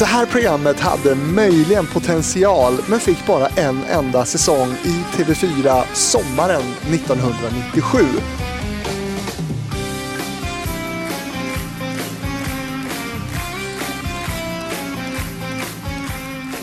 Det 0.00 0.06
här 0.06 0.26
programmet 0.26 0.80
hade 0.80 1.14
möjligen 1.14 1.86
potential 1.86 2.72
men 2.88 3.00
fick 3.00 3.26
bara 3.26 3.48
en 3.48 3.84
enda 3.84 4.24
säsong 4.24 4.74
i 4.84 5.04
TV4 5.16 5.84
sommaren 5.94 6.62
1997. 6.92 7.98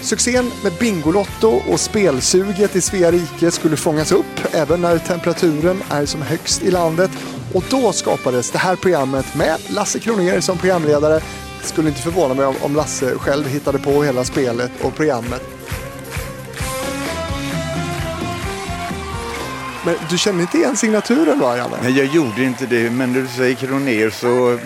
Succén 0.01 0.51
med 0.63 0.73
Bingolotto 0.79 1.61
och 1.71 1.79
spelsuget 1.79 2.75
i 2.75 2.81
Svea 2.81 3.11
rike 3.11 3.51
skulle 3.51 3.77
fångas 3.77 4.11
upp 4.11 4.53
även 4.53 4.81
när 4.81 4.97
temperaturen 4.97 5.83
är 5.89 6.05
som 6.05 6.21
högst 6.21 6.63
i 6.63 6.71
landet 6.71 7.11
och 7.53 7.63
då 7.69 7.91
skapades 7.91 8.51
det 8.51 8.57
här 8.57 8.75
programmet 8.75 9.35
med 9.35 9.57
Lasse 9.69 9.99
Kronér 9.99 10.41
som 10.41 10.57
programledare. 10.57 11.21
Skulle 11.67 11.89
inte 11.89 12.01
förvåna 12.01 12.33
mig 12.33 12.45
om 12.45 12.75
Lasse 12.75 13.17
själv 13.17 13.47
hittade 13.47 13.79
på 13.79 14.03
hela 14.03 14.23
spelet 14.23 14.71
och 14.81 14.95
programmet. 14.95 15.41
Men 19.85 19.95
du 20.09 20.17
känner 20.17 20.41
inte 20.41 20.57
igen 20.57 20.77
signaturen 20.77 21.39
va, 21.39 21.57
Janne? 21.57 21.77
Nej, 21.83 21.97
jag 21.97 22.05
gjorde 22.05 22.43
inte 22.43 22.65
det, 22.65 22.89
men 22.89 23.13
när 23.13 23.21
du 23.21 23.27
säger 23.27 23.55
Kronér 23.55 24.09
så 24.09 24.59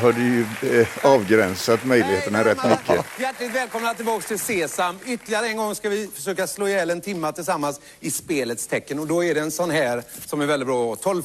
har 0.00 0.12
du 0.12 0.22
ju 0.22 0.80
eh, 0.80 0.86
avgränsat 1.02 1.84
möjligheterna 1.84 2.44
rätt 2.44 2.58
mycket. 2.64 3.04
Hjärtligt 3.18 3.54
välkomna 3.54 3.94
tillbaka 3.94 4.26
till 4.26 4.38
Sesam. 4.38 4.98
Ytterligare 5.06 5.46
en 5.46 5.56
gång 5.56 5.74
ska 5.74 5.88
vi 5.88 6.10
försöka 6.14 6.46
slå 6.46 6.68
ihjäl 6.68 6.90
en 6.90 7.00
timma 7.00 7.32
tillsammans 7.32 7.80
i 8.00 8.10
spelets 8.10 8.66
tecken. 8.66 8.98
Och 8.98 9.06
då 9.06 9.24
är 9.24 9.34
det 9.34 9.40
en 9.40 9.50
sån 9.50 9.70
här 9.70 10.02
som 10.26 10.40
är 10.40 10.46
väldigt 10.46 10.66
bra. 10.66 10.96
12 10.96 11.22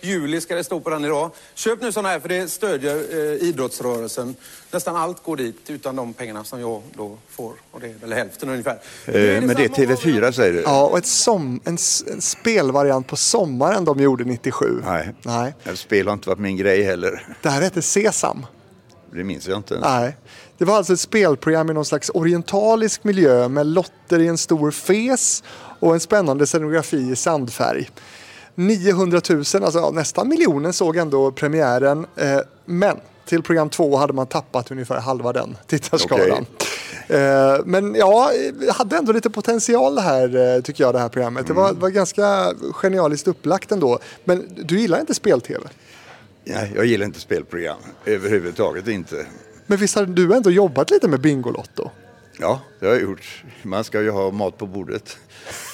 juli 0.00 0.40
ska 0.40 0.54
det 0.54 0.64
stå 0.64 0.80
på 0.80 0.90
den 0.90 1.04
idag. 1.04 1.30
Köp 1.54 1.80
nu 1.80 1.92
sån 1.92 2.04
här 2.04 2.20
för 2.20 2.28
det 2.28 2.48
stödjer 2.48 2.96
eh, 2.96 3.48
idrottsrörelsen. 3.48 4.34
Nästan 4.72 4.96
allt 4.96 5.22
går 5.22 5.36
dit 5.36 5.70
utan 5.70 5.96
de 5.96 6.12
pengarna 6.12 6.44
som 6.44 6.60
jag 6.60 6.82
då 6.96 7.18
får. 7.28 7.52
Och 7.70 7.80
det 7.80 7.86
är 7.86 7.94
väl 8.00 8.12
hälften 8.12 8.48
ungefär. 8.48 8.78
Eh, 9.06 9.12
men 9.14 9.48
det 9.48 9.64
är 9.64 9.68
TV4 9.68 10.32
säger 10.32 10.52
du? 10.52 10.60
Ja, 10.60 10.86
och 10.86 10.98
ett 10.98 11.06
som, 11.06 11.60
en, 11.64 11.78
en 12.12 12.20
spelvariant 12.20 13.06
på 13.06 13.16
sommaren 13.16 13.84
de 13.84 14.00
gjorde 14.00 14.24
97. 14.24 14.82
Nej. 14.84 15.14
Nej. 15.22 15.54
Spel 15.74 16.06
har 16.06 16.14
inte 16.14 16.28
varit 16.28 16.38
min 16.38 16.56
grej 16.56 16.82
heller. 16.82 17.36
Det 17.42 17.48
här 17.48 17.62
hette 17.62 17.82
Sesam. 17.82 18.46
Det 19.12 19.24
minns 19.24 19.48
jag 19.48 19.58
inte 19.58 19.74
ens. 19.74 19.86
Nej. 19.86 20.16
Det 20.58 20.64
var 20.64 20.76
alltså 20.76 20.92
ett 20.92 21.00
spelprogram 21.00 21.70
i 21.70 21.72
någon 21.72 21.84
slags 21.84 22.10
orientalisk 22.14 23.04
miljö 23.04 23.48
med 23.48 23.66
lotter 23.66 24.18
i 24.18 24.26
en 24.26 24.38
stor 24.38 24.70
fes 24.70 25.42
och 25.80 25.94
en 25.94 26.00
spännande 26.00 26.46
scenografi 26.46 27.10
i 27.10 27.16
sandfärg. 27.16 27.90
900 28.54 29.20
000, 29.30 29.38
alltså 29.38 29.78
ja, 29.78 29.90
nästan 29.90 30.28
miljonen 30.28 30.72
såg 30.72 30.96
ändå 30.96 31.30
premiären. 31.30 32.06
Eh, 32.16 32.38
men 32.64 32.96
till 33.24 33.42
program 33.42 33.70
två 33.70 33.96
hade 33.96 34.12
man 34.12 34.26
tappat 34.26 34.70
ungefär 34.70 35.00
halva 35.00 35.32
den 35.32 35.56
tittarskalan. 35.66 36.46
Eh, 37.08 37.58
men 37.64 37.94
ja, 37.94 38.30
hade 38.72 38.96
ändå 38.96 39.12
lite 39.12 39.30
potential 39.30 39.94
det 39.94 40.00
här 40.00 40.56
eh, 40.56 40.62
tycker 40.62 40.84
jag 40.84 40.94
det 40.94 40.98
här 40.98 41.08
programmet. 41.08 41.46
Det 41.46 41.52
var, 41.52 41.72
var 41.72 41.88
ganska 41.88 42.54
genialiskt 42.72 43.28
upplagt 43.28 43.72
ändå. 43.72 43.98
Men 44.24 44.48
du 44.56 44.80
gillar 44.80 45.00
inte 45.00 45.14
spel-tv? 45.14 45.60
Nej, 46.44 46.72
jag 46.76 46.86
gillar 46.86 47.06
inte 47.06 47.20
spelprogram 47.20 47.80
överhuvudtaget 48.04 48.88
inte. 48.88 49.26
Men 49.66 49.78
visst 49.78 49.96
har 49.96 50.06
du 50.06 50.34
ändå 50.34 50.50
jobbat 50.50 50.90
lite 50.90 51.08
med 51.08 51.20
Bingolotto? 51.20 51.90
Ja, 52.38 52.60
det 52.80 52.86
har 52.86 52.92
jag 52.92 53.02
gjort. 53.02 53.44
Man 53.62 53.84
ska 53.84 54.02
ju 54.02 54.10
ha 54.10 54.30
mat 54.30 54.58
på 54.58 54.66
bordet. 54.66 55.18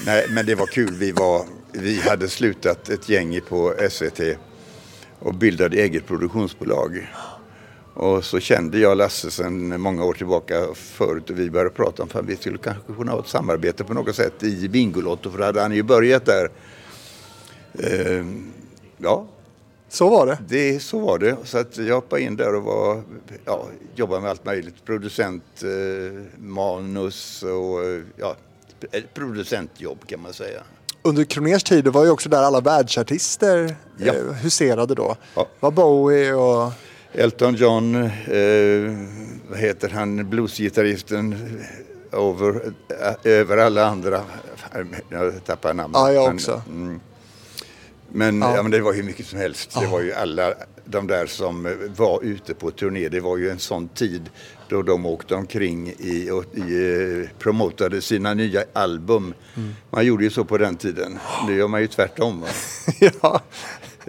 Nej, 0.07 0.27
men 0.31 0.47
det 0.47 0.55
var 0.55 0.67
kul. 0.67 0.95
Vi, 0.95 1.13
var, 1.13 1.45
vi 1.73 2.01
hade 2.01 2.29
slutat 2.29 2.89
ett 2.89 3.09
gäng 3.09 3.41
på 3.41 3.75
SVT 3.91 4.21
och 5.19 5.35
bildade 5.35 5.77
eget 5.77 6.07
produktionsbolag. 6.07 7.09
Och 7.99 8.25
så 8.25 8.41
kände 8.41 8.79
jag 8.79 8.97
Lasse 8.99 9.31
sedan 9.31 9.81
många 9.81 10.05
år 10.05 10.13
tillbaka 10.13 10.67
förut 10.75 11.31
och 11.31 11.39
vi 11.39 11.51
började 11.51 11.71
prata 11.71 12.03
om 12.03 12.09
att 12.13 12.25
vi 12.25 12.37
skulle 12.37 12.59
kanske 12.59 12.93
kunna 12.97 13.13
ha 13.13 13.21
ett 13.21 13.29
samarbete 13.29 13.85
på 13.85 13.95
något 13.95 14.17
sätt 14.17 14.42
i 14.42 14.69
Bingolotto 14.69 15.31
för 15.31 15.39
då 15.39 15.45
hade 15.45 15.61
han 15.61 15.73
ju 15.73 15.83
börjat 15.83 16.25
där. 16.27 16.51
Ehm, 17.83 18.53
ja, 18.98 19.27
Så 19.89 20.08
var 20.11 20.27
det. 20.27 20.39
det, 20.48 20.81
så 20.83 20.98
var 20.98 21.19
det. 21.19 21.37
Så 21.45 21.58
att 21.58 21.77
jag 21.79 21.95
hoppade 21.95 22.23
in 22.23 22.37
där 22.37 22.55
och 22.55 22.63
var, 22.63 23.03
ja, 23.45 23.67
jobbade 23.95 24.20
med 24.20 24.31
allt 24.31 24.45
möjligt. 24.45 24.85
Producent, 24.85 25.45
eh, 25.63 26.23
manus 26.42 27.42
och 27.42 27.85
eh, 27.85 28.03
ja, 28.17 28.37
producentjobb 29.14 30.07
kan 30.07 30.20
man 30.23 30.33
säga. 30.33 30.63
Under 31.03 31.25
Kronérs 31.25 31.63
tid 31.64 31.89
var 31.89 32.05
ju 32.05 32.11
också 32.11 32.29
där 32.29 32.42
alla 32.42 32.61
världsartister 32.61 33.77
Ja. 33.97 34.13
eh, 34.14 34.33
huserade 34.33 34.95
då. 34.95 35.17
Ja. 35.35 35.47
Var 35.61 35.70
Bowie 35.70 36.35
och... 36.35 36.73
Elton 37.13 37.55
John, 37.55 37.95
eh, 37.95 38.11
vad 39.51 39.58
heter 39.58 39.89
han, 39.89 40.30
bluesgitarristen 40.30 41.35
over, 42.13 42.73
eh, 42.89 43.33
över 43.33 43.57
alla 43.57 43.86
andra. 43.86 44.20
Jag 45.11 45.45
tappar 45.45 45.74
namnet. 45.74 45.98
Ja, 46.01 46.13
jag 46.13 46.24
Men, 46.27 46.35
också. 46.35 46.63
mm. 46.69 47.01
Men, 48.13 48.41
Ja. 48.42 48.57
ja. 48.57 48.63
men 48.63 48.70
det 48.70 48.80
var 48.80 48.92
ju 48.95 49.02
mycket 49.02 49.27
som 49.27 49.39
helst. 49.39 49.77
Det 49.80 49.86
var 49.86 50.01
ju 50.01 50.13
alla 50.13 50.55
de 50.85 51.07
där 51.07 51.27
som 51.27 51.77
var 51.96 52.23
ute 52.23 52.55
på 52.55 52.70
turné. 52.70 53.08
Det 53.08 53.20
var 53.20 53.36
ju 53.36 53.51
en 53.51 53.58
sån 53.58 53.89
tid 53.89 54.30
då 54.69 54.83
de 54.83 55.07
åkte 55.07 55.35
omkring 55.35 55.89
i, 55.98 56.30
och 56.30 56.45
i, 56.55 57.23
eh, 57.23 57.39
promotade 57.39 58.01
sina 58.02 58.35
nya 58.35 58.64
album. 58.73 59.35
Mm. 59.57 59.75
Man 59.90 60.07
gjorde 60.07 60.25
ju 60.25 60.30
så 60.30 60.45
på 60.45 60.58
den 60.58 60.77
tiden. 60.77 61.19
Nu 61.46 61.57
gör 61.57 61.69
man 61.69 61.80
ju 61.80 61.86
tvärtom. 61.86 62.45
Ja. 63.23 63.40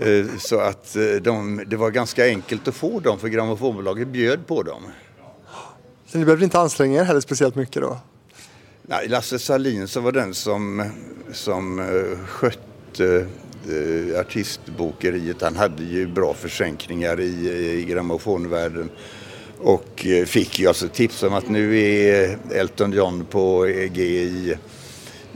Eh, 0.02 0.26
Så 0.40 0.60
att 0.60 0.96
eh, 0.96 1.04
de, 1.22 1.64
det 1.68 1.78
var 1.78 1.92
ganska 1.92 2.26
enkelt 2.26 2.68
att 2.68 2.76
få 2.76 3.00
dem 3.00 3.20
för 3.20 3.28
grammofonbolaget 3.28 4.08
bjöd 4.08 4.48
på 4.48 4.64
dem. 4.64 4.82
Så 6.08 6.18
ni 6.18 6.26
behövde 6.26 6.46
inte 6.46 6.60
anstränga 6.60 7.00
er 7.02 7.04
heller 7.04 7.22
speciellt 7.22 7.56
mycket 7.56 7.82
då? 7.82 7.98
Nej, 8.82 9.08
Lasse 9.08 9.40
Salin 9.40 9.88
som 9.88 10.04
var 10.04 10.12
den 10.12 10.34
som, 10.34 10.92
som 11.32 11.80
eh, 11.80 12.26
skötte 12.28 13.28
eh, 13.70 14.20
artistbokeriet. 14.20 15.42
Han 15.42 15.56
hade 15.56 15.84
ju 15.84 16.08
bra 16.08 16.34
försänkningar 16.34 17.20
i, 17.20 17.50
i 17.80 17.86
grammofonvärlden. 17.86 18.90
Och 19.62 20.06
fick 20.26 20.60
ju 20.60 20.68
alltså 20.68 20.88
tips 20.88 21.24
om 21.24 21.34
att 21.34 21.50
nu 21.50 21.80
är 21.80 22.38
Elton 22.52 22.92
John 22.94 23.26
på 23.26 23.64
G 23.92 24.04
i, 24.04 24.58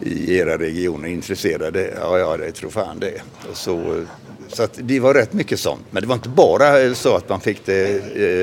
i 0.04 0.36
era 0.38 0.58
regioner 0.58 1.08
intresserade. 1.10 1.94
Ja, 2.00 2.20
ja, 2.20 2.38
det 2.38 2.52
tror 2.52 2.70
fan 2.70 3.00
det. 3.00 3.22
Och 3.52 3.58
så, 3.58 4.06
så 4.54 4.64
att 4.64 4.80
det 4.82 5.00
var 5.00 5.14
rätt 5.14 5.34
mycket 5.34 5.60
sånt. 5.60 5.86
Men 5.92 6.02
det 6.02 6.08
var 6.08 6.16
inte 6.16 6.30
bara 6.30 6.82
eh, 6.82 6.94
så 6.94 7.16
att 7.16 7.30
man 7.30 7.42
fick 7.42 7.66
det 7.66 7.96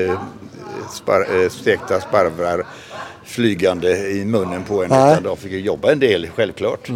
eh, 0.09 0.21
spar, 0.91 1.41
eh, 1.43 1.49
stekta 1.49 2.01
sparvar 2.01 2.65
flygande 3.25 4.09
i 4.09 4.25
munnen 4.25 4.63
på 4.63 4.83
en. 4.83 4.89
Nej. 4.89 5.11
Utan 5.11 5.23
de 5.23 5.37
fick 5.37 5.51
ju 5.51 5.59
jobba 5.59 5.91
en 5.91 5.99
del, 5.99 6.29
självklart. 6.35 6.89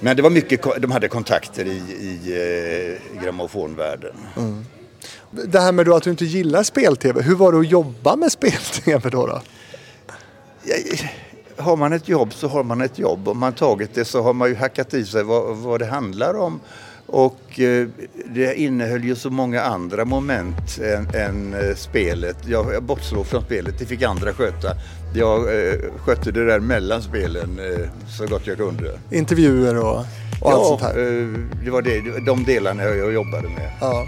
Men 0.00 0.16
det 0.16 0.22
var 0.22 0.30
mycket, 0.30 0.62
de 0.78 0.90
hade 0.90 1.08
kontakter 1.08 1.64
i, 1.64 1.76
i 2.00 2.98
eh, 3.16 3.22
grammofonvärlden. 3.22 4.14
Det 5.30 5.60
här 5.60 5.72
med 5.72 5.88
att 5.88 6.02
du 6.02 6.10
inte 6.10 6.24
gillar 6.24 6.62
spel-tv, 6.62 7.22
hur 7.22 7.34
var 7.34 7.52
det 7.52 7.58
att 7.58 7.70
jobba 7.70 8.16
med 8.16 8.32
spel-tv 8.32 9.10
då? 9.10 9.26
då? 9.26 9.40
Har 11.56 11.76
man 11.76 11.92
ett 11.92 12.08
jobb 12.08 12.34
så 12.34 12.48
har 12.48 12.62
man 12.62 12.80
ett 12.80 12.98
jobb. 12.98 13.28
Om 13.28 13.38
man 13.38 13.52
tagit 13.52 13.94
det 13.94 14.04
så 14.04 14.22
har 14.22 14.32
man 14.32 14.48
ju 14.48 14.54
hackat 14.54 14.94
i 14.94 15.04
sig 15.04 15.22
vad, 15.22 15.56
vad 15.56 15.80
det 15.80 15.86
handlar 15.86 16.36
om. 16.36 16.60
Och 17.14 17.60
eh, 17.60 17.86
det 18.34 18.54
innehöll 18.54 19.04
ju 19.04 19.14
så 19.16 19.30
många 19.30 19.62
andra 19.62 20.04
moment 20.04 20.78
än, 20.78 21.08
än 21.14 21.54
eh, 21.54 21.74
spelet. 21.76 22.36
Jag, 22.46 22.74
jag 22.74 22.82
bortsåg 22.82 23.26
från 23.26 23.42
spelet, 23.42 23.78
det 23.78 23.86
fick 23.86 24.02
andra 24.02 24.32
sköta. 24.32 24.68
Jag 25.14 25.38
eh, 25.38 25.74
skötte 25.98 26.30
det 26.30 26.46
där 26.46 26.60
mellan 26.60 27.02
spelen 27.02 27.60
så 28.18 28.26
gott 28.26 28.46
jag 28.46 28.56
kunde. 28.56 28.98
Intervjuer 29.10 29.78
och, 29.78 30.04
och 30.40 30.52
allt 30.52 30.66
sånt 30.66 30.80
Ja, 30.82 30.86
här? 30.88 30.94
det 31.64 31.70
var 31.70 31.82
det, 31.82 32.26
de 32.26 32.44
delarna 32.44 32.84
jag 32.84 33.12
jobbade 33.12 33.48
med. 33.48 33.70
Ja. 33.80 34.06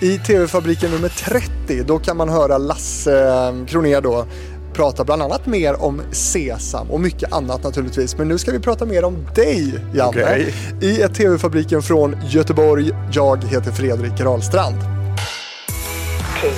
I 0.00 0.18
TV-fabriken 0.18 0.90
nummer 0.90 1.08
30 1.08 1.82
då 1.86 1.98
kan 1.98 2.16
man 2.16 2.28
höra 2.28 2.58
Lasse 2.58 3.64
Kronér 3.68 4.00
då 4.00 4.26
prata 4.72 5.04
bland 5.04 5.22
annat 5.22 5.46
mer 5.46 5.82
om 5.82 6.02
Sesam 6.12 6.90
och 6.90 7.00
mycket 7.00 7.32
annat 7.32 7.64
naturligtvis. 7.64 8.18
Men 8.18 8.28
nu 8.28 8.38
ska 8.38 8.52
vi 8.52 8.58
prata 8.58 8.86
mer 8.86 9.04
om 9.04 9.26
dig, 9.34 9.74
Janne. 9.94 10.22
Okej. 10.22 10.54
I 10.80 11.02
ett 11.02 11.14
TV-fabriken 11.14 11.82
från 11.82 12.16
Göteborg. 12.28 12.90
Jag 13.12 13.44
heter 13.44 13.72
Fredrik 13.72 14.20
Rahlstrand. 14.20 14.76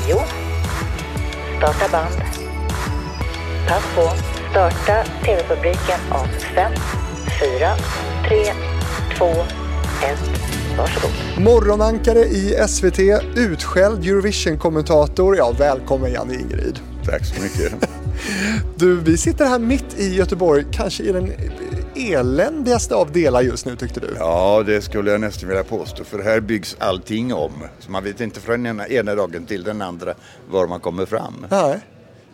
10. 0.06 0.16
Starta 1.58 1.88
band. 1.92 2.14
Pass 3.68 3.82
på. 3.94 4.10
Starta 4.50 5.04
TV-fabriken 5.24 6.00
om 6.10 6.28
5, 6.54 6.72
4, 7.58 7.70
3, 8.28 8.52
2, 9.18 9.24
1. 9.26 9.36
Varsågod. 10.78 11.10
Morgonankare 11.38 12.18
i 12.18 12.56
SVT, 12.68 12.98
utskälld 13.36 14.04
Eurovision-kommentator. 14.04 15.36
Ja, 15.36 15.54
välkommen 15.58 16.12
Janne 16.12 16.34
Ingrid. 16.34 16.78
Tack 17.04 17.24
så 17.24 17.42
mycket. 17.42 17.72
Du, 18.76 19.00
vi 19.00 19.16
sitter 19.16 19.44
här 19.46 19.58
mitt 19.58 19.98
i 19.98 20.14
Göteborg, 20.14 20.64
kanske 20.72 21.02
i 21.02 21.12
den 21.12 21.32
eländigaste 21.94 22.94
av 22.94 23.12
delar 23.12 23.42
just 23.42 23.66
nu 23.66 23.76
tyckte 23.76 24.00
du. 24.00 24.14
Ja, 24.18 24.62
det 24.66 24.82
skulle 24.82 25.10
jag 25.10 25.20
nästan 25.20 25.48
vilja 25.48 25.64
påstå. 25.64 26.04
För 26.04 26.18
här 26.18 26.40
byggs 26.40 26.76
allting 26.78 27.34
om. 27.34 27.52
Så 27.78 27.90
man 27.90 28.04
vet 28.04 28.20
inte 28.20 28.40
från 28.40 28.66
ena, 28.66 28.88
ena 28.88 29.14
dagen 29.14 29.46
till 29.46 29.62
den 29.62 29.82
andra 29.82 30.14
var 30.50 30.66
man 30.66 30.80
kommer 30.80 31.06
fram. 31.06 31.46
Nej. 31.50 31.80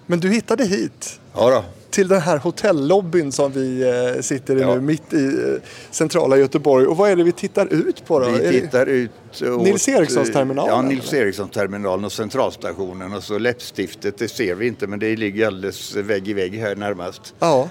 Men 0.07 0.21
du 0.21 0.31
hittade 0.31 0.65
hit 0.65 1.21
Ja 1.35 1.51
då. 1.51 1.65
Till 1.91 2.09
den 2.09 2.21
här 2.21 2.39
hotellobbyn 2.39 3.33
som 3.33 3.53
vi 3.53 3.83
eh, 4.17 4.21
sitter 4.23 4.57
i 4.57 4.61
Ja. 4.61 4.75
nu 4.75 4.81
mitt 4.81 5.13
i 5.13 5.25
eh, 5.27 5.63
centrala 5.91 6.37
Göteborg. 6.37 6.87
Och 6.87 6.97
vad 6.97 7.11
är 7.11 7.17
det 7.17 7.23
vi 7.25 7.33
tittar 7.33 7.67
ut 7.73 8.07
på 8.07 8.21
då? 8.21 8.29
Vi 8.31 8.61
tittar 8.61 8.87
ut 8.87 9.11
åt, 9.43 9.63
Nils 9.63 9.89
Erikssons 9.89 10.33
terminalen, 10.33 10.75
Ja? 10.75 10.83
Nils 10.83 11.13
Erikssons 11.13 11.51
terminalen 11.51 12.05
och 12.05 12.13
centralstationen 12.13 13.13
och 13.13 13.23
så 13.23 13.39
läppstiftet, 13.39 14.19
det 14.19 14.29
ser 14.29 14.55
vi 14.55 14.67
inte 14.67 14.87
men 14.87 14.99
det 14.99 15.17
ligger 15.17 15.47
alldeles 15.47 15.97
vägg 15.97 16.29
i 16.29 16.33
vägg 16.33 16.55
här 16.55 16.77
närmast. 16.77 17.35
Ja, 17.39 17.69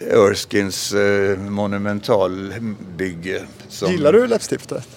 Erskines 0.00 0.92
eh, 0.92 1.38
monumentalbygge. 1.38 3.42
Som, 3.68 3.92
gillar 3.92 4.12
du 4.12 4.26
läppstiftet? 4.26 4.88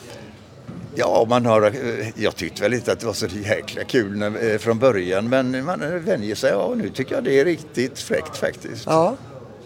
Ja, 0.96 1.26
man 1.30 1.46
har, 1.46 1.62
eh, 1.62 2.08
jag 2.16 2.36
tyckte 2.36 2.62
väl 2.62 2.74
inte 2.74 2.92
att 2.92 3.00
det 3.00 3.06
var 3.06 3.14
så 3.14 3.28
jäkla 3.28 3.84
kul 3.84 4.18
när, 4.18 4.52
eh, 4.52 4.58
från 4.58 4.80
början 4.80 5.30
men 5.30 5.66
man 5.66 6.04
vänjer 6.06 6.36
sig. 6.36 6.52
Ja, 6.52 6.74
nu 6.78 6.90
tycker 6.90 7.16
jag 7.16 7.24
det 7.24 7.40
är 7.40 7.46
riktigt 7.46 8.00
fräckt 8.00 8.38
faktiskt. 8.38 8.86
Ja. 8.86 9.16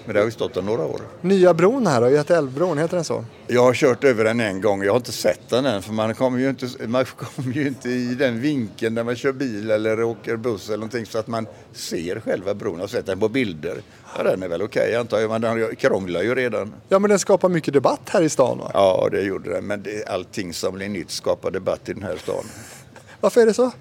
Men 0.08 0.14
det 0.14 0.20
har 0.20 0.26
ju 0.26 0.32
stått 0.32 0.54
där 0.54 0.62
några 0.62 0.86
år. 0.86 1.02
Nya 1.22 1.54
bron 1.54 1.88
här 1.88 2.02
då, 2.02 2.10
Götaälvbron, 2.10 2.78
heter 2.78 2.96
den 2.96 3.04
så? 3.04 3.26
Jag 3.48 3.64
har 3.64 3.74
kört 3.74 4.04
över 4.04 4.24
den 4.24 4.40
en 4.40 4.62
gång. 4.62 4.84
Jag 4.84 4.92
har 4.92 4.98
inte 4.98 5.12
sett 5.12 5.50
den 5.50 5.66
än 5.66 5.82
för 5.82 5.94
man 5.94 6.16
kommer 6.16 6.40
ju 6.40 6.50
inte, 6.50 6.88
man 6.88 7.06
kommer 7.06 7.54
ju 7.54 7.68
inte 7.68 7.90
i 7.90 8.16
den 8.16 8.42
vinkeln 8.42 8.96
när 8.96 9.04
man 9.04 9.16
kör 9.16 9.32
bil 9.32 9.72
eller 9.72 10.04
åker 10.04 10.36
buss 10.36 10.68
eller 10.68 10.78
någonting 10.78 11.06
så 11.06 11.18
att 11.18 11.28
man 11.28 11.48
ser 11.74 12.20
själva 12.20 12.54
bron. 12.54 12.74
Jag 12.74 12.80
har 12.80 12.88
sett 12.88 13.06
den 13.06 13.20
på 13.20 13.30
bilder. 13.30 13.82
Ja, 14.18 14.24
den 14.24 14.44
är 14.44 14.48
väl 14.48 14.62
okej 14.62 14.96
antar 14.96 15.20
jag, 15.20 15.30
men 15.30 15.42
den 15.42 15.76
krånglar 15.76 16.22
ju 16.22 16.36
redan. 16.36 16.74
Ja, 16.90 17.00
men 17.00 17.10
den 17.10 17.20
skapar 17.20 17.50
mycket 17.50 17.74
debatt 17.74 18.10
här 18.10 18.22
i 18.22 18.30
stan 18.30 18.58
va? 18.58 18.72
Ja, 18.74 19.08
det 19.12 19.22
gjorde 19.22 19.50
den. 19.50 19.68
Men 19.68 19.84
det, 19.84 20.10
allting 20.10 20.54
som 20.54 20.74
blir 20.74 20.90
nytt 20.90 21.12
skapar 21.12 21.52
debatt 21.52 21.90
i 21.90 21.94
den 21.94 22.04
här 22.04 22.18
stan. 22.18 22.44
Varför 23.22 23.42
är 23.42 23.46
det 23.46 23.54
så? 23.54 23.72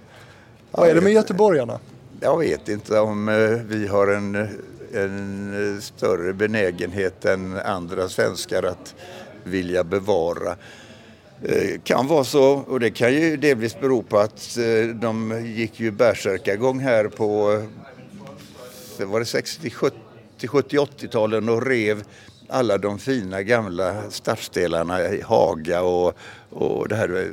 Vad 0.70 0.88
är 0.88 0.94
det 0.94 1.00
med 1.00 1.12
göteborgarna? 1.12 1.79
Jag 2.20 2.38
vet 2.38 2.69
inte 2.69 3.00
om 3.00 3.29
eh, 3.29 3.34
vi 3.69 3.87
har 3.87 4.08
en, 4.08 4.49
en 4.96 5.75
eh, 5.75 5.81
större 5.81 6.32
benägenhet 6.32 7.25
än 7.25 7.56
andra 7.56 8.08
svenskar 8.08 8.62
att 8.62 8.94
vilja 9.44 9.84
bevara. 9.84 10.56
Det 11.43 11.84
Kan 11.84 12.06
vara 12.06 12.25
så 12.25 12.52
och 12.52 12.81
det 12.81 12.90
kan 12.90 13.14
ju 13.14 13.37
delvis 13.37 13.81
bero 13.81 14.02
på 14.02 14.19
att 14.19 14.58
eh, 14.58 14.94
de 14.94 15.43
gick 15.46 15.81
ju 15.81 15.90
bärsärkagång 15.90 16.81
här 16.81 17.08
på 17.08 17.62
var 18.98 19.20
det 19.20 19.26
60, 19.26 19.70
70, 19.70 19.96
70 20.48 20.76
80-talen 20.76 21.48
och 21.48 21.66
rev 21.66 22.02
alla 22.48 22.78
de 22.78 22.98
fina 22.98 23.43
gamla 23.43 24.10
stadsdelarna 24.10 25.08
i 25.08 25.20
Haga 25.20 25.82
och, 25.82 26.16
och 26.50 26.88
det 26.88 26.96
här 26.96 27.31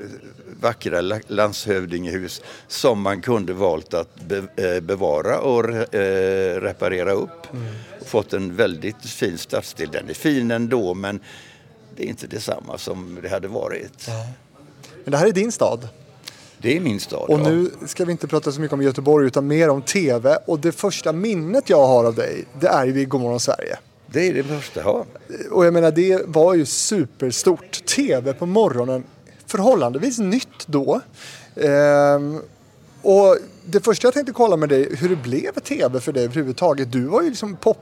vackra 0.63 1.01
la- 1.01 1.19
landshövdingehus 1.27 2.41
som 2.67 3.01
man 3.01 3.21
kunde 3.21 3.53
valt 3.53 3.93
att 3.93 4.31
eh, 4.55 4.79
bevara 4.79 5.39
och 5.39 5.95
eh, 5.95 6.61
reparera 6.61 7.11
upp. 7.11 7.47
Fått 8.05 8.33
en 8.33 8.55
väldigt 8.55 9.05
fin 9.05 9.37
stadsdel. 9.37 9.89
Den 9.91 10.09
är 10.09 10.13
fin 10.13 10.51
ändå 10.51 10.93
men 10.93 11.19
det 11.95 12.03
är 12.03 12.07
inte 12.07 12.27
detsamma 12.27 12.77
som 12.77 13.19
det 13.21 13.29
hade 13.29 13.47
varit. 13.47 14.07
Men 15.03 15.11
det 15.11 15.17
här 15.17 15.27
är 15.27 15.31
din 15.31 15.51
stad. 15.51 15.87
Det 16.57 16.77
är 16.77 16.79
min 16.79 16.99
stad. 16.99 17.29
Och 17.29 17.39
ja. 17.39 17.49
nu 17.49 17.71
ska 17.85 18.05
vi 18.05 18.11
inte 18.11 18.27
prata 18.27 18.51
så 18.51 18.61
mycket 18.61 18.73
om 18.73 18.81
Göteborg 18.81 19.27
utan 19.27 19.47
mer 19.47 19.69
om 19.69 19.81
TV. 19.81 20.37
Och 20.45 20.59
det 20.59 20.71
första 20.71 21.13
minnet 21.13 21.69
jag 21.69 21.87
har 21.87 22.05
av 22.05 22.15
dig, 22.15 22.45
det 22.59 22.67
är 22.67 22.85
ju 22.85 23.01
i 23.01 23.05
Godmorgon 23.05 23.39
Sverige. 23.39 23.77
Det 24.07 24.27
är 24.27 24.33
det 24.33 24.43
första. 24.43 24.81
Ja. 24.81 25.05
Och 25.51 25.65
jag 25.65 25.73
menar, 25.73 25.91
det 25.91 26.21
var 26.25 26.53
ju 26.53 26.65
superstort. 26.65 27.85
TV 27.85 28.33
på 28.33 28.45
morgonen, 28.45 29.03
förhållandevis 29.57 30.19
nytt 30.19 30.67
då. 30.67 31.01
Ehm, 31.55 32.39
och 33.01 33.37
det 33.65 33.79
första 33.85 34.07
jag 34.07 34.13
tänkte 34.13 34.33
kolla 34.33 34.57
med 34.57 34.69
dig, 34.69 34.95
hur 34.95 35.09
det 35.09 35.15
blev 35.15 35.51
TV 35.51 35.99
för 35.99 36.11
dig 36.11 36.23
överhuvudtaget. 36.23 36.91
Du 36.91 37.01
var 37.05 37.21
ju 37.21 37.29
liksom 37.29 37.55
pop, 37.55 37.77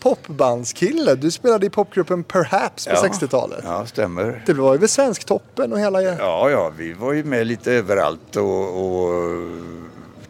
popbandskille. 0.00 1.14
Du 1.14 1.30
spelade 1.30 1.66
i 1.66 1.70
popgruppen 1.70 2.24
Perhaps 2.24 2.86
på 2.86 2.92
Ja. 2.92 3.02
60-talet. 3.08 3.60
Ja, 3.64 3.86
stämmer. 3.86 4.42
Det 4.46 4.52
var 4.52 4.72
ju 4.72 4.78
väl 4.78 4.88
Svensktoppen 4.88 5.72
och 5.72 5.80
hela... 5.80 6.02
Ja, 6.02 6.50
ja, 6.50 6.72
vi 6.78 6.92
var 6.92 7.12
ju 7.12 7.24
med 7.24 7.46
lite 7.46 7.72
överallt 7.72 8.36
och, 8.36 8.84
och 8.84 9.30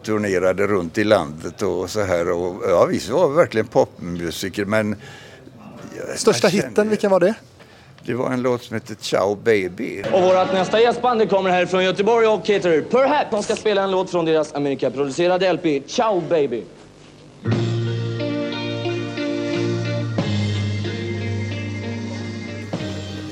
turnerade 0.04 0.66
runt 0.66 0.98
i 0.98 1.04
landet 1.04 1.62
och 1.62 1.90
så 1.90 2.02
här. 2.02 2.30
Och, 2.30 2.62
ja, 2.68 2.84
vi 2.84 2.98
var 3.10 3.28
verkligen 3.28 3.66
popmusiker 3.66 4.64
men... 4.64 4.96
Största 6.16 6.50
kände- 6.50 6.66
hitten, 6.68 6.88
vilken 6.88 7.10
var 7.10 7.20
det? 7.20 7.34
Det 8.10 8.16
var 8.16 8.30
en 8.30 8.42
låt 8.42 8.62
som 8.62 8.74
hette 8.74 8.94
Ciao 8.94 9.34
Baby. 9.34 10.02
Och 10.12 10.22
vårt 10.22 10.52
nästa 10.52 10.80
gästband 10.80 11.30
kommer 11.30 11.50
här 11.50 11.66
från 11.66 11.84
Göteborg 11.84 12.26
och 12.26 12.46
heter 12.46 12.80
Perhaps. 12.80 13.30
De 13.30 13.42
ska 13.42 13.56
spela 13.56 13.82
en 13.82 13.90
låt 13.90 14.10
från 14.10 14.24
deras 14.24 14.54
Amerikaproducerade 14.54 15.52
LP 15.52 15.82
Ciao 15.86 16.22
Baby. 16.28 16.62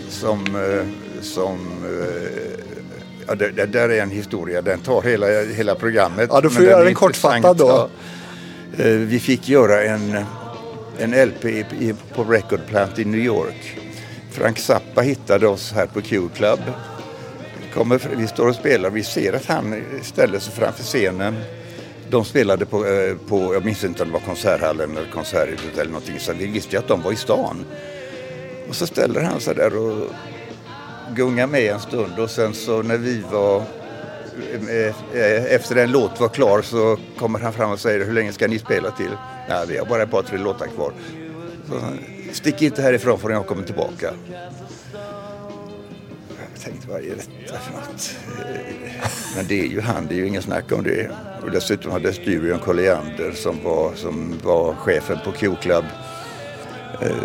som, 0.08 0.44
eh, 0.46 0.86
som 1.22 1.58
eh, 1.84 2.60
ja, 3.26 3.34
det, 3.34 3.50
det 3.50 3.66
där 3.66 3.88
är 3.88 4.02
en 4.02 4.10
historia, 4.10 4.62
den 4.62 4.80
tar 4.80 5.02
hela, 5.02 5.26
hela 5.42 5.74
programmet. 5.74 6.30
Ja, 6.32 6.40
då 6.40 6.50
får 6.50 6.60
du 6.60 6.66
göra 6.68 6.84
den 6.84 6.94
kortfattad 6.94 7.56
då. 7.56 7.66
ja. 8.76 8.84
Eh, 8.84 8.90
Vi 8.96 9.20
fick 9.20 9.48
göra 9.48 9.82
en, 9.82 10.24
en 10.98 11.28
LP 11.28 11.64
på 12.14 12.24
Record 12.24 12.60
Plant 12.66 12.98
i 12.98 13.04
New 13.04 13.20
York. 13.20 13.78
Frank 14.38 14.58
Zappa 14.58 15.00
hittade 15.00 15.46
oss 15.48 15.72
här 15.72 15.86
på 15.86 16.00
Q-Club. 16.00 16.60
Kommer, 17.74 18.00
vi 18.16 18.26
står 18.26 18.48
och 18.48 18.54
spelar, 18.54 18.90
vi 18.90 19.02
ser 19.02 19.32
att 19.32 19.46
han 19.46 19.84
ställer 20.02 20.38
sig 20.38 20.54
framför 20.54 20.82
scenen. 20.82 21.36
De 22.10 22.24
spelade 22.24 22.66
på, 22.66 22.86
eh, 22.86 23.16
på, 23.28 23.54
jag 23.54 23.64
minns 23.64 23.84
inte 23.84 24.02
om 24.02 24.08
det 24.08 24.12
var 24.12 24.20
konserthallen 24.20 24.96
eller 24.96 25.10
konserthuset 25.10 25.78
eller 25.78 25.92
någonting, 25.92 26.20
så 26.20 26.32
vi 26.32 26.46
visste 26.46 26.76
ju 26.76 26.78
att 26.78 26.88
de 26.88 27.02
var 27.02 27.12
i 27.12 27.16
stan. 27.16 27.64
Och 28.68 28.74
så 28.74 28.86
ställer 28.86 29.22
han 29.22 29.40
sig 29.40 29.54
där 29.54 29.76
och 29.76 30.08
gungar 31.16 31.46
med 31.46 31.72
en 31.72 31.80
stund 31.80 32.18
och 32.18 32.30
sen 32.30 32.54
så 32.54 32.82
när 32.82 32.98
vi 32.98 33.22
var 33.32 33.62
eh, 34.68 35.20
eh, 35.22 35.54
efter 35.54 35.76
en 35.76 35.92
låt 35.92 36.20
var 36.20 36.28
klar 36.28 36.62
så 36.62 36.96
kommer 37.18 37.38
han 37.38 37.52
fram 37.52 37.70
och 37.70 37.80
säger 37.80 38.06
hur 38.06 38.12
länge 38.12 38.32
ska 38.32 38.48
ni 38.48 38.58
spela 38.58 38.90
till? 38.90 39.10
Nej, 39.48 39.66
vi 39.68 39.78
har 39.78 39.86
bara 39.86 40.02
ett 40.02 40.10
par 40.10 40.22
tre 40.22 40.38
låtar 40.38 40.66
kvar. 40.66 40.92
Så, 41.68 41.74
Stick 42.32 42.62
inte 42.62 42.82
härifrån 42.82 43.18
förrän 43.18 43.36
jag 43.36 43.46
kommer 43.46 43.62
tillbaka. 43.62 44.14
Jag 46.54 46.60
tänkte, 46.64 46.88
vad 46.88 47.00
är 47.00 47.14
detta 47.16 47.58
för 47.58 47.72
något? 47.72 48.16
Men 49.36 49.46
det 49.46 49.60
är 49.60 49.66
ju 49.66 49.80
han, 49.80 50.06
det 50.06 50.14
är 50.14 50.16
ju 50.16 50.26
ingen 50.26 50.42
snack 50.42 50.72
om 50.72 50.82
det. 50.82 51.10
Och 51.42 51.50
dessutom 51.50 51.92
hade 51.92 52.12
Styrion 52.12 52.58
Colliander 52.58 53.32
som 53.32 53.64
var, 53.64 53.94
som 53.94 54.34
var 54.44 54.74
chefen 54.74 55.18
på 55.24 55.32
Q-Club 55.32 55.84
eh, 57.00 57.16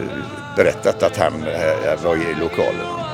berättat 0.55 1.03
att 1.03 1.17
han 1.17 1.33
eh, 1.33 2.03
var 2.03 2.15
i 2.15 2.35
lokalen. 2.39 3.12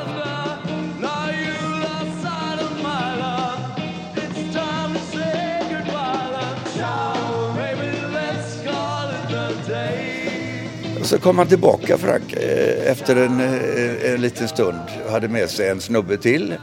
Så 11.10 11.20
kom 11.20 11.38
han 11.38 11.48
tillbaka 11.48 11.98
Frank 11.98 12.34
eh, 12.34 12.92
efter 12.92 13.16
en, 13.16 13.40
eh, 13.40 14.14
en 14.14 14.22
liten 14.22 14.48
stund 14.48 14.80
hade 15.10 15.28
med 15.28 15.50
sig 15.50 15.70
en 15.70 15.82
snubbe 15.82 16.18
till. 16.18 16.56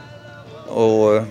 Och 0.67 1.23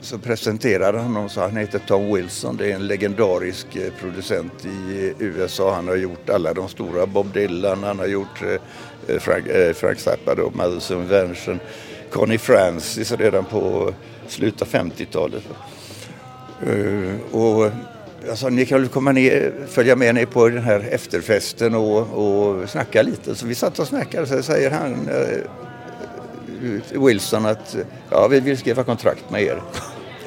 så 0.00 0.18
presenterade 0.18 0.98
han 0.98 1.06
honom 1.06 1.28
så 1.28 1.40
han 1.40 1.56
heter 1.56 1.78
Tom 1.86 2.14
Wilson. 2.14 2.56
Det 2.56 2.70
är 2.70 2.74
en 2.74 2.86
legendarisk 2.86 3.76
eh, 3.76 3.92
producent 4.00 4.64
i 4.64 5.12
USA. 5.18 5.74
Han 5.74 5.88
har 5.88 5.96
gjort 5.96 6.30
alla 6.30 6.54
de 6.54 6.68
stora. 6.68 7.06
Bob 7.06 7.32
Dylan, 7.32 7.82
han 7.82 7.98
har 7.98 8.06
gjort 8.06 8.42
Frank, 9.20 9.44
Frank 9.74 9.98
Zappa 9.98 10.34
då, 10.34 10.50
Mothers 10.54 10.90
Invention. 10.90 11.60
Connie 12.10 12.38
Francis 12.38 13.12
redan 13.12 13.44
på 13.44 13.94
slutet 14.28 14.62
av 14.62 14.68
50-talet. 14.68 15.44
Och 17.30 17.70
jag 18.26 18.38
sa, 18.38 18.48
ni 18.48 18.66
kan 18.66 18.80
väl 18.80 18.88
komma 18.88 19.12
ner, 19.12 19.52
följa 19.68 19.96
med 19.96 20.14
ner 20.14 20.26
på 20.26 20.48
den 20.48 20.62
här 20.62 20.88
efterfesten 20.90 21.74
och, 21.74 21.98
och 21.98 22.68
snacka 22.68 23.02
lite. 23.02 23.34
Så 23.34 23.46
vi 23.46 23.54
satt 23.54 23.78
och 23.78 23.88
snackade 23.88 24.22
och 24.22 24.28
så 24.28 24.42
säger 24.42 24.70
han 24.70 25.08
eh, 25.08 25.38
Wilson 27.06 27.46
att 27.46 27.76
ja, 28.10 28.28
vi 28.28 28.40
vill 28.40 28.58
skriva 28.58 28.84
kontrakt 28.84 29.30
med 29.30 29.42
er. 29.42 29.62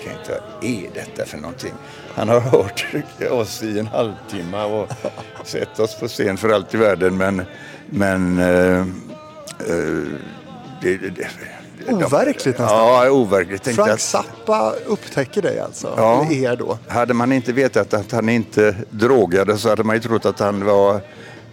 Jag 0.06 0.14
tänkte, 0.14 0.42
vad 0.56 0.64
är 0.64 0.90
detta 0.94 1.26
för 1.26 1.38
någonting? 1.38 1.74
Han 2.16 2.30
har 2.30 2.40
hört 2.40 2.86
oss 3.32 3.64
i 3.64 3.80
en 3.80 3.88
halvtimme 3.88 4.64
och 4.64 4.88
sett 5.46 5.80
oss 5.80 6.00
på 6.00 6.08
scen 6.08 6.38
för 6.38 6.50
allt 6.50 6.74
i 6.74 6.78
världen 6.78 7.18
men, 7.18 7.42
men 7.90 8.40
eh, 8.40 8.80
eh, 8.80 8.86
det, 10.82 10.98
det, 10.98 11.10
det, 11.10 11.28
Overkligt 11.90 12.46
nästan. 12.60 12.68
Ja, 12.68 13.10
overkligt. 13.10 13.64
Tänkte 13.64 13.84
Frank 13.84 13.94
att- 13.94 14.02
Zappa 14.02 14.74
upptäcker 14.86 15.42
dig 15.42 15.60
alltså, 15.60 15.94
Ja. 15.98 16.28
er 16.32 16.56
då. 16.56 16.78
hade 16.88 17.14
man 17.14 17.32
inte 17.32 17.54
vetat 17.54 17.94
att 17.94 18.12
han 18.12 18.30
inte 18.30 18.76
drogade 18.90 19.58
så 19.58 19.70
hade 19.70 19.84
man 19.84 19.96
ju 19.96 20.02
trott 20.02 20.26
att 20.26 20.40
han 20.40 20.66
var, 20.66 21.02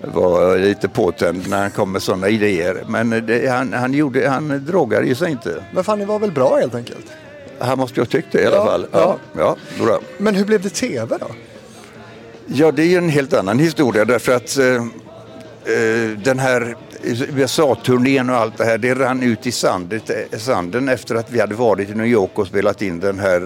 var 0.00 0.58
lite 0.58 0.88
påtänd 0.88 1.48
när 1.48 1.60
han 1.60 1.70
kom 1.70 1.92
med 1.92 2.02
sådana 2.02 2.28
idéer. 2.28 2.84
Men 2.88 3.10
det, 3.10 3.50
han, 3.50 3.72
han, 3.72 3.94
gjorde, 3.94 4.28
han 4.28 4.64
drogade 4.66 5.06
ju 5.06 5.14
sig 5.14 5.30
inte. 5.30 5.64
Men 5.72 5.84
fan, 5.84 5.98
ni 5.98 6.04
var 6.04 6.18
väl 6.18 6.32
bra 6.32 6.56
helt 6.56 6.74
enkelt? 6.74 7.06
Han 7.58 7.78
måste 7.78 8.00
ju 8.00 8.00
ha 8.00 8.06
tyckt 8.06 8.32
det 8.32 8.42
i 8.42 8.46
alla 8.46 8.56
Ja, 8.56 8.64
fall. 8.64 8.86
ja. 8.92 9.16
Ja, 9.32 9.56
ja, 9.78 9.84
bra. 9.84 9.98
Men 10.18 10.34
hur 10.34 10.44
blev 10.44 10.62
det 10.62 10.70
TV 10.70 11.16
då? 11.20 11.26
Ja, 12.46 12.72
det 12.72 12.82
är 12.82 12.86
ju 12.86 12.96
en 12.96 13.08
helt 13.08 13.32
annan 13.32 13.58
historia 13.58 14.04
därför 14.04 14.36
att 14.36 14.58
eh, 14.58 14.66
eh 14.66 16.10
den 16.24 16.38
här 16.38 16.76
USA-turnén 17.02 18.30
och 18.30 18.36
allt 18.36 18.58
det 18.58 18.64
här, 18.64 18.78
det 18.78 18.94
rann 18.94 19.22
ut 19.22 19.46
i 19.46 19.52
sandet, 19.52 20.10
eh, 20.10 20.38
sanden 20.38 20.88
efter 20.88 21.14
att 21.14 21.30
vi 21.30 21.40
hade 21.40 21.54
varit 21.54 21.90
i 21.90 21.94
New 21.94 22.06
York 22.06 22.38
och 22.38 22.46
spelat 22.46 22.82
in 22.82 23.00
den 23.00 23.18
här 23.18 23.40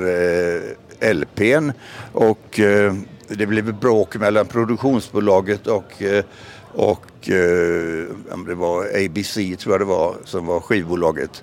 eh, 1.01 1.15
LPn. 1.15 1.73
Och 2.13 2.61
eh, 2.61 2.95
det 3.29 3.47
blev 3.47 3.75
bråk 3.75 4.17
mellan 4.17 4.47
produktionsbolaget 4.47 5.67
och, 5.67 6.03
eh, 6.03 6.25
och 6.73 7.29
eh, 7.29 8.07
det 8.47 8.55
var 8.55 9.05
ABC 9.05 9.35
tror 9.35 9.75
jag 9.75 9.81
det 9.81 9.85
var, 9.85 10.17
som 10.25 10.47
var 10.47 10.61
skivbolaget. 10.61 11.43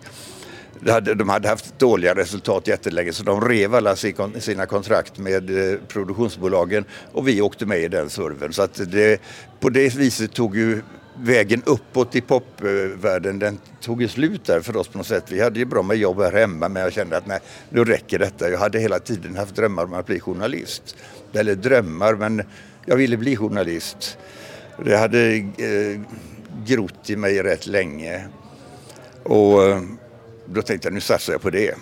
De 1.16 1.30
hade 1.30 1.48
haft 1.48 1.80
dåliga 1.80 2.16
resultat 2.16 2.68
jättelänge 2.68 3.14
så 3.14 3.24
de 3.24 3.42
rev 3.42 3.76
alla 3.76 3.96
sina 4.40 4.66
kontrakt 4.66 5.18
med 5.18 5.50
eh, 5.50 5.80
produktionsbolagen 5.88 6.86
och 7.12 7.28
vi 7.28 7.42
åkte 7.42 7.66
med 7.66 7.80
i 7.80 7.88
den 7.88 8.10
serven. 8.10 8.54
Så 8.54 8.62
att 8.62 8.92
det, 8.92 9.22
på 9.60 9.70
det 9.70 9.96
viset 9.96 10.34
tog 10.34 10.58
ju 10.58 10.82
vägen 11.18 11.62
uppåt 11.66 12.16
i 12.16 12.22
popvärlden 12.22 13.40
den 13.40 13.60
tog 13.82 14.02
ju 14.02 14.08
slut 14.08 14.46
där 14.46 14.62
för 14.62 14.78
oss 14.78 14.88
på 14.88 14.98
något 14.98 15.08
sätt. 15.08 15.26
Vi 15.30 15.42
hade 15.42 15.60
ju 15.60 15.66
bra 15.66 15.82
med 15.82 15.98
jobb 15.98 16.22
här 16.22 16.32
hemma 16.32 16.70
men 16.70 16.84
jag 16.84 16.94
kände 16.94 17.18
att 17.18 17.28
nej, 17.28 17.40
nu 17.70 17.86
räcker 17.86 18.20
detta. 18.20 18.50
Jag 18.50 18.60
hade 18.60 18.80
hela 18.80 19.00
tiden 19.00 19.36
haft 19.36 19.56
drömmar 19.56 19.84
om 19.84 19.94
att 19.94 20.06
bli 20.06 20.20
journalist. 20.20 20.96
Eller 21.34 21.56
drömmar, 21.56 22.16
men 22.16 22.44
jag 22.86 22.96
ville 22.96 23.18
bli 23.18 23.36
journalist. 23.36 24.18
Det 24.86 24.98
hade 24.98 25.36
eh, 25.36 26.02
grott 26.66 27.10
i 27.10 27.16
mig 27.16 27.44
rätt 27.44 27.68
länge. 27.68 28.28
Och 29.24 29.64
eh, 29.64 29.82
då 30.46 30.62
tänkte 30.62 30.88
jag 30.88 30.94
nu 30.94 31.02
satsar 31.02 31.34
jag 31.34 31.42
på 31.42 31.50
det. 31.50 31.76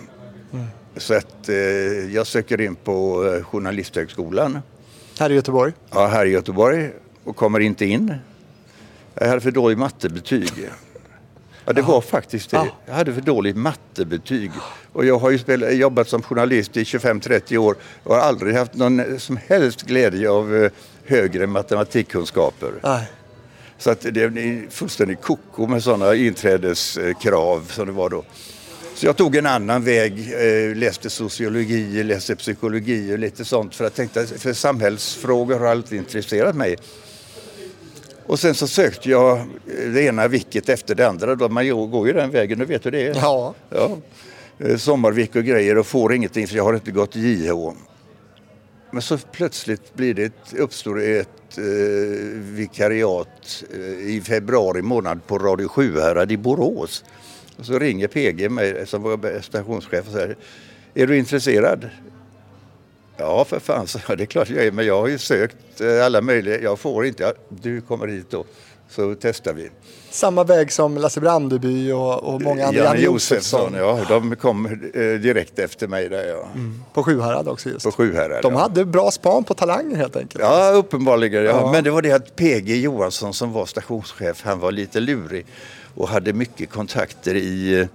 Mm. 0.52 0.66
Så 0.96 1.14
att 1.14 1.48
eh, 1.48 1.56
jag 2.14 2.26
söker 2.26 2.60
in 2.60 2.74
på 2.74 3.26
eh, 3.26 3.42
Journalisthögskolan. 3.44 4.58
Här 5.18 5.30
i 5.30 5.34
Göteborg? 5.34 5.72
Ja, 5.90 6.06
här 6.06 6.26
i 6.26 6.30
Göteborg 6.30 6.90
och 7.24 7.36
kommer 7.36 7.60
inte 7.60 7.86
in. 7.86 8.14
Jag 9.14 9.28
hade 9.28 9.40
för 9.40 9.50
dåligt 9.50 9.78
mattebetyg. 9.78 10.70
Ja, 11.64 11.72
det 11.72 11.82
var 11.82 12.00
faktiskt 12.00 12.50
det. 12.50 12.70
Jag 12.86 12.94
hade 12.94 13.14
för 13.14 13.20
dåligt 13.20 13.56
mattebetyg. 13.56 14.50
Och 14.92 15.04
jag 15.04 15.18
har 15.18 15.30
ju 15.30 15.38
spelat, 15.38 15.74
jobbat 15.74 16.08
som 16.08 16.22
journalist 16.22 16.76
i 16.76 16.84
25-30 16.84 17.56
år 17.56 17.76
och 18.02 18.14
har 18.14 18.22
aldrig 18.22 18.54
haft 18.54 18.74
någon 18.74 19.20
som 19.20 19.38
helst 19.46 19.82
glädje 19.82 20.30
av 20.30 20.56
eh, 20.56 20.70
högre 21.06 21.46
matematikkunskaper. 21.46 22.72
Nej. 22.82 23.10
Så 23.78 23.90
att 23.90 24.00
det 24.00 24.22
är 24.22 24.70
fullständigt 24.70 25.22
koko 25.22 25.66
med 25.66 25.82
sådana 25.82 26.14
inträdeskrav 26.14 27.66
som 27.70 27.86
det 27.86 27.92
var 27.92 28.10
då. 28.10 28.24
Så 28.94 29.06
jag 29.06 29.16
tog 29.16 29.36
en 29.36 29.46
annan 29.46 29.84
väg, 29.84 30.32
eh, 30.32 30.76
läste 30.76 31.10
sociologi, 31.10 32.02
läste 32.02 32.36
psykologi 32.36 33.14
och 33.14 33.18
lite 33.18 33.44
sånt 33.44 33.74
för 33.74 33.84
att 33.84 33.94
tänkte, 33.94 34.26
för 34.26 34.52
samhällsfrågor 34.52 35.58
har 35.58 35.66
alltid 35.66 35.98
intresserat 35.98 36.56
mig. 36.56 36.76
Och 38.30 38.38
sen 38.38 38.54
så 38.54 38.66
sökte 38.66 39.10
jag 39.10 39.46
det 39.66 40.02
ena 40.02 40.28
vilket 40.28 40.68
efter 40.68 40.94
det 40.94 41.08
andra. 41.08 41.34
Då 41.34 41.48
man 41.48 41.90
går 41.90 42.06
ju 42.06 42.12
den 42.12 42.30
vägen, 42.30 42.58
du 42.58 42.64
vet 42.64 42.86
hur 42.86 42.90
det 42.90 43.06
är. 43.06 43.14
Ja. 43.14 43.54
ja. 43.70 43.98
Eh, 44.58 44.76
sommarvik 44.76 45.36
och 45.36 45.44
grejer 45.44 45.78
och 45.78 45.86
får 45.86 46.14
ingenting 46.14 46.46
för 46.46 46.56
jag 46.56 46.64
har 46.64 46.74
inte 46.74 46.90
gått 46.90 47.16
JH. 47.16 47.72
Men 48.90 49.02
så 49.02 49.18
plötsligt 49.18 49.94
blir 49.94 50.14
det 50.14 50.24
ett, 50.24 50.54
uppstår 50.58 51.02
ett 51.02 51.58
eh, 51.58 51.64
vikariat 52.36 53.64
eh, 53.74 54.08
i 54.08 54.22
februari 54.24 54.82
månad 54.82 55.26
på 55.26 55.38
Radio 55.38 55.68
Sjuhärad 55.68 56.32
i 56.32 56.36
Borås. 56.36 57.04
Och 57.58 57.66
så 57.66 57.78
ringer 57.78 58.08
PG 58.08 58.50
mig 58.50 58.86
som 58.86 59.02
var 59.02 59.40
stationschef 59.40 60.06
och 60.06 60.12
säger 60.12 60.36
Är 60.94 61.06
du 61.06 61.18
intresserad? 61.18 61.90
Ja, 63.20 63.44
för 63.44 63.58
fan, 63.58 63.86
så, 63.86 63.98
det 64.16 64.22
är 64.22 64.26
klart 64.26 64.48
jag 64.50 64.64
är, 64.64 64.72
men 64.72 64.86
jag 64.86 65.00
har 65.00 65.08
ju 65.08 65.18
sökt 65.18 65.80
eh, 65.80 66.04
alla 66.04 66.20
möjliga. 66.20 66.60
Jag 66.60 66.78
får 66.78 67.06
inte. 67.06 67.22
Ja, 67.22 67.32
du 67.48 67.80
kommer 67.80 68.06
hit 68.06 68.26
då, 68.30 68.44
så 68.88 69.14
testar 69.20 69.52
vi. 69.52 69.70
Samma 70.10 70.44
väg 70.44 70.72
som 70.72 70.98
Lasse 70.98 71.20
Brandeby 71.20 71.92
och, 71.92 72.34
och 72.34 72.42
många 72.42 72.66
andra. 72.66 72.84
Janne 72.84 73.00
Josefsson, 73.00 73.74
ja. 73.74 74.00
De 74.08 74.36
kom 74.36 74.66
eh, 74.66 75.00
direkt 75.02 75.58
efter 75.58 75.88
mig 75.88 76.08
där, 76.08 76.28
ja. 76.28 76.48
Mm. 76.54 76.82
På 76.92 77.04
Sjuhärad 77.04 77.48
också 77.48 77.68
just. 77.68 77.84
På 77.84 77.92
Sjuhärad, 77.92 78.42
De 78.42 78.52
ja. 78.52 78.58
hade 78.58 78.84
bra 78.84 79.10
span 79.10 79.44
på 79.44 79.54
talanger 79.54 79.96
helt 79.96 80.16
enkelt. 80.16 80.44
Ja, 80.44 80.72
uppenbarligen. 80.72 81.44
Ja. 81.44 81.50
ja. 81.50 81.72
Men 81.72 81.84
det 81.84 81.90
var 81.90 82.02
det 82.02 82.12
att 82.12 82.36
PG 82.36 82.76
Johansson 82.76 83.34
som 83.34 83.52
var 83.52 83.66
stationschef, 83.66 84.42
han 84.44 84.60
var 84.60 84.72
lite 84.72 85.00
lurig 85.00 85.46
och 85.94 86.08
hade 86.08 86.32
mycket 86.32 86.70
kontakter 86.70 87.34
i 87.34 87.88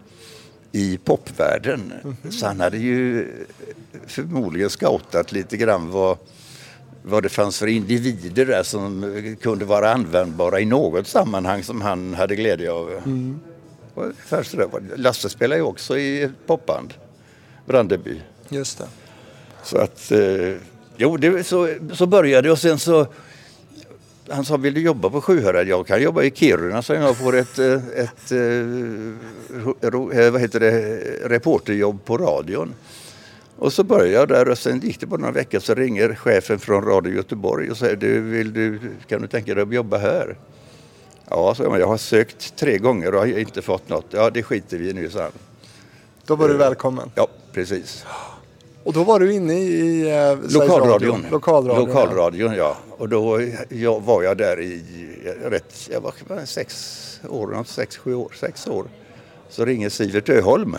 i 0.75 0.97
popvärlden. 0.97 1.93
Mm 2.03 2.15
-hmm. 2.23 2.31
Så 2.31 2.45
han 2.45 2.59
hade 2.59 2.77
ju 2.77 3.27
förmodligen 4.07 4.69
scoutat 4.69 5.31
lite 5.31 5.57
grann 5.57 5.91
vad, 5.91 6.17
vad 7.03 7.23
det 7.23 7.29
fanns 7.29 7.59
för 7.59 7.67
individer 7.67 8.45
där 8.45 8.63
som 8.63 9.35
kunde 9.41 9.65
vara 9.65 9.93
användbara 9.93 10.59
i 10.59 10.65
något 10.65 11.07
sammanhang 11.07 11.63
som 11.63 11.81
han 11.81 12.13
hade 12.13 12.35
glädje 12.35 12.71
av. 12.71 12.91
Mm. 13.05 13.39
Lasse 14.95 15.29
spelar 15.29 15.55
ju 15.55 15.61
också 15.61 15.97
i 15.97 16.21
ett 16.21 16.47
popband, 16.47 16.93
Brandeby. 17.65 18.21
Just 18.49 18.77
det. 18.77 18.87
Så 19.63 19.77
att, 19.77 20.11
eh, 20.11 20.53
jo, 20.97 21.17
det, 21.17 21.43
så, 21.43 21.75
så 21.93 22.05
började 22.05 22.47
det 22.47 22.51
och 22.51 22.59
sen 22.59 22.79
så 22.79 23.07
han 24.29 24.45
sa, 24.45 24.57
vill 24.57 24.73
du 24.73 24.81
jobba 24.81 25.09
på 25.09 25.21
Sjuhärad? 25.21 25.67
Jag 25.67 25.87
kan 25.87 26.01
jobba 26.01 26.23
i 26.23 26.31
Kiruna 26.31 26.81
så 26.81 26.93
jag 26.93 27.17
får 27.17 27.35
ett, 27.35 27.59
eh, 27.59 27.73
ett, 27.73 27.91
ett, 27.95 28.31
eh, 28.31 30.19
eh, 30.21 30.31
vad 30.31 30.41
heter 30.41 30.59
det, 30.59 30.99
reporterjobb 31.29 32.05
på 32.05 32.17
radion. 32.17 32.73
Och 33.57 33.73
så 33.73 33.83
började 33.83 34.11
jag 34.11 34.27
där 34.27 34.49
och 34.49 34.57
sen 34.57 34.79
gick 34.79 34.99
det 34.99 35.07
på 35.07 35.17
några 35.17 35.31
veckor 35.31 35.59
så 35.59 35.73
ringer 35.73 36.15
chefen 36.15 36.59
från 36.59 36.85
Radio 36.85 37.13
Göteborg 37.13 37.71
och 37.71 37.77
säger, 37.77 37.95
du, 37.95 38.21
vill 38.21 38.53
du, 38.53 38.79
kan 39.07 39.21
du 39.21 39.27
tänka 39.27 39.53
dig 39.53 39.63
att 39.63 39.73
jobba 39.73 39.97
här? 39.97 40.37
Ja, 41.29 41.55
så 41.55 41.63
jag, 41.63 41.79
jag 41.79 41.87
har 41.87 41.97
sökt 41.97 42.55
tre 42.55 42.77
gånger 42.77 43.13
och 43.13 43.19
har 43.19 43.39
inte 43.39 43.61
fått 43.61 43.89
något. 43.89 44.05
Ja, 44.11 44.29
det 44.29 44.43
skiter 44.43 44.77
vi 44.77 44.89
i 44.89 44.93
nu, 44.93 45.09
sa 45.09 45.29
Då 46.25 46.35
var 46.35 46.47
du 46.47 46.57
välkommen? 46.57 47.11
Ja, 47.15 47.27
precis. 47.53 48.05
Och 48.85 48.93
då 48.93 49.03
var 49.03 49.19
du 49.19 49.33
inne 49.33 49.53
i 49.53 50.01
eh, 50.01 50.51
Lokalradion. 50.51 51.25
Lokalradion, 51.31 51.85
Lokalradion 51.87 52.51
ja. 52.51 52.57
ja. 52.57 52.77
Och 52.97 53.09
då 53.09 53.41
jag, 53.69 54.01
var 54.01 54.23
jag 54.23 54.37
där 54.37 54.61
i 54.61 54.81
rätt, 55.43 55.89
jag 55.91 56.01
var 56.01 56.45
sex 56.45 57.19
år, 57.29 57.63
sex, 57.67 57.97
sju 57.97 58.15
år, 58.15 58.31
sex 58.39 58.67
år. 58.67 58.85
Så 59.49 59.65
ringer 59.65 59.89
Sivert 59.89 60.29
Öholm 60.29 60.77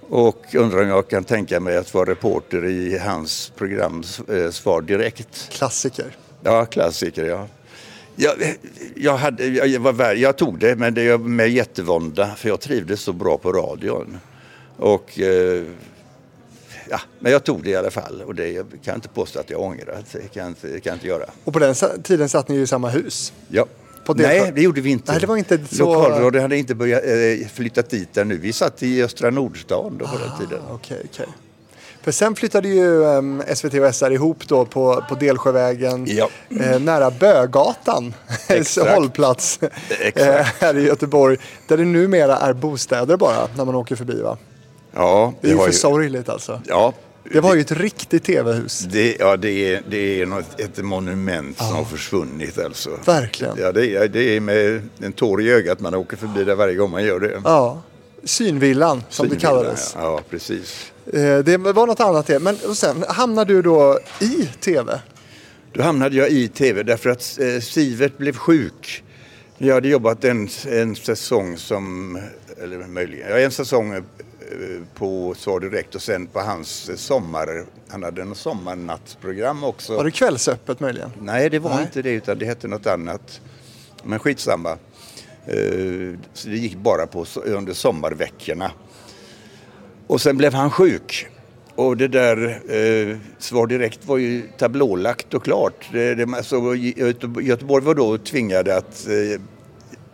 och 0.00 0.54
undrar 0.54 0.82
om 0.82 0.88
jag 0.88 1.08
kan 1.08 1.24
tänka 1.24 1.60
mig 1.60 1.76
att 1.76 1.94
vara 1.94 2.10
reporter 2.10 2.64
i 2.64 2.98
hans 2.98 3.52
program 3.56 4.02
eh, 4.28 4.50
Svar 4.50 4.82
direkt. 4.82 5.48
Klassiker. 5.50 6.16
Ja, 6.42 6.66
klassiker 6.66 7.24
ja. 7.24 7.46
Jag, 8.16 8.34
jag, 8.94 9.16
hade, 9.16 9.46
jag, 9.46 9.80
var, 9.80 10.14
jag 10.14 10.36
tog 10.36 10.58
det 10.58 10.76
men 10.76 10.94
det 10.94 11.02
är 11.02 11.18
med 11.18 11.50
jättevånda 11.50 12.34
för 12.36 12.48
jag 12.48 12.60
trivdes 12.60 13.00
så 13.00 13.12
bra 13.12 13.38
på 13.38 13.52
radion. 13.52 14.18
Och 14.76 15.20
eh, 15.20 15.62
ja, 16.92 17.00
men 17.18 17.32
jag 17.32 17.44
tog 17.44 17.64
det 17.64 17.70
i 17.70 17.76
alla 17.76 17.90
fall 17.90 18.22
och 18.26 18.34
det 18.34 18.54
kan 18.54 18.66
jag 18.84 18.96
inte 18.96 19.08
påstå 19.08 19.40
att 19.40 19.50
jag 19.50 19.60
ångrar. 19.60 20.04
Det 20.12 20.18
kan 20.18 20.42
jag 20.42 20.48
inte, 20.48 20.68
det 20.68 20.80
kan 20.80 20.94
inte 20.94 21.06
göra. 21.06 21.24
Och 21.44 21.52
på 21.52 21.58
den 21.58 21.74
tiden 22.02 22.28
satt 22.28 22.48
ni 22.48 22.56
i 22.56 22.66
samma 22.66 22.88
hus? 22.88 23.32
Ja. 23.48 23.66
Nej, 24.14 24.52
det 24.54 24.62
gjorde 24.62 24.80
vi 24.80 24.90
inte. 24.90 25.12
Nej, 25.12 25.20
det 25.20 25.26
var 25.26 25.36
inte 25.36 25.58
så... 25.66 25.94
Lokalradion 25.94 26.42
hade 26.42 26.56
inte 26.56 26.74
börjat 26.74 27.02
eh, 27.04 27.48
flyttat 27.48 27.90
dit 27.90 28.14
där 28.14 28.24
nu. 28.24 28.36
Vi 28.36 28.52
satt 28.52 28.82
i 28.82 29.02
Östra 29.02 29.30
Nordstan 29.30 29.98
då 29.98 30.06
på 30.06 30.16
ah, 30.16 30.18
den 30.18 30.48
tiden. 30.48 30.62
Okay, 30.70 30.98
okay. 31.04 31.26
För 32.02 32.12
sen 32.12 32.34
flyttade 32.34 32.68
ju 32.68 33.04
um, 33.04 33.42
SVT 33.54 33.74
och 33.74 33.94
SR 33.94 34.10
ihop 34.10 34.48
då 34.48 34.64
på, 34.64 35.04
på 35.08 35.14
Delsjövägen 35.14 36.06
ja. 36.08 36.28
eh, 36.60 36.80
nära 36.80 37.10
Bögatan, 37.10 38.14
hållplats 38.94 39.60
eh, 40.14 40.46
här 40.60 40.76
i 40.76 40.86
Göteborg. 40.86 41.36
Där 41.68 41.76
det 41.76 41.84
numera 41.84 42.36
är 42.36 42.52
bostäder 42.52 43.16
bara 43.16 43.48
när 43.56 43.64
man 43.64 43.74
åker 43.74 43.96
förbi 43.96 44.22
va? 44.22 44.38
Ja, 44.94 45.34
det, 45.40 45.46
det 45.46 45.52
är 45.52 45.56
ju 45.56 45.58
för 45.58 45.66
ju... 45.66 45.72
sorgligt 45.72 46.28
alltså. 46.28 46.60
Ja, 46.66 46.94
det 47.32 47.40
var 47.40 47.54
ju 47.54 47.60
ett 47.60 47.72
riktigt 47.72 48.24
tv-hus. 48.24 48.78
Det, 48.78 49.16
ja, 49.18 49.36
det 49.36 49.74
är, 49.74 49.82
det 49.88 50.20
är 50.20 50.26
något, 50.26 50.60
ett 50.60 50.84
monument 50.84 51.56
ja. 51.58 51.64
som 51.64 51.76
har 51.76 51.84
försvunnit 51.84 52.58
alltså. 52.58 52.90
Verkligen. 53.06 53.56
Ja, 53.58 53.72
det 53.72 53.96
är, 53.96 54.08
det 54.08 54.36
är 54.36 54.40
med 54.40 54.88
en 54.98 55.12
tår 55.12 55.42
i 55.42 55.50
ögat 55.50 55.80
man 55.80 55.94
åker 55.94 56.16
förbi 56.16 56.44
där 56.44 56.54
varje 56.54 56.74
gång 56.74 56.90
man 56.90 57.04
gör 57.04 57.20
det. 57.20 57.42
Ja, 57.44 57.82
synvillan 58.24 59.02
som 59.08 59.24
Synvillan, 59.24 59.38
det 59.38 59.46
kallades. 59.46 59.92
Ja, 59.96 60.02
ja 60.02 60.20
precis. 60.30 60.92
Eh, 61.12 61.38
det 61.38 61.56
var 61.56 61.86
något 61.86 62.00
annat 62.00 62.26
det. 62.26 62.38
Men 62.38 62.56
och 62.68 62.76
sen 62.76 63.04
hamnade 63.08 63.54
du 63.54 63.62
då 63.62 63.98
i 64.20 64.48
tv? 64.60 65.00
Då 65.72 65.82
hamnade 65.82 66.16
jag 66.16 66.30
i 66.30 66.48
tv 66.48 66.82
därför 66.82 67.10
att 67.10 67.38
eh, 67.40 67.60
Sivert 67.60 68.18
blev 68.18 68.36
sjuk. 68.36 69.04
Jag 69.58 69.74
hade 69.74 69.88
jobbat 69.88 70.24
en, 70.24 70.48
en 70.68 70.96
säsong 70.96 71.56
som, 71.56 72.18
eller 72.62 72.78
möjligen, 72.78 73.30
ja, 73.30 73.38
en 73.38 73.50
säsong 73.50 74.02
på 74.94 75.34
Svar 75.38 75.60
Direkt 75.60 75.94
och 75.94 76.02
sen 76.02 76.26
på 76.26 76.40
hans 76.40 76.90
sommar, 77.00 77.64
han 77.88 78.02
hade 78.02 78.22
en 78.22 78.34
sommarnattsprogram 78.34 79.64
också. 79.64 79.96
Var 79.96 80.04
det 80.04 80.10
kvällsöppet 80.10 80.80
möjligen? 80.80 81.10
Nej, 81.20 81.50
det 81.50 81.58
var 81.58 81.70
Nej. 81.74 81.82
inte 81.82 82.02
det 82.02 82.10
utan 82.10 82.38
det 82.38 82.46
hette 82.46 82.68
något 82.68 82.86
annat. 82.86 83.40
Men 84.04 84.18
skitsamma. 84.18 84.70
Eh, 85.46 86.18
så 86.32 86.48
det 86.48 86.56
gick 86.56 86.76
bara 86.76 87.06
på 87.06 87.26
under 87.44 87.72
sommarveckorna. 87.72 88.70
Och 90.06 90.20
sen 90.20 90.36
blev 90.36 90.54
han 90.54 90.70
sjuk. 90.70 91.26
Och 91.74 91.96
det 91.96 92.08
där 92.08 92.60
eh, 92.68 93.16
Svar 93.38 93.66
Direkt 93.66 94.06
var 94.06 94.16
ju 94.18 94.42
tablålagt 94.58 95.34
och 95.34 95.44
klart. 95.44 95.88
Det, 95.92 96.14
det, 96.14 96.36
alltså, 96.36 96.56
Göte- 96.74 97.42
Göteborg 97.42 97.84
var 97.84 97.94
då 97.94 98.18
tvingade 98.18 98.76
att 98.76 99.06
eh, 99.06 99.40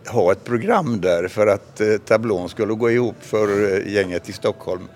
ha 0.09 0.31
ett 0.31 0.43
program 0.43 1.01
där 1.01 1.27
för 1.27 1.47
att 1.47 1.81
eh, 1.81 1.97
tablån 1.97 2.49
skulle 2.49 2.73
gå 2.73 2.91
ihop 2.91 3.15
för 3.19 3.73
eh, 3.73 3.93
gänget 3.93 4.29
i 4.29 4.33
Stockholm. 4.33 4.87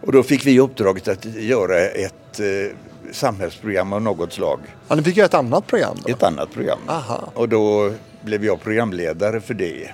Och 0.00 0.12
då 0.12 0.22
fick 0.22 0.46
vi 0.46 0.60
uppdraget 0.60 1.08
att 1.08 1.24
göra 1.24 1.80
ett 1.80 2.40
eh, 2.40 2.76
samhällsprogram 3.12 3.92
av 3.92 4.02
något 4.02 4.32
slag. 4.32 4.60
Ja, 4.88 4.94
ni 4.94 5.02
fick 5.02 5.16
göra 5.16 5.26
ett 5.26 5.34
annat 5.34 5.66
program 5.66 5.96
då? 6.06 6.12
Ett 6.12 6.22
annat 6.22 6.52
program. 6.52 6.78
Aha. 6.86 7.30
Och 7.34 7.48
då 7.48 7.92
blev 8.20 8.44
jag 8.44 8.60
programledare 8.60 9.40
för 9.40 9.54
det. 9.54 9.90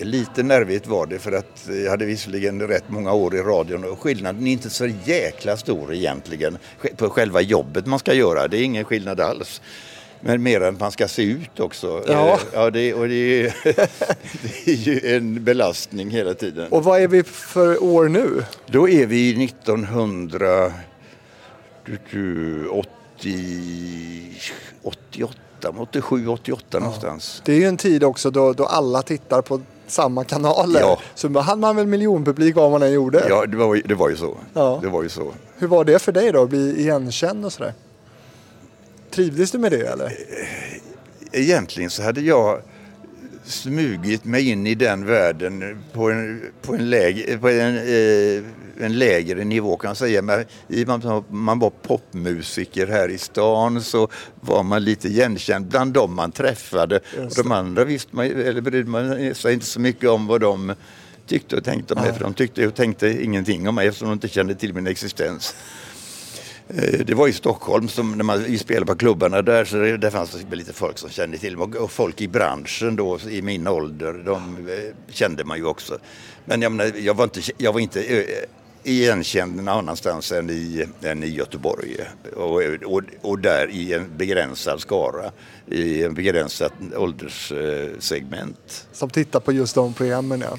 Lite 0.00 0.42
nervigt 0.42 0.86
var 0.86 1.06
det 1.06 1.18
för 1.18 1.32
att 1.32 1.68
jag 1.84 1.90
hade 1.90 2.04
visserligen 2.04 2.62
rätt 2.68 2.84
många 2.88 3.12
år 3.12 3.36
i 3.36 3.38
radion 3.38 3.84
och 3.84 4.00
skillnaden 4.00 4.46
är 4.46 4.52
inte 4.52 4.70
så 4.70 4.86
jäkla 5.04 5.56
stor 5.56 5.94
egentligen 5.94 6.58
på 6.96 7.10
själva 7.10 7.40
jobbet 7.40 7.86
man 7.86 7.98
ska 7.98 8.14
göra. 8.14 8.48
Det 8.48 8.58
är 8.58 8.62
ingen 8.62 8.84
skillnad 8.84 9.20
alls. 9.20 9.60
Men 10.20 10.42
mer 10.42 10.60
än 10.60 10.74
att 10.74 10.80
man 10.80 10.92
ska 10.92 11.08
se 11.08 11.22
ut 11.22 11.60
också. 11.60 12.02
Ja. 12.06 12.32
Eh, 12.32 12.38
ja 12.52 12.70
det, 12.70 12.94
och 12.94 13.08
det, 13.08 13.14
är, 13.14 13.54
det 14.42 14.70
är 14.70 14.74
ju 14.74 15.16
en 15.16 15.44
belastning 15.44 16.10
hela 16.10 16.34
tiden. 16.34 16.68
Och 16.68 16.84
vad 16.84 17.00
är 17.00 17.08
vi 17.08 17.22
för 17.22 17.82
år 17.82 18.08
nu? 18.08 18.44
Då 18.66 18.88
är 18.88 19.06
vi 19.06 19.44
1900... 19.44 20.72
du, 21.84 21.98
du, 22.10 22.68
80, 22.68 22.88
88, 24.82 25.38
87, 25.78 26.28
88 26.28 26.78
någonstans. 26.78 27.42
Det 27.44 27.52
är 27.52 27.56
ju 27.56 27.64
en 27.64 27.76
tid 27.76 28.04
också 28.04 28.30
då, 28.30 28.52
då 28.52 28.64
alla 28.64 29.02
tittar 29.02 29.42
på 29.42 29.60
samma 29.86 30.24
kanaler. 30.24 30.80
Ja. 30.80 30.98
Så 31.14 31.28
då 31.28 31.40
hade 31.40 31.60
man 31.60 31.76
väl 31.76 31.86
miljonpublik 31.86 32.56
vad 32.56 32.70
man 32.70 32.82
än 32.82 32.92
gjorde. 32.92 33.26
Ja, 33.28 33.46
det 33.46 33.56
var, 33.56 33.82
det 33.84 33.94
var 33.94 34.08
ju 34.08 34.16
så. 34.16 34.36
Ja. 34.54 34.78
Det 34.82 34.88
var 34.88 35.02
ju 35.02 35.08
så. 35.08 35.32
Hur 35.56 35.66
var 35.66 35.84
det 35.84 35.98
för 35.98 36.12
dig 36.12 36.32
då, 36.32 36.42
att 36.42 36.48
bli 36.48 36.80
igenkänd 36.80 37.44
och 37.44 37.52
sådär? 37.52 37.72
Trivdes 39.10 39.50
du 39.50 39.58
med 39.58 39.72
det 39.72 39.86
eller? 39.86 40.12
Egentligen 41.32 41.90
så 41.90 42.02
hade 42.02 42.20
jag 42.20 42.62
smugit 43.44 44.24
mig 44.24 44.48
in 44.48 44.66
i 44.66 44.74
den 44.74 45.06
världen 45.06 45.78
på 45.92 46.10
en, 46.10 46.42
på 46.62 46.74
en, 46.74 46.90
läge, 46.90 47.38
på 47.38 47.48
en, 47.48 47.76
eh, 47.76 48.44
en 48.80 48.98
lägre 48.98 49.44
nivå 49.44 49.76
kan 49.76 49.88
man 49.88 49.96
säga. 49.96 50.22
Men 50.22 50.44
I 50.68 50.84
att 50.88 51.30
man 51.30 51.58
var 51.58 51.70
popmusiker 51.70 52.86
här 52.86 53.08
i 53.08 53.18
stan 53.18 53.82
så 53.82 54.08
var 54.40 54.62
man 54.62 54.84
lite 54.84 55.08
igenkänd 55.08 55.66
bland 55.66 55.92
dem 55.92 56.14
man 56.14 56.32
träffade. 56.32 57.00
Och 57.26 57.34
de 57.36 57.52
andra 57.52 57.84
visste 57.84 58.16
man, 58.16 58.26
eller 58.26 58.60
brydde 58.60 58.90
man 58.90 59.34
sig 59.34 59.54
inte 59.54 59.66
så 59.66 59.80
mycket 59.80 60.10
om 60.10 60.26
vad 60.26 60.40
de 60.40 60.74
tyckte 61.26 61.56
och 61.56 61.64
tänkte 61.64 61.94
om 61.94 62.00
mig. 62.02 62.12
För 62.12 62.20
de 62.20 62.34
tyckte 62.34 62.66
och 62.66 62.74
tänkte 62.74 63.22
ingenting 63.24 63.68
om 63.68 63.74
mig 63.74 63.86
eftersom 63.88 64.08
de 64.08 64.12
inte 64.12 64.28
kände 64.28 64.54
till 64.54 64.74
min 64.74 64.86
existens. 64.86 65.54
Eh, 66.68 67.00
det 67.06 67.14
var 67.14 67.28
i 67.28 67.32
Stockholm 67.32 67.88
som 67.88 68.12
när 68.12 68.24
man 68.24 68.42
vi 68.42 68.58
spelade 68.58 68.86
på 68.86 68.94
klubbarna 68.96 69.42
där 69.42 69.64
så 69.64 69.76
det, 69.76 69.96
där 69.96 70.10
fanns 70.10 70.36
det 70.50 70.56
lite 70.56 70.72
folk 70.72 70.98
som 70.98 71.10
kände 71.10 71.38
till 71.38 71.56
mig 71.56 71.66
och- 71.78 71.90
folk 71.90 72.20
i 72.20 72.28
branschen 72.28 72.96
då 72.96 73.18
i 73.30 73.42
min 73.42 73.66
ålder 73.66 74.12
de 74.26 74.56
eh, 74.68 75.12
kände 75.14 75.44
man 75.44 75.58
ju 75.58 75.64
också. 75.64 75.98
Men 76.44 76.62
jag, 76.62 76.72
menar, 76.72 76.92
jag 76.98 77.14
var 77.14 77.24
inte, 77.24 77.40
jag 77.58 77.72
var 77.72 77.80
inte 77.80 78.02
eh, 78.02 78.24
igenkänd 78.82 79.56
någon 79.56 79.68
annanstans 79.68 80.32
än 80.32 80.50
i, 80.50 80.84
än 81.02 81.22
i 81.22 81.26
Göteborg 81.28 81.96
och, 82.36 82.62
och, 82.84 83.02
och 83.20 83.38
där 83.38 83.70
i 83.70 83.92
en 83.92 84.16
begränsad 84.16 84.80
skara 84.80 85.30
i 85.66 86.02
en 86.02 86.14
begränsat 86.14 86.72
ålderssegment. 86.96 88.86
Som 88.92 89.10
tittar 89.10 89.40
på 89.40 89.52
just 89.52 89.74
de 89.74 89.94
programmen 89.94 90.40
ja. 90.40 90.58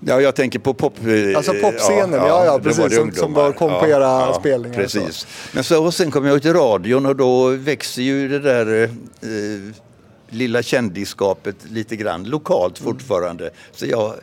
Ja, 0.00 0.20
jag 0.20 0.34
tänker 0.34 0.58
på 0.58 0.74
pop... 0.74 0.94
eh, 1.06 1.36
Alltså 1.36 1.52
popscenen, 1.52 2.12
ja, 2.12 2.44
ja, 2.44 2.58
då 2.58 2.64
precis, 2.64 2.78
var 2.80 2.88
som- 2.90 3.12
som 3.12 3.32
var- 3.32 3.52
kom 3.52 3.80
på 3.80 3.86
era 3.86 4.34
spelningar 4.34 4.84
och 4.84 4.90
så. 4.90 5.00
Precis. 5.00 5.26
Men 5.54 5.64
så, 5.64 5.84
och 5.84 5.94
sen 5.94 6.10
kom 6.10 6.24
jag 6.24 6.42
till 6.42 6.52
radion 6.52 7.06
och 7.06 7.16
då 7.16 7.48
växer 7.48 8.02
ju 8.02 8.28
det 8.28 8.38
där 8.38 8.82
eh, 8.84 9.74
lilla 10.30 10.62
kändisskapet 10.62 11.56
lite 11.70 11.96
grann 11.96 12.24
lokalt 12.24 12.80
Mm. 12.80 12.92
fortfarande. 12.92 13.50
Så 13.72 13.86
jag, 13.86 14.14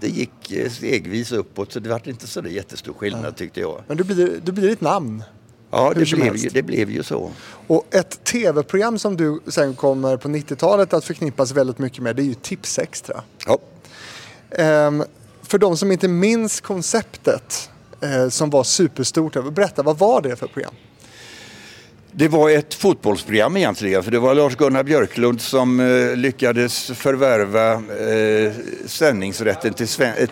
det 0.00 0.08
gick 0.08 0.52
eh, 0.52 0.70
stegvis 0.70 1.32
uppåt 1.32 1.72
så 1.72 1.80
det 1.80 1.88
var 1.88 2.00
inte 2.08 2.26
så 2.26 2.40
jättestor 2.48 2.92
skillnad 2.92 3.36
tyckte 3.36 3.60
jag. 3.60 3.82
Men 3.88 3.96
du 3.96 4.04
blir, 4.04 4.40
du 4.44 4.52
blir 4.52 4.70
ett 4.70 4.80
namn. 4.80 5.22
Ja, 5.70 5.92
det 5.96 6.10
blev, 6.12 6.36
ju, 6.36 6.48
det 6.48 6.62
blev 6.62 6.90
ju 6.90 7.02
så. 7.02 7.30
Och 7.66 7.86
ett 7.94 8.24
tv-program 8.24 8.98
som 8.98 9.16
du 9.16 9.40
sen 9.46 9.74
kommer 9.74 10.16
på 10.16 10.28
90-talet 10.28 10.92
att 10.92 11.04
förknippas 11.04 11.52
väldigt 11.52 11.78
mycket 11.78 12.02
med 12.02 12.16
det 12.16 12.22
är 12.22 12.24
ju 12.24 12.34
Tipsextra. 12.34 13.22
Ja. 13.46 13.58
Ehm, 14.58 15.04
för 15.42 15.58
de 15.58 15.76
som 15.76 15.92
inte 15.92 16.08
minns 16.08 16.60
konceptet 16.60 17.70
eh, 18.00 18.28
som 18.28 18.50
var 18.50 18.64
superstort, 18.64 19.54
berätta 19.54 19.82
vad 19.82 19.98
var 19.98 20.22
det 20.22 20.36
för 20.36 20.46
program? 20.46 20.74
Det 22.18 22.28
var 22.28 22.50
ett 22.50 22.74
fotbollsprogram 22.74 23.56
egentligen, 23.56 24.02
för 24.02 24.10
det 24.10 24.18
var 24.18 24.34
Lars-Gunnar 24.34 24.82
Björklund 24.82 25.40
som 25.40 25.80
eh, 25.80 26.16
lyckades 26.16 26.90
förvärva 26.90 27.72
eh, 27.72 28.52
sändningsrätten 28.86 29.74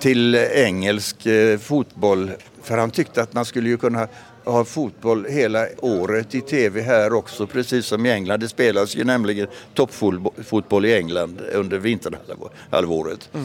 till, 0.01 0.35
engelsk 0.35 1.27
eh, 1.27 1.59
fotboll. 1.59 2.31
För 2.63 2.79
han 2.79 2.91
tyckte 2.91 3.23
att 3.23 3.33
man 3.33 3.45
skulle 3.45 3.69
ju 3.69 3.77
kunna 3.77 4.09
ha 4.45 4.65
fotboll 4.65 5.27
hela 5.29 5.67
året 5.81 6.35
i 6.35 6.41
tv 6.41 6.81
här 6.81 7.13
också, 7.13 7.47
precis 7.47 7.87
som 7.87 8.07
i 8.07 8.11
England. 8.11 8.41
Det 8.41 8.49
spelas 8.49 8.97
ju 8.97 9.05
nämligen 9.05 9.47
toppfotboll 9.75 10.85
i 10.85 10.97
England 10.97 11.41
under 11.53 11.79
vinterhalvåret. 11.79 13.29
Eh, 13.33 13.41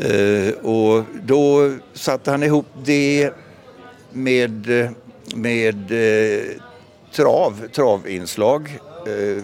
Eh, 0.00 0.54
och 0.54 1.04
då 1.22 1.72
satte 1.92 2.30
han 2.30 2.42
ihop 2.42 2.66
det 2.84 3.30
med, 4.12 4.66
med 5.34 5.92
eh, 5.92 6.44
trav, 7.12 7.68
travinslag. 7.72 8.78
Eh, 9.06 9.42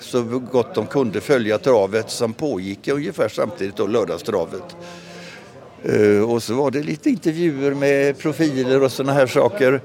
så 0.00 0.22
gott 0.22 0.74
de 0.74 0.86
kunde 0.86 1.20
följa 1.20 1.58
travet 1.58 2.10
som 2.10 2.32
pågick 2.32 2.88
ungefär 2.88 3.28
samtidigt 3.28 3.76
då 3.76 3.86
lördagstravet. 3.86 4.76
Och 6.28 6.42
så 6.42 6.54
var 6.54 6.70
det 6.70 6.82
lite 6.82 7.10
intervjuer 7.10 7.74
med 7.74 8.18
profiler 8.18 8.82
och 8.82 8.92
sådana 8.92 9.12
här 9.12 9.26
saker. 9.26 9.80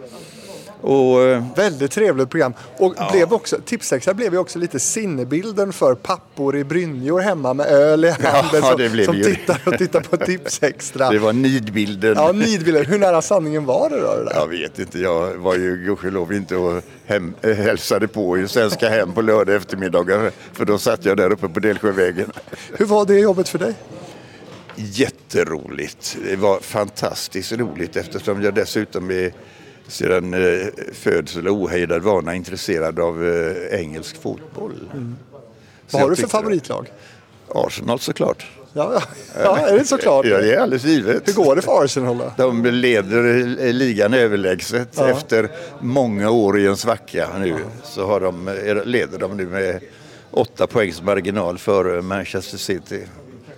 Och, 0.83 1.21
eh, 1.21 1.43
Väldigt 1.55 1.91
trevligt 1.91 2.29
program. 2.29 2.53
Och 2.77 2.95
blev 3.11 3.33
också, 3.33 3.57
Tipsextra 3.65 4.13
blev 4.13 4.33
ju 4.33 4.39
också 4.39 4.59
lite 4.59 4.79
sinnebilden 4.79 5.73
för 5.73 5.95
pappor 5.95 6.57
i 6.57 6.63
brynjor 6.63 7.19
hemma 7.19 7.53
med 7.53 7.65
öl 7.67 8.05
i 8.05 8.09
handen 8.09 8.61
Ja, 8.63 8.77
som, 8.77 9.05
som 9.05 9.23
tittar 9.23 9.61
och 9.65 9.77
tittar 9.77 10.01
på 10.01 10.17
Tipsextra. 10.17 11.09
det 11.11 11.19
var 11.19 11.33
nidbilden. 11.33 12.13
Ja, 12.17 12.31
nidbilden. 12.31 12.85
Hur 12.85 12.99
nära 12.99 13.21
sanningen 13.21 13.65
var 13.65 13.89
det 13.89 13.99
då? 13.99 14.15
Det 14.15 14.23
där? 14.23 14.33
Jag 14.35 14.47
vet 14.47 14.79
inte, 14.79 14.99
jag 14.99 15.37
var 15.37 15.55
ju 15.55 15.77
gudskelov 15.77 16.33
inte 16.33 16.55
och 16.55 16.83
hem, 17.05 17.33
äh, 17.41 17.55
hälsade 17.55 18.07
på 18.07 18.37
i 18.37 18.47
Svenska 18.47 18.89
Hem 18.89 19.13
på 19.13 19.21
lördag 19.21 19.55
eftermiddagar. 19.55 20.31
För 20.53 20.65
då 20.65 20.77
satt 20.77 21.05
jag 21.05 21.17
där 21.17 21.31
uppe 21.31 21.49
på 21.49 21.59
Delsjövägen. 21.59 22.31
Hur 22.77 22.85
var 22.85 23.05
det 23.05 23.19
jobbet 23.19 23.49
för 23.49 23.59
dig? 23.59 23.73
Jätteroligt. 24.75 26.17
Det 26.29 26.35
var 26.35 26.59
fantastiskt 26.59 27.51
roligt 27.51 27.95
eftersom 27.95 28.41
jag 28.41 28.53
dessutom 28.53 29.11
är 29.11 29.33
sedan 29.93 30.33
eh, 30.33 30.67
födsel 30.93 31.47
och 31.47 31.55
ohejdad 31.55 32.01
vana 32.01 32.35
intresserad 32.35 32.99
av 32.99 33.25
eh, 33.27 33.79
engelsk 33.79 34.21
fotboll. 34.21 34.89
Mm. 34.93 35.15
Vad 35.91 36.01
har 36.01 36.09
du 36.09 36.15
för 36.15 36.27
favoritlag? 36.27 36.91
Arsenal 37.49 37.99
såklart. 37.99 38.45
Ja, 38.73 39.01
ja. 39.43 39.57
är 39.57 39.77
det 39.77 39.85
såklart? 39.85 40.25
Ja, 40.25 40.37
det 40.37 40.53
är 40.53 40.59
alldeles 40.59 40.83
givet. 40.83 41.27
Hur 41.27 41.33
går 41.33 41.55
det 41.55 41.61
för 41.61 41.83
Arsenal 41.83 42.17
då? 42.17 42.31
De 42.37 42.65
leder 42.65 43.73
ligan 43.73 44.13
överlägset 44.13 44.89
Ja. 44.97 45.09
efter 45.09 45.49
många 45.79 46.29
år 46.29 46.59
i 46.59 46.67
en 46.67 46.77
svacka 46.77 47.29
nu. 47.39 47.55
Så 47.83 48.05
har 48.05 48.19
de, 48.19 48.47
eh, 48.47 48.85
leder 48.85 49.17
de 49.19 49.37
nu 49.37 49.45
med 49.45 49.79
åtta 50.31 50.67
poängs 50.67 51.01
marginal 51.01 51.57
för 51.57 52.01
Manchester 52.01 52.57
City. 52.57 53.01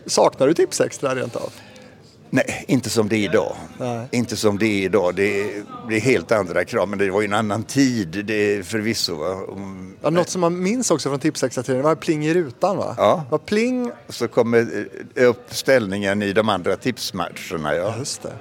Saknar 0.05 0.47
du 0.47 0.53
Tipsextra 0.53 1.15
rent 1.15 1.35
av? 1.35 1.53
Nej, 2.35 2.65
inte 2.67 2.89
som 2.89 3.09
det 3.09 3.15
är 3.15 3.23
idag. 3.23 3.55
Nej. 3.79 4.07
Inte 4.11 4.35
som 4.35 4.57
det 4.57 4.65
är 4.65 4.83
idag. 4.83 5.15
Det 5.15 5.41
är, 5.41 5.63
det 5.89 5.95
är 5.95 5.99
helt 5.99 6.31
andra 6.31 6.65
krav, 6.65 6.89
men 6.89 6.99
det 6.99 7.09
var 7.09 7.21
ju 7.21 7.25
en 7.27 7.33
annan 7.33 7.63
tid 7.63 8.25
det 8.25 8.67
förvisso. 8.67 9.15
Va? 9.15 9.33
Om- 9.47 9.95
Ja, 10.01 10.09
något 10.09 10.29
som 10.29 10.41
man 10.41 10.63
minns 10.63 10.91
också 10.91 11.09
från 11.09 11.19
Tipsextra-tiden 11.19 11.81
var 11.81 11.95
pling 11.95 12.25
i 12.25 12.33
rutan 12.33 12.77
va? 12.77 12.95
Ja. 12.97 13.23
Var 13.29 13.37
pling, 13.37 13.91
Så 14.09 14.27
kommer 14.27 14.85
eh, 15.15 15.23
upp 15.29 15.43
ställningen 15.53 16.21
i 16.21 16.33
de 16.33 16.49
andra 16.49 16.75
tipsmatcherna. 16.75 17.75
Ja. 17.75 17.95
just 17.99 18.21
det. 18.23 18.33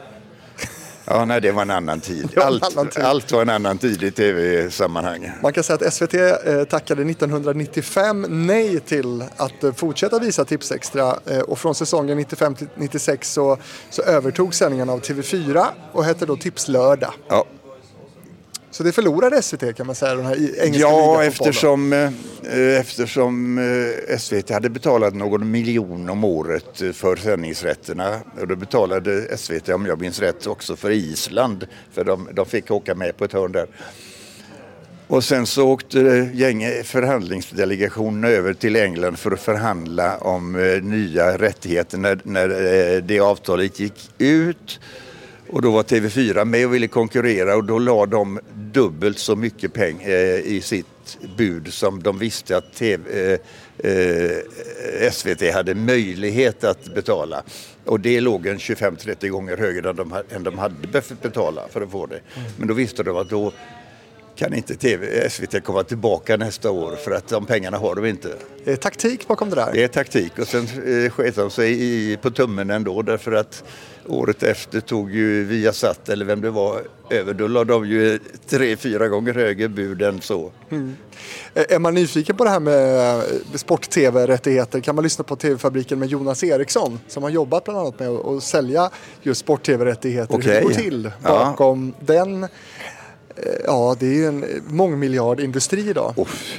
Ja, 1.06 1.24
nej, 1.24 1.40
det 1.40 1.52
var 1.52 1.62
en 1.62 1.70
annan 1.70 2.00
tid. 2.00 2.28
var 2.36 2.42
en 2.42 2.48
Allt, 2.48 2.64
annan 2.76 2.88
tid. 2.88 3.02
allt 3.04 3.32
var 3.32 3.42
en 3.42 3.50
annan 3.50 3.78
tid 3.78 4.02
i 4.02 4.10
tv-sammanhang. 4.10 5.30
Man 5.42 5.52
kan 5.52 5.64
säga 5.64 5.78
att 5.86 5.94
SVT 5.94 6.14
eh, 6.14 6.64
tackade 6.70 7.02
1995 7.10 8.26
nej 8.28 8.80
till 8.80 9.24
att 9.36 9.64
eh, 9.64 9.72
fortsätta 9.72 10.18
visa 10.18 10.44
Tipsextra 10.44 11.16
eh, 11.26 11.38
och 11.38 11.58
från 11.58 11.74
säsongen 11.74 12.16
95 12.16 12.54
till 12.54 12.66
96 12.74 13.32
så, 13.32 13.58
så 13.90 14.02
övertog 14.02 14.54
sändningen 14.54 14.88
av 14.90 15.00
TV4 15.00 15.64
och 15.92 16.04
hette 16.04 16.26
då 16.26 16.36
Tipslördag. 16.36 17.12
Ja, 17.28 17.44
Så 18.74 18.82
det 18.82 18.92
förlorade 18.92 19.42
SVT 19.42 19.76
kan 19.76 19.86
man 19.86 19.94
säga, 19.94 20.14
den 20.14 20.26
här 20.26 20.34
engelska 20.34 20.88
Ja, 20.88 21.24
eftersom, 21.24 21.92
eh, 21.92 22.80
eftersom 22.80 23.58
eh, 23.58 24.18
SVT 24.18 24.50
hade 24.50 24.70
betalat 24.70 25.14
någon 25.14 25.50
miljon 25.50 26.10
om 26.10 26.24
året 26.24 26.82
eh, 26.82 26.92
för 26.92 27.16
sändningsrätterna. 27.16 28.20
Och 28.40 28.48
då 28.48 28.56
betalade 28.56 29.38
SVT, 29.38 29.68
om 29.68 29.86
jag 29.86 30.00
minns 30.00 30.20
rätt, 30.20 30.46
också 30.46 30.76
för 30.76 30.90
Island. 30.90 31.66
För 31.92 32.04
de, 32.04 32.28
de 32.32 32.46
fick 32.46 32.70
åka 32.70 32.94
med 32.94 33.16
på 33.16 33.24
ett 33.24 33.32
hörn 33.32 33.52
där. 33.52 33.66
Och 35.06 35.24
sen 35.24 35.46
så 35.46 35.68
åkte 35.68 36.30
gänget 36.34 36.86
förhandlingsdelegationen 36.86 38.24
över 38.24 38.54
till 38.54 38.76
England 38.76 39.18
för 39.18 39.30
att 39.30 39.40
förhandla 39.40 40.18
om 40.18 40.56
eh, 40.56 40.82
nya 40.82 41.38
rättigheter 41.38 41.98
när, 41.98 42.20
när 42.22 42.48
eh, 42.50 43.02
det 43.02 43.20
avtalet 43.20 43.80
gick 43.80 44.10
ut. 44.18 44.80
Och 45.48 45.62
då 45.62 45.70
var 45.70 45.82
TV4 45.82 46.44
med 46.44 46.66
och 46.66 46.74
ville 46.74 46.88
konkurrera 46.88 47.56
och 47.56 47.64
då 47.64 47.78
la 47.78 48.06
de 48.06 48.40
dubbelt 48.54 49.18
så 49.18 49.36
mycket 49.36 49.72
pengar 49.72 50.08
eh, 50.08 50.38
i 50.38 50.60
sitt 50.60 51.18
bud 51.36 51.72
som 51.72 52.02
de 52.02 52.18
visste 52.18 52.56
att 52.56 52.74
TV, 52.74 53.32
eh, 53.32 53.90
eh, 53.90 55.10
SVT 55.10 55.52
hade 55.54 55.74
möjlighet 55.74 56.64
att 56.64 56.94
betala. 56.94 57.42
Och 57.84 58.00
det 58.00 58.20
låg 58.20 58.46
en 58.46 58.58
25-30 58.58 59.28
gånger 59.28 59.56
högre 59.56 59.90
än 59.90 59.96
de, 59.96 60.14
än 60.30 60.42
de 60.42 60.58
hade 60.58 60.88
behövt 60.88 61.22
betala 61.22 61.62
för 61.70 61.80
att 61.80 61.90
få 61.90 62.06
det. 62.06 62.20
Men 62.56 62.68
då 62.68 62.74
visste 62.74 63.02
de 63.02 63.16
att 63.16 63.30
då 63.30 63.52
kan 64.44 64.54
inte 64.54 64.74
TV, 64.76 65.30
SVT 65.30 65.64
komma 65.64 65.82
tillbaka 65.82 66.36
nästa 66.36 66.70
år 66.70 66.96
för 66.96 67.10
att 67.10 67.28
de 67.28 67.46
pengarna 67.46 67.76
har 67.78 67.94
de 67.94 68.04
inte. 68.06 68.28
Det 68.64 68.72
är 68.72 68.76
taktik 68.76 69.28
bakom 69.28 69.50
det 69.50 69.56
där. 69.56 69.70
Det 69.72 69.84
är 69.84 69.88
taktik 69.88 70.38
och 70.38 70.46
sen 70.48 70.62
eh, 71.04 71.10
sket 71.10 71.36
de 71.36 71.50
sig 71.50 71.82
i, 71.82 72.16
på 72.22 72.30
tummen 72.30 72.70
ändå 72.70 73.02
därför 73.02 73.32
att 73.32 73.64
året 74.06 74.42
efter 74.42 74.80
tog 74.80 75.10
ju 75.14 75.44
Viasat 75.44 76.08
eller 76.08 76.24
vem 76.24 76.40
det 76.40 76.50
var 76.50 76.82
över. 77.10 77.34
Då 77.34 77.46
la 77.48 77.64
de 77.64 77.86
ju 77.88 78.18
tre, 78.48 78.76
fyra 78.76 79.08
gånger 79.08 79.34
högre 79.34 79.68
bud 79.68 80.02
än 80.02 80.20
så. 80.20 80.52
Eh, 81.54 81.64
Är 81.68 81.78
man 81.78 81.94
nyfiken 81.94 82.36
på 82.36 82.44
det 82.44 82.50
här 82.50 82.60
med 82.60 83.16
eh, 83.18 83.22
sport-tv-rättigheter 83.54 84.80
kan 84.80 84.94
man 84.94 85.04
lyssna 85.04 85.24
på 85.24 85.36
TV-fabriken 85.36 85.98
med 85.98 86.08
Jonas 86.08 86.44
Eriksson 86.44 87.00
som 87.08 87.22
har 87.22 87.30
jobbat 87.30 87.64
bland 87.64 87.78
annat 87.78 87.98
med 88.00 88.08
att 88.08 88.42
sälja 88.42 88.90
just 89.22 89.40
sport-tv-rättigheter. 89.40 90.34
Hur 90.34 90.42
det 90.42 90.60
går 90.62 90.70
till 90.70 91.10
Ja. 91.22 91.28
bakom 91.30 91.94
den. 92.00 92.46
Eh, 93.36 93.42
Ja, 93.64 93.96
det 94.00 94.06
är 94.06 94.12
ju 94.14 94.26
en 94.26 94.44
mångmiljardindustri 94.68 95.88
idag. 95.88 96.14
Uff, 96.16 96.58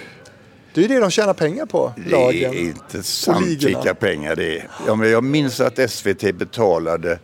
Det 0.73 0.79
är 0.79 0.87
ju 0.87 0.95
det 0.95 0.99
de 0.99 1.11
tjänar 1.11 1.33
pengar 1.33 1.65
på, 1.65 1.93
det 1.97 2.11
lagen. 2.11 2.53
är 2.53 2.59
inte 2.59 3.03
sant 3.03 3.45
vilka 3.63 3.93
pengar 3.95 4.35
det 4.35 4.57
är. 4.59 4.69
Ja, 4.87 4.95
men 4.95 5.09
jag 5.09 5.23
minns 5.23 5.59
att 5.61 5.91
SVT 5.91 6.35
betalade 6.35 7.19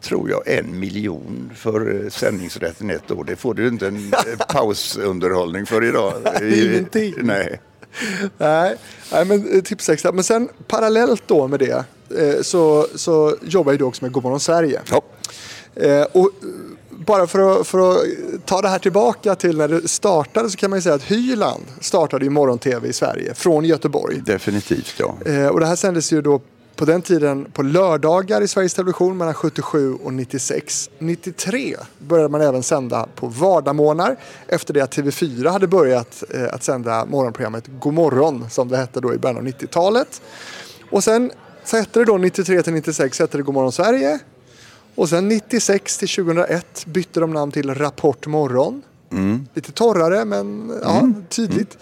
tror 0.00 0.30
jag 0.30 0.48
en 0.48 0.78
miljon 0.78 1.50
för 1.56 2.04
eh, 2.04 2.10
sändningsrätten 2.10 2.90
ett 2.90 3.10
år. 3.10 3.24
Det 3.24 3.36
får 3.36 3.54
du 3.54 3.68
inte 3.68 3.86
en 3.86 3.96
eh, 4.12 4.46
pausunderhållning 4.48 5.66
för 5.66 5.84
idag. 5.84 6.12
Ingenting. 6.42 7.14
Nej. 7.18 7.60
Nej, 8.38 8.76
nej 9.12 9.24
men 9.24 9.62
tipsextra. 9.62 10.12
Men 10.12 10.24
sen 10.24 10.48
parallellt 10.68 11.22
då 11.26 11.48
med 11.48 11.58
det 11.60 11.84
så, 12.46 12.86
så 12.94 13.36
jobbar 13.42 13.72
ju 13.72 13.78
du 13.78 13.84
också 13.84 14.04
med 14.04 14.12
Godmorgon 14.12 14.40
Sverige. 14.40 14.80
Ja. 14.90 15.02
Eh, 15.82 16.02
och 16.02 16.30
bara 17.06 17.26
för 17.26 17.60
att, 17.60 17.66
för 17.66 17.90
att 17.90 18.06
ta 18.46 18.60
det 18.60 18.68
här 18.68 18.78
tillbaka 18.78 19.34
till 19.34 19.56
när 19.56 19.68
det 19.68 19.88
startade 19.88 20.50
så 20.50 20.56
kan 20.56 20.70
man 20.70 20.76
ju 20.76 20.82
säga 20.82 20.94
att 20.94 21.02
Hyland 21.02 21.64
startade 21.80 22.24
ju 22.24 22.30
morgon-tv 22.30 22.88
i 22.88 22.92
Sverige 22.92 23.34
från 23.34 23.64
Göteborg. 23.64 24.20
Definitivt 24.20 24.94
ja. 24.96 25.14
Eh, 25.26 25.46
och 25.46 25.60
det 25.60 25.66
här 25.66 25.76
sändes 25.76 26.12
ju 26.12 26.22
då 26.22 26.40
på 26.76 26.84
den 26.84 27.02
tiden 27.02 27.46
på 27.52 27.62
lördagar 27.62 28.40
i 28.40 28.48
Sveriges 28.48 28.74
Television 28.74 29.16
mellan 29.16 29.34
77 29.34 29.94
och 29.94 30.12
96. 30.12 30.90
93 30.98 31.76
började 31.98 32.28
man 32.28 32.40
även 32.40 32.62
sända 32.62 33.08
på 33.14 33.26
vardagsmorgnar 33.26 34.16
efter 34.46 34.74
det 34.74 34.80
att 34.80 34.96
TV4 34.96 35.50
hade 35.50 35.66
börjat 35.66 36.24
eh, 36.34 36.54
att 36.54 36.62
sända 36.62 37.04
morgonprogrammet 37.04 37.64
God 37.80 37.94
morgon 37.94 38.46
som 38.50 38.68
det 38.68 38.76
hette 38.76 39.00
då 39.00 39.14
i 39.14 39.18
början 39.18 39.36
av 39.36 39.44
90-talet. 39.44 40.22
Och 40.90 41.04
sen 41.04 41.30
så 41.64 41.76
hette 41.76 41.98
det 41.98 42.04
då 42.04 42.16
93 42.16 42.62
till 42.62 42.72
96 42.72 43.18
hette 43.18 43.36
det 43.36 43.42
God 43.42 43.54
morgon 43.54 43.72
Sverige. 43.72 44.18
Och 44.94 45.08
sen 45.08 45.28
96 45.28 45.98
till 45.98 46.08
2001 46.08 46.86
bytte 46.86 47.20
de 47.20 47.32
namn 47.32 47.52
till 47.52 47.74
Rapport 47.74 48.26
morgon. 48.26 48.82
Lite 49.54 49.72
torrare 49.72 50.24
men 50.24 50.72
ja, 50.82 51.08
tydligt. 51.28 51.78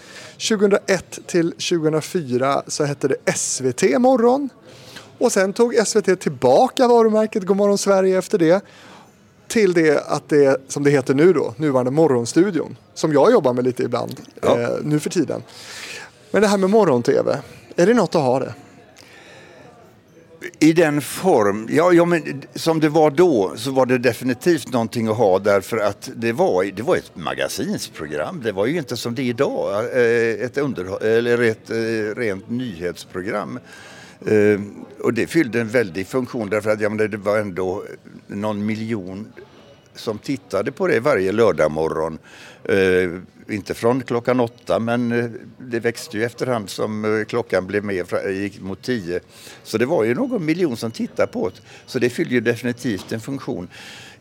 2001 0.48 1.18
till 1.26 1.50
2004 1.52 2.62
så 2.66 2.84
hette 2.84 3.08
det 3.08 3.34
SVT 3.36 3.82
morgon. 3.98 4.48
Och 5.18 5.32
sen 5.32 5.52
tog 5.52 5.74
SVT 5.86 6.20
tillbaka 6.20 6.88
varumärket 6.88 7.42
Godmorgon 7.46 7.78
Sverige 7.78 8.18
efter 8.18 8.38
det. 8.38 8.60
Till 9.48 9.72
det 9.72 10.04
att 10.06 10.28
det, 10.28 10.60
som 10.68 10.82
det 10.84 10.90
heter 10.90 11.14
nu 11.14 11.32
då, 11.32 11.54
nuvarande 11.56 11.90
Morgonstudion. 11.90 12.76
Som 12.94 13.12
jag 13.12 13.32
jobbar 13.32 13.52
med 13.52 13.64
lite 13.64 13.82
ibland 13.82 14.20
Ja. 14.42 14.60
eh, 14.60 14.68
nu 14.82 15.00
för 15.00 15.10
tiden. 15.10 15.42
Men 16.30 16.42
det 16.42 16.48
här 16.48 16.58
med 16.58 16.70
morgon-tv, 16.70 17.38
är 17.76 17.86
det 17.86 17.94
något 17.94 18.14
att 18.14 18.22
ha 18.22 18.38
det? 18.40 18.54
I 20.58 20.72
den 20.72 21.00
form, 21.00 21.68
ja, 21.70 21.92
ja 21.92 22.04
men 22.04 22.42
som 22.54 22.80
det 22.80 22.88
var 22.88 23.10
då 23.10 23.52
så 23.56 23.70
var 23.70 23.86
det 23.86 23.98
definitivt 23.98 24.72
någonting 24.72 25.08
att 25.08 25.16
ha 25.16 25.38
därför 25.38 25.78
att 25.78 26.10
det 26.16 26.32
var, 26.32 26.64
det 26.64 26.82
var 26.82 26.96
ett 26.96 27.16
magasinsprogram. 27.16 28.40
Det 28.44 28.52
var 28.52 28.66
ju 28.66 28.78
inte 28.78 28.96
som 28.96 29.14
det 29.14 29.22
är 29.22 29.24
idag, 29.24 29.84
eh, 29.84 30.44
ett, 30.44 30.58
under, 30.58 31.04
eller 31.04 31.42
ett 31.42 31.70
eh, 31.70 32.20
rent 32.20 32.50
nyhetsprogram. 32.50 33.58
Eh, 34.26 34.60
och 35.00 35.14
det 35.14 35.26
fyllde 35.26 35.60
en 35.60 35.68
väldig 35.68 36.06
funktion 36.06 36.48
därför 36.48 36.70
att 36.70 36.80
ja, 36.80 36.88
men 36.88 37.10
det 37.10 37.16
var 37.16 37.38
ändå 37.38 37.84
någon 38.26 38.66
miljon 38.66 39.32
som 39.98 40.18
tittade 40.18 40.72
på 40.72 40.86
det 40.86 41.00
varje 41.00 41.32
lördag 41.32 41.70
morgon. 41.70 42.18
Eh, 42.64 43.10
inte 43.50 43.74
från 43.74 44.02
klockan 44.02 44.40
åtta 44.40 44.78
men 44.78 45.12
eh, 45.12 45.30
det 45.58 45.80
växte 45.80 46.16
ju 46.16 46.24
efterhand 46.24 46.70
som 46.70 47.04
eh, 47.04 47.24
klockan 47.24 47.66
blev 47.66 47.84
mer, 47.84 48.26
eh, 48.26 48.42
gick 48.42 48.60
mot 48.60 48.82
tio. 48.82 49.20
Så 49.62 49.78
det 49.78 49.86
var 49.86 50.04
ju 50.04 50.14
någon 50.14 50.44
miljon 50.44 50.76
som 50.76 50.90
tittade 50.90 51.32
på 51.32 51.48
det. 51.48 51.60
Så 51.86 51.98
det 51.98 52.10
fyllde 52.10 52.34
ju 52.34 52.40
definitivt 52.40 53.12
en 53.12 53.20
funktion. 53.20 53.68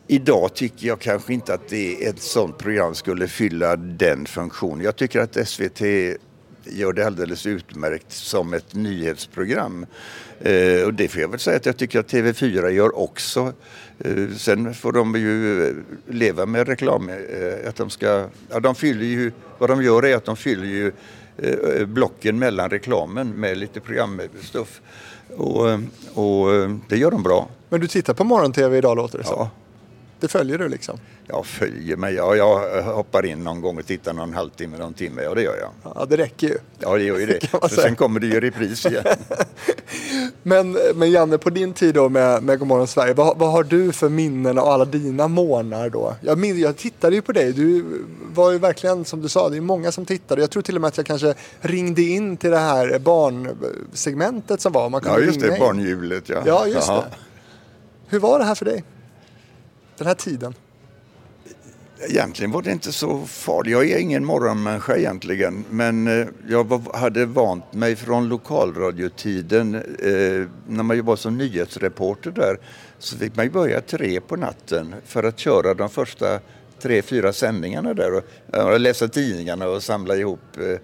Idag 0.06 0.54
tycker 0.54 0.86
jag 0.86 1.00
kanske 1.00 1.32
inte 1.32 1.54
att 1.54 1.68
det 1.68 2.06
ett 2.06 2.22
sånt 2.22 2.58
program 2.58 2.94
skulle 2.94 3.28
fylla 3.28 3.76
den 3.76 4.26
funktionen. 4.26 4.84
Jag 4.84 4.96
tycker 4.96 5.20
att 5.20 5.48
SVT 5.48 5.82
gör 6.72 6.92
det 6.92 7.06
alldeles 7.06 7.46
utmärkt 7.46 8.12
som 8.12 8.54
ett 8.54 8.74
nyhetsprogram. 8.74 9.86
Eh, 10.40 10.82
och 10.82 10.94
det 10.94 11.08
får 11.08 11.20
jag 11.20 11.28
väl 11.28 11.40
säga 11.40 11.56
att 11.56 11.66
jag 11.66 11.76
tycker 11.76 12.00
att 12.00 12.12
TV4 12.12 12.68
gör 12.68 12.98
också. 12.98 13.52
Eh, 13.98 14.28
sen 14.36 14.74
får 14.74 14.92
de 14.92 15.14
ju 15.14 15.68
eh, 15.68 15.74
leva 16.06 16.46
med 16.46 16.68
reklam. 16.68 17.08
Eh, 17.08 17.68
att 17.68 17.76
de, 17.76 17.90
ska, 17.90 18.26
ja, 18.50 18.60
de 18.60 18.74
fyller 18.74 19.04
ju, 19.04 19.32
vad 19.58 19.70
de 19.70 19.82
gör 19.82 20.04
är 20.06 20.16
att 20.16 20.24
de 20.24 20.36
fyller 20.36 20.66
ju 20.66 20.92
eh, 21.38 21.86
blocken 21.86 22.38
mellan 22.38 22.70
reklamen 22.70 23.28
med 23.28 23.58
lite 23.58 23.80
programstuff. 23.80 24.80
Och, 25.36 25.70
eh, 25.70 25.80
och 26.14 26.70
det 26.88 26.96
gör 26.96 27.10
de 27.10 27.22
bra. 27.22 27.48
Men 27.68 27.80
du 27.80 27.86
tittar 27.86 28.14
på 28.14 28.24
morgon-tv 28.24 28.78
idag 28.78 28.96
låter 28.96 29.18
det 29.18 29.24
som. 29.24 29.36
Ja. 29.38 29.50
Det 30.20 30.28
följer 30.28 30.58
du 30.58 30.68
liksom? 30.68 30.98
Jag 31.26 31.46
följer 31.46 31.96
mig. 31.96 32.14
Ja, 32.14 32.36
jag 32.36 32.82
hoppar 32.82 33.26
in 33.26 33.44
någon 33.44 33.60
gång 33.60 33.78
och 33.78 33.86
tittar 33.86 34.12
någon 34.12 34.34
halvtimme, 34.34 34.78
någon 34.78 34.94
timme. 34.94 35.22
Ja, 35.22 35.34
det 35.34 35.42
gör 35.42 35.56
jag. 35.60 35.92
Ja, 35.94 36.06
det 36.08 36.16
räcker 36.16 36.46
ju. 36.46 36.56
Ja, 36.78 36.96
det 36.96 37.02
gör 37.04 37.18
ju 37.18 37.26
det. 37.40 37.40
Så 37.50 37.68
sen 37.68 37.96
kommer 37.96 38.20
det 38.20 38.26
ju 38.26 38.40
repris 38.40 38.86
igen. 38.86 39.04
Men, 40.42 40.78
men 40.94 41.10
Janne, 41.10 41.38
på 41.38 41.50
din 41.50 41.72
tid 41.72 41.94
då 41.94 42.08
med, 42.08 42.42
med 42.42 42.58
Godmorgon 42.58 42.86
Sverige, 42.86 43.14
vad, 43.14 43.38
vad 43.38 43.52
har 43.52 43.62
du 43.62 43.92
för 43.92 44.08
minnen 44.08 44.58
av 44.58 44.68
alla 44.68 44.84
dina 44.84 45.28
månader 45.28 45.90
då? 45.90 46.14
Jag, 46.20 46.38
min, 46.38 46.58
jag 46.60 46.76
tittade 46.76 47.16
ju 47.16 47.22
på 47.22 47.32
dig, 47.32 47.52
du 47.52 47.84
var 48.34 48.52
ju 48.52 48.58
verkligen 48.58 49.04
som 49.04 49.22
du 49.22 49.28
sa, 49.28 49.48
det 49.48 49.56
är 49.56 49.60
många 49.60 49.92
som 49.92 50.06
tittade. 50.06 50.40
Jag 50.40 50.50
tror 50.50 50.62
till 50.62 50.74
och 50.74 50.80
med 50.80 50.88
att 50.88 50.96
jag 50.96 51.06
kanske 51.06 51.34
ringde 51.60 52.02
in 52.02 52.36
till 52.36 52.50
det 52.50 52.58
här 52.58 52.98
barnsegmentet 52.98 54.60
som 54.60 54.72
var. 54.72 54.88
Man 54.90 55.00
kunde 55.00 55.20
Ja, 55.20 55.26
just 55.26 55.40
det. 55.40 55.56
Barnhjulet, 55.60 56.28
ja. 56.28 56.42
Ja, 56.46 56.66
just 56.66 56.88
Jaha. 56.88 57.00
det. 57.00 57.16
Hur 58.06 58.18
var 58.18 58.38
det 58.38 58.44
här 58.44 58.54
för 58.54 58.64
dig? 58.64 58.84
Den 59.98 60.06
här 60.06 60.14
tiden? 60.14 60.54
Egentligen 62.08 62.50
var 62.50 62.62
det 62.62 62.72
inte 62.72 62.92
så 62.92 63.26
farligt. 63.26 63.72
Jag 63.72 63.90
är 63.90 63.98
ingen 63.98 64.24
morgonmänniska 64.24 64.96
egentligen. 64.96 65.64
Men 65.70 66.06
eh, 66.20 66.26
jag 66.48 66.82
hade 66.94 67.26
vant 67.26 67.72
mig 67.72 67.96
från 67.96 68.28
lokalradiotiden. 68.28 69.74
Eh, 69.74 70.46
när 70.68 70.82
man 70.82 71.04
var 71.04 71.16
som 71.16 71.38
nyhetsreporter 71.38 72.30
där 72.30 72.58
så 72.98 73.16
fick 73.16 73.36
man 73.36 73.50
börja 73.50 73.80
tre 73.80 74.20
på 74.20 74.36
natten 74.36 74.94
för 75.04 75.24
att 75.24 75.38
köra 75.38 75.74
de 75.74 75.90
första 75.90 76.40
tre, 76.82 77.02
fyra 77.02 77.32
sändningarna 77.32 77.94
där. 77.94 78.12
Och, 78.12 78.80
läsa 78.80 79.08
tidningarna 79.08 79.68
och 79.68 79.82
samla 79.82 80.16
ihop 80.16 80.56
eh, 80.56 80.78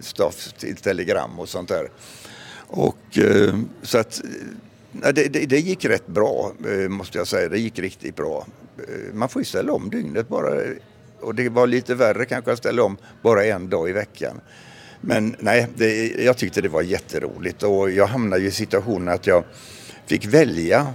stoff 0.00 0.52
till 0.52 0.76
telegram 0.76 1.38
och 1.38 1.48
sånt 1.48 1.68
där. 1.68 1.88
Och 2.66 3.18
så 3.82 3.98
att 3.98 4.22
det, 5.00 5.12
det, 5.12 5.46
det 5.46 5.58
gick 5.58 5.84
rätt 5.84 6.06
bra, 6.06 6.52
eh, 6.66 6.88
måste 6.88 7.18
jag 7.18 7.26
säga. 7.26 7.48
Det 7.48 7.58
gick 7.58 7.78
riktigt 7.78 8.16
bra. 8.16 8.46
Eh, 8.78 9.14
man 9.14 9.28
får 9.28 9.42
ju 9.42 9.46
ställa 9.46 9.72
om 9.72 9.90
dygnet 9.90 10.28
bara. 10.28 10.62
Och 11.20 11.34
det 11.34 11.48
var 11.48 11.66
lite 11.66 11.94
värre 11.94 12.24
kanske 12.24 12.52
att 12.52 12.58
ställa 12.58 12.82
om 12.82 12.96
bara 13.22 13.44
en 13.44 13.68
dag 13.68 13.88
i 13.90 13.92
veckan. 13.92 14.40
Men 15.00 15.36
nej, 15.38 15.68
det, 15.76 16.06
jag 16.24 16.36
tyckte 16.36 16.60
det 16.60 16.68
var 16.68 16.82
jätteroligt 16.82 17.62
och 17.62 17.90
jag 17.90 18.06
hamnade 18.06 18.42
ju 18.42 18.48
i 18.48 18.50
situationen 18.50 19.08
att 19.08 19.26
jag 19.26 19.44
fick 20.06 20.26
välja 20.26 20.86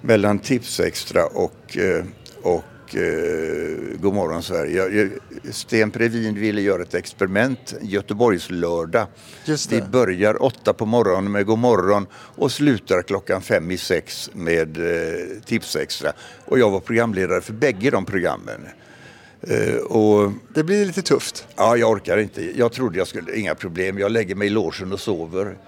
mellan 0.00 0.38
Tipsextra 0.38 1.26
och, 1.26 1.78
eh, 1.78 2.04
och 2.42 2.64
och 2.94 3.00
eh, 3.00 3.98
Godmorgon 4.00 4.42
Sverige. 4.42 4.88
Jag- 4.88 5.10
Sten 5.54 5.90
Previn 5.90 6.34
ville 6.34 6.60
göra 6.60 6.82
ett 6.82 6.94
experiment, 6.94 7.74
Göteborgs 7.80 8.50
lördag. 8.50 9.06
Vi 9.70 9.82
börjar 9.82 10.42
åtta 10.42 10.72
på 10.72 10.86
morgonen 10.86 11.32
med 11.32 11.46
Godmorgon 11.46 12.06
och 12.14 12.52
slutar 12.52 13.02
klockan 13.02 13.42
fem 13.42 13.70
i 13.70 13.78
sex 13.78 14.30
med 14.34 14.76
eh, 14.78 15.24
Tipsextra. 15.46 16.12
Och 16.44 16.58
jag 16.58 16.70
var 16.70 16.80
programledare 16.80 17.40
för 17.40 17.52
bägge 17.52 17.90
de 17.90 18.04
programmen. 18.04 18.60
Eh, 19.42 19.74
och 19.76 20.32
Det 20.54 20.64
blir 20.64 20.86
lite 20.86 21.02
tufft. 21.02 21.46
Ja, 21.56 21.76
jag 21.76 21.90
orkar 21.90 22.18
inte. 22.18 22.58
Jag 22.58 22.72
trodde 22.72 22.98
jag 22.98 23.08
skulle, 23.08 23.36
inga 23.36 23.54
problem. 23.54 23.98
Jag 23.98 24.12
lägger 24.12 24.34
mig 24.34 24.46
i 24.46 24.50
logen 24.50 24.92
och 24.92 25.00
sover. 25.00 25.56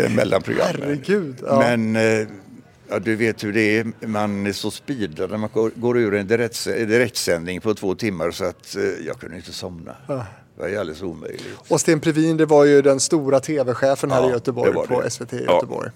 Eh, 0.00 0.10
Mellan 0.10 0.42
programmen. 0.42 0.82
Herregud, 0.82 1.36
ja. 1.46 1.58
Men 1.58 1.96
eh, 1.96 2.26
ja, 2.88 2.98
du 2.98 3.16
vet 3.16 3.44
hur 3.44 3.52
det 3.52 3.78
är. 3.78 4.06
Man 4.06 4.46
är 4.46 4.52
så 4.52 4.70
speedad 4.70 5.30
när 5.30 5.38
man 5.38 5.50
går, 5.74 5.98
ur 5.98 6.14
en 6.14 6.26
direkt, 6.26 6.64
direktsändning 6.64 7.60
på 7.60 7.74
två 7.74 7.94
timmar 7.94 8.30
så 8.30 8.44
att 8.44 8.76
eh, 8.76 8.82
jag 9.06 9.20
kunde 9.20 9.36
inte 9.36 9.52
somna. 9.52 9.96
Det 10.06 10.62
var 10.62 10.68
ju 10.68 10.76
alldeles 10.76 11.02
omöjligt. 11.02 11.46
Och 11.68 11.80
Sten 11.80 12.00
Previn, 12.00 12.36
det 12.36 12.46
var 12.46 12.64
ju 12.64 12.82
den 12.82 13.00
stora 13.00 13.40
tv-chefen 13.40 14.10
här 14.10 14.22
Ja, 14.22 14.28
i 14.28 14.32
Göteborg 14.32 14.72
på 14.72 15.00
det. 15.02 15.10
SVT 15.10 15.32
i 15.32 15.44
Ja. 15.46 15.54
Göteborg. 15.54 15.90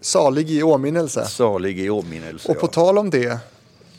Salig 0.00 0.50
i 0.50 0.62
åminnelse. 0.62 1.24
Salig 1.26 1.80
i 1.80 1.90
åminnelse. 1.90 2.48
Och 2.48 2.58
på 2.58 2.66
ja. 2.66 2.70
tal 2.70 2.98
om 2.98 3.10
det, 3.10 3.38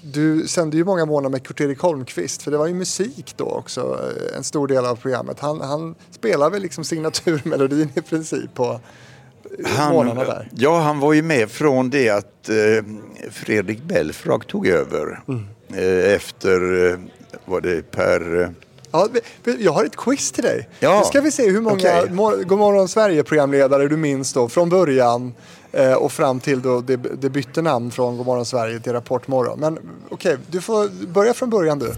du 0.02 0.48
sände 0.48 0.78
ju 0.78 0.84
många 0.84 1.06
månader 1.06 1.30
med 1.30 1.44
Kurt-Erik 1.48 1.80
Holmqvist, 1.80 2.42
för 2.44 2.52
det 2.52 2.58
var 2.58 2.68
ju 2.68 2.74
musik 2.74 3.34
då 3.38 3.46
också, 3.46 4.00
eh, 4.32 4.38
en 4.38 4.44
stor 4.44 4.68
del 4.68 4.86
av 4.86 4.96
programmet. 4.96 5.40
Han, 5.40 5.62
han 5.62 5.96
spelar 6.12 6.50
väl 6.50 6.62
liksom 6.62 6.84
signaturmelodin 6.84 7.90
i 7.96 8.02
princip 8.02 8.54
på 8.54 8.80
månaderna 9.92 10.24
där. 10.24 10.50
Ja, 10.56 10.80
han 10.80 11.00
var 11.00 11.14
ju 11.14 11.22
med 11.22 11.52
från 11.52 11.90
det 11.90 12.10
att 12.10 12.50
eh, 12.50 12.56
Fredrik 13.32 13.84
Belfrage 13.84 14.48
tog 14.48 14.68
över. 14.68 15.24
Mm. 15.28 15.46
Eh, 15.74 16.14
efter, 16.14 16.88
eh, 16.92 16.98
var 17.46 17.62
det 17.62 17.92
Per... 17.92 18.42
Eh, 18.42 18.50
Ja, 18.92 19.08
jag 19.60 19.72
har 19.72 19.86
ett 19.86 19.96
quiz 19.96 20.32
till 20.32 20.44
dig. 20.44 20.70
Ja. 20.80 21.00
Nu 21.00 21.06
ska 21.06 21.22
vi 21.22 21.32
se 21.32 21.50
hur 21.50 21.62
många 21.62 21.76
okay. 21.76 22.08
Godmorgon 22.44 22.88
Sverige-programledare 22.88 23.88
du 23.88 23.98
minns 23.98 24.34
då 24.34 24.50
från 24.50 24.70
början 24.70 25.34
eh, 25.72 25.94
och 25.94 26.12
fram 26.12 26.40
till 26.40 26.62
då 26.62 26.82
det, 26.82 26.96
det 26.96 27.30
bytte 27.30 27.62
namn 27.62 27.92
från 27.92 28.18
Godmorgon 28.18 28.46
Sverige 28.46 28.80
till 28.80 28.94
Rapport 28.94 29.28
Morgon. 29.28 29.60
Men 29.60 29.80
okej, 30.10 30.38
du 30.48 30.62
får 30.62 31.08
börja 31.08 31.34
från 31.34 31.50
början 31.50 31.80
du. 31.80 31.94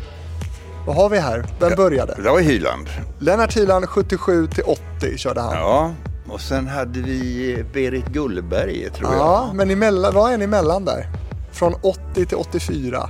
Vad 0.87 0.95
har 0.95 1.09
vi 1.09 1.17
här? 1.17 1.45
Vem 1.59 1.75
började? 1.75 2.15
det 2.15 2.29
var 2.29 2.39
Hyland. 2.39 2.87
Lennart 3.19 3.57
Hyland 3.57 3.89
77 3.89 4.47
till 4.47 4.63
80 4.63 5.17
körde 5.17 5.41
han. 5.41 5.53
Ja, 5.53 5.93
och 6.33 6.41
sen 6.41 6.67
hade 6.67 6.99
vi 7.01 7.63
Berit 7.73 8.05
Gullberg 8.07 8.89
tror 8.89 9.09
Ja, 9.13 9.45
jag. 9.47 9.55
men 9.55 9.71
emellan, 9.71 10.13
vad 10.13 10.33
är 10.33 10.37
ni 10.37 10.43
emellan 10.43 10.85
där? 10.85 11.07
Från 11.51 11.73
80 11.81 12.25
till 12.25 12.37
84. 12.37 13.09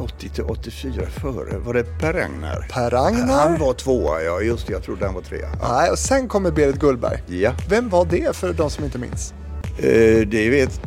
80 0.00 0.28
till 0.28 0.44
84 0.44 1.06
före. 1.06 1.58
Var 1.58 1.74
det 1.74 1.84
Per 2.00 2.12
Ragnar? 2.12 2.66
Per 2.72 2.90
Ragnar? 2.90 3.34
Han 3.48 3.58
var 3.58 3.72
tvåa, 3.72 4.22
ja 4.22 4.40
just 4.40 4.66
det. 4.66 4.72
Jag 4.72 4.82
trodde 4.82 5.04
han 5.06 5.14
var 5.14 5.22
trea. 5.22 5.48
Ja. 5.62 5.78
Nej, 5.78 5.90
och 5.90 5.98
sen 5.98 6.28
kommer 6.28 6.50
Berit 6.50 6.76
Gullberg. 6.76 7.22
ja. 7.26 7.52
Vem 7.68 7.88
var 7.88 8.04
det 8.04 8.36
för 8.36 8.52
de 8.52 8.70
som 8.70 8.84
inte 8.84 8.98
minns? 8.98 9.34
Eh, 9.78 10.26
det 10.28 10.50
vet... 10.50 10.80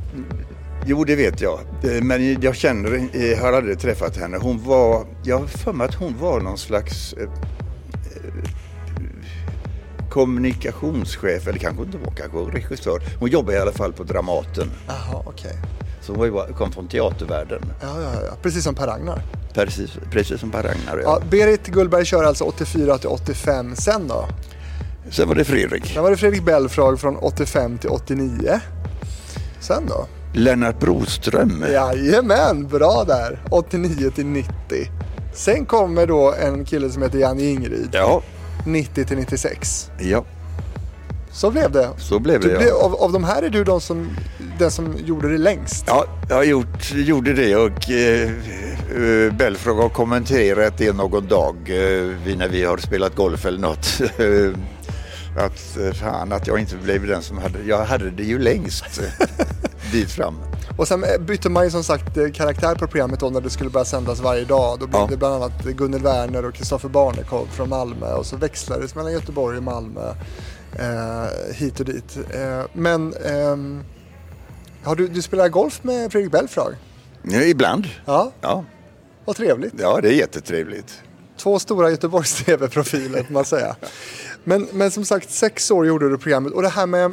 Jo, 0.86 1.03
det 1.03 1.15
vet 1.15 1.41
jag. 1.41 1.60
Eh, 1.84 2.01
Men 2.03 2.41
jag 2.41 2.55
känner, 2.55 2.93
eh, 3.13 3.39
har 3.41 3.53
aldrig 3.53 3.79
träffat 3.79 4.17
henne. 4.17 4.38
Hon 4.38 4.63
var... 4.63 5.05
Jag 5.23 5.38
har 5.39 5.45
för 5.45 5.73
mig 5.73 5.88
att 5.88 5.95
hon 5.95 6.15
var 6.19 6.39
någon 6.39 6.58
slags 6.58 7.13
eh, 7.13 7.29
kommunikationschef, 10.10 11.48
eller 11.48 11.60
kanske 11.60 11.84
inte 11.84 11.98
var, 11.98 12.12
kanske 12.12 12.38
regissör. 12.58 13.02
Hon 13.19 13.30
jobbade 13.30 13.58
i 13.58 13.62
alla 13.62 13.72
fall 13.72 13.93
på 13.93 14.04
Dramaten. 14.04 14.72
Jaha, 14.88 15.24
okej. 15.26 15.56
Så 16.02 16.13
hon 16.15 16.54
kom 16.58 16.72
från 16.72 16.88
teatervärlden. 16.88 17.62
Ja, 17.82 18.02
ja, 18.02 18.22
ja. 18.28 18.34
Precis 18.41 18.63
som 18.63 18.76
Per 18.76 18.88
Ragnar. 18.88 19.22
Precis, 19.54 19.91
precis 20.12 20.39
som 20.39 20.52
Per 20.52 20.63
Ragnar. 20.63 20.98
Ja, 21.04 21.19
Ja. 21.22 21.26
Berit 21.30 21.67
Gullberg 21.67 22.06
kör 22.06 22.24
alltså 22.24 22.43
84 22.43 22.98
till 22.98 23.10
85. 23.10 23.76
Sen 23.76 24.08
då? 24.08 24.28
Sen 25.12 25.28
var 25.28 25.36
det 25.36 25.43
Fredrik. 25.45 25.86
Sen 25.86 26.04
var 26.04 26.12
det 26.12 26.17
Fredrik 26.17 26.43
Belfrage 26.43 27.00
från 27.00 27.15
85 27.17 27.78
till 27.78 27.89
89. 27.89 28.60
Sen 29.60 29.84
då? 29.88 30.08
Lennart 30.34 30.80
Broström. 30.80 31.65
Jajamän, 31.72 32.67
bra 32.67 33.04
där. 33.08 33.39
89 33.52 34.12
till 34.15 34.26
90. 34.26 34.52
Sen 35.34 35.65
kommer 35.65 36.08
då 36.08 36.34
en 36.34 36.65
kille 36.65 36.89
som 36.89 37.02
heter 37.02 37.19
Janne 37.19 37.43
Ingrid. 37.43 37.89
Ja, 37.91 38.22
90 38.69 39.05
till 39.05 39.17
96. 39.17 39.91
ja, 39.99 40.25
Så 41.32 41.51
blev 41.51 41.71
det. 41.71 41.89
så 41.97 42.19
blev 42.19 42.39
det. 42.41 42.47
blev, 42.47 42.62
Ja. 42.67 42.75
av, 42.86 42.95
av 42.95 43.12
de 43.12 43.23
här 43.23 43.41
är 43.43 43.49
du 43.49 43.63
de 43.63 43.82
som, 43.82 44.10
den 44.60 44.71
som 44.71 44.95
gjorde 45.05 45.29
det 45.32 45.38
längst. 45.38 45.84
Ja, 45.88 46.05
jag 46.29 46.45
gjort, 46.45 46.91
gjorde 46.93 47.34
det 47.34 47.55
och 47.55 47.89
eh, 47.89 48.29
eh, 48.95 49.34
Belfrage 49.34 49.77
har 49.82 49.89
kommenterat 49.89 50.77
det 50.77 50.93
någon 50.93 51.27
dag 51.27 51.55
eh, 51.55 52.36
när 52.38 52.47
vi 52.49 52.63
har 52.63 52.77
spelat 52.77 53.15
golf 53.15 53.45
eller 53.45 53.60
något. 53.60 54.01
Att 55.38 55.77
eh, 55.77 55.93
fan 55.93 56.32
att 56.32 56.47
jag 56.47 56.60
inte 56.60 56.75
blev 56.75 57.08
den 57.08 57.21
som 57.21 57.38
hade, 57.38 57.60
jag 57.67 57.86
hade 57.86 58.10
det 58.12 58.23
ju 58.23 58.39
längst 58.39 59.01
dit 59.91 60.12
fram. 60.12 60.36
Och 60.79 60.87
sen 60.87 61.03
eh, 61.03 61.17
bytte 61.19 61.49
man 61.49 61.63
ju 61.63 61.71
som 61.71 61.83
sagt 61.83 62.17
eh, 62.17 62.31
karaktär 62.31 62.75
på 62.75 62.87
programmet 62.87 63.19
då 63.19 63.29
när 63.29 63.41
det 63.41 63.49
skulle 63.49 63.69
börja 63.69 63.85
sändas 63.85 64.19
varje 64.19 64.45
dag. 64.45 64.79
Då 64.79 64.87
blev 64.87 65.01
Ja. 65.01 65.07
det 65.09 65.17
bland 65.17 65.35
annat 65.35 65.63
Gunnel 65.63 66.01
Werner 66.01 66.45
och 66.45 66.53
Kristoffer 66.53 66.89
Barnekow 66.89 67.47
från 67.51 67.69
Malmö 67.69 68.13
och 68.13 68.25
så 68.25 68.37
växlades 68.37 68.95
mellan 68.95 69.11
Göteborg 69.13 69.57
och 69.57 69.63
Malmö 69.63 70.13
eh, 70.79 71.53
hit 71.55 71.79
och 71.79 71.85
dit. 71.85 72.17
Eh, 72.29 72.61
men 72.73 73.13
ehm, 73.13 73.83
har 74.83 74.95
du, 74.95 75.07
du 75.07 75.21
spelar 75.21 75.49
golf 75.49 75.83
med 75.83 76.11
Fredrik 76.11 76.31
Belfrage? 76.31 76.75
Ja, 77.23 77.41
ibland. 77.41 77.87
Ja, 78.05 78.31
Ja, 78.41 78.65
vad 79.25 79.35
trevligt. 79.35 79.73
ja, 79.77 79.99
det 80.01 80.07
är 80.07 80.13
jättetrevligt. 80.13 81.01
Två 81.37 81.59
stora 81.59 81.89
Göteborgs 81.89 82.43
TV-profiler 82.43 83.23
får 83.23 83.33
man 83.33 83.45
säga. 83.45 83.75
Men, 84.43 84.67
men 84.73 84.91
som 84.91 85.05
sagt, 85.05 85.31
sex 85.31 85.71
år 85.71 85.87
gjorde 85.87 86.09
du 86.09 86.17
programmet 86.17 86.53
och 86.53 86.61
det 86.61 86.69
här 86.69 86.85
med 86.85 87.11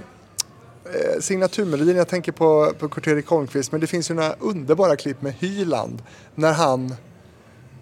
eh, 0.95 1.21
signaturmelodin, 1.21 1.97
jag 1.97 2.09
tänker 2.09 2.33
på, 2.33 2.73
på 2.79 2.89
Kurt-Erik 2.89 3.27
Holmqvist, 3.27 3.73
men 3.73 3.81
det 3.81 3.87
finns 3.87 4.11
ju 4.11 4.15
några 4.15 4.33
underbara 4.41 4.97
klipp 4.97 5.23
med 5.23 5.33
Hyland 5.33 6.03
när 6.35 6.53
han 6.53 6.95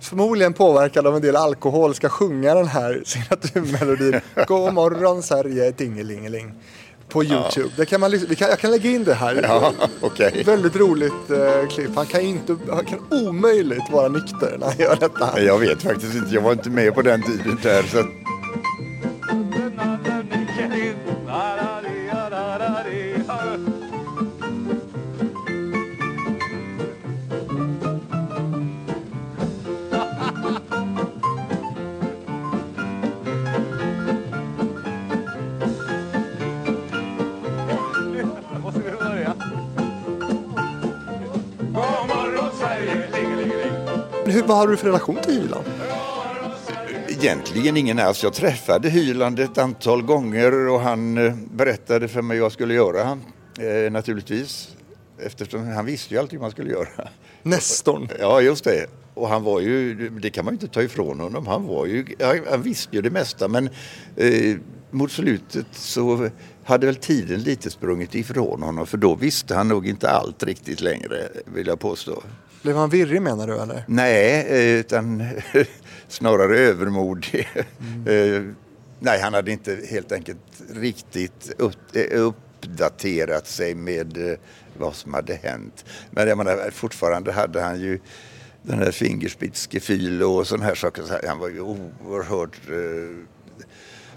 förmodligen 0.00 0.52
påverkad 0.52 1.06
av 1.06 1.16
en 1.16 1.22
del 1.22 1.36
alkohol 1.36 1.94
ska 1.94 2.08
sjunga 2.08 2.54
den 2.54 2.66
här 2.66 3.02
signaturmelodin 3.06 4.20
God 4.46 4.74
morgon 4.74 5.22
Sverige, 5.22 5.72
tingelingeling 5.72 6.54
på 7.08 7.24
Youtube. 7.24 7.70
Det 7.76 7.86
kan 7.86 8.00
man, 8.00 8.10
vi 8.10 8.36
kan, 8.36 8.48
jag 8.48 8.58
kan 8.58 8.70
lägga 8.70 8.90
in 8.90 9.04
det 9.04 9.14
här. 9.14 9.40
Ja, 9.42 9.72
okej. 10.00 10.42
Väldigt 10.46 10.76
roligt 10.76 11.30
eh, 11.30 11.68
klipp. 11.68 11.90
Han 11.96 12.06
kan, 12.06 12.20
inte, 12.20 12.56
han 12.70 12.84
kan 12.84 12.98
omöjligt 13.10 13.90
vara 13.92 14.08
nykter 14.08 14.56
när 14.58 14.66
han 14.66 14.76
gör 14.78 14.96
detta. 15.00 15.40
Jag 15.40 15.58
vet 15.58 15.82
faktiskt 15.82 16.14
inte, 16.14 16.34
jag 16.34 16.42
var 16.42 16.52
inte 16.52 16.70
med 16.70 16.94
på 16.94 17.02
den 17.02 17.22
tiden 17.22 17.58
där. 17.62 17.82
Så 17.82 18.04
Hur, 44.34 44.42
vad 44.42 44.56
har 44.56 44.68
du 44.68 44.76
för 44.76 44.86
relation 44.86 45.18
till 45.22 45.32
Hyland? 45.32 45.64
Egentligen 47.08 47.76
ingen 47.76 47.98
alls. 47.98 48.22
Jag 48.22 48.32
träffade 48.32 48.90
Hyland 48.90 49.40
ett 49.40 49.58
antal 49.58 50.02
gånger 50.02 50.68
och 50.68 50.80
han 50.80 51.18
eh, 51.18 51.34
berättade 51.34 52.08
för 52.08 52.22
mig 52.22 52.38
vad 52.38 52.44
jag 52.44 52.52
skulle 52.52 52.74
göra. 52.74 53.18
Eh, 53.58 53.92
naturligtvis. 53.92 54.76
Eftersom 55.18 55.68
han 55.68 55.86
visste 55.86 56.14
ju 56.14 56.20
alltid 56.20 56.38
vad 56.38 56.44
man 56.44 56.50
skulle 56.50 56.70
göra. 56.70 57.08
Nestorn. 57.42 58.08
Ja, 58.18 58.40
just 58.40 58.64
det. 58.64 58.86
Och 59.14 59.28
han 59.28 59.42
var 59.42 59.60
ju, 59.60 60.08
det 60.10 60.30
kan 60.30 60.44
man 60.44 60.54
ju 60.54 60.56
inte 60.56 60.74
ta 60.74 60.82
ifrån 60.82 61.20
honom, 61.20 61.46
han 61.46 61.66
var 61.66 61.86
ju, 61.86 62.06
han, 62.20 62.40
han 62.50 62.62
visste 62.62 62.96
ju 62.96 63.02
det 63.02 63.10
mesta 63.10 63.48
men 63.48 63.68
eh, 64.16 64.56
mot 64.90 65.12
slutet 65.12 65.66
så 65.72 66.30
hade 66.64 66.86
väl 66.86 66.96
tiden 66.96 67.40
lite 67.40 67.70
sprungit 67.70 68.14
ifrån 68.14 68.62
honom 68.62 68.86
för 68.86 68.98
då 68.98 69.14
visste 69.14 69.54
han 69.54 69.68
nog 69.68 69.86
inte 69.86 70.10
allt 70.10 70.42
riktigt 70.42 70.80
längre 70.80 71.28
vill 71.44 71.66
jag 71.66 71.80
påstå. 71.80 72.22
Blev 72.64 72.77
han 72.77 72.90
virrig 72.90 73.22
menar 73.22 73.46
du 73.46 73.59
eller? 73.62 73.85
Nej, 73.88 74.46
eh, 74.48 74.81
utan 74.81 75.22
snarare 76.09 76.59
övermodig. 76.59 77.48
Eh, 78.07 78.42
Nej, 79.00 79.20
han 79.20 79.35
hade 79.35 79.53
inte 79.53 79.79
helt 79.90 80.12
enkelt 80.12 80.38
riktigt 80.74 81.53
eh, 81.94 82.20
uppdaterat 82.20 83.46
sig 83.46 83.74
med 83.74 84.37
vad 84.79 84.94
som 84.94 85.14
hade 85.14 85.35
hänt. 85.35 85.85
Men 86.11 86.29
jag 86.29 86.38
menar, 86.38 86.70
fortfarande 86.70 87.33
hade 87.33 87.61
han 87.61 87.81
ju 87.81 87.98
den 88.62 88.79
här 88.79 88.90
fingerspitzgefühl 88.90 90.22
och 90.22 90.46
sådana 90.46 90.64
här 90.64 90.74
saker. 90.74 91.27
Han 91.29 91.38
var 91.38 91.48
ju 91.48 91.61
oerhört... 91.61 92.61
eh, 92.68 93.33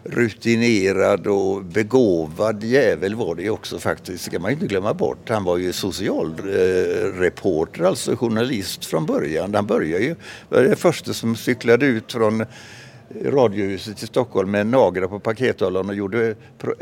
rutinerad 0.04 1.28
och 1.28 1.66
begåvad 1.66 2.64
jävel 2.64 3.16
var 3.16 3.36
det 3.36 3.42
ju 3.42 3.50
också 3.50 3.80
faktiskt, 3.80 4.26
det 4.26 4.32
ska 4.32 4.40
man 4.40 4.52
ju 4.52 4.54
inte 4.54 4.68
glömma 4.68 4.94
bort. 4.94 5.30
Han 5.30 5.44
var 5.44 5.58
ju 5.58 5.74
socialreporter, 5.74 7.82
eh, 7.82 7.88
alltså 7.88 8.16
journalist 8.16 8.86
från 8.86 9.06
början. 9.06 9.56
Han 9.56 9.66
började 9.66 10.04
ju, 10.04 10.16
var 10.50 10.64
den 10.64 10.76
första 10.76 11.14
som 11.14 11.36
cyklade 11.36 11.86
ut 11.86 12.12
från 12.12 12.46
Radiohuset 13.26 14.04
i 14.04 14.08
Stockholm 14.08 14.52
med 14.52 14.62
en 14.62 14.72
Nagra 14.72 15.08
på 15.08 15.20
pakethållaren 15.20 15.90
och 15.90 15.96
gjorde, 15.96 16.36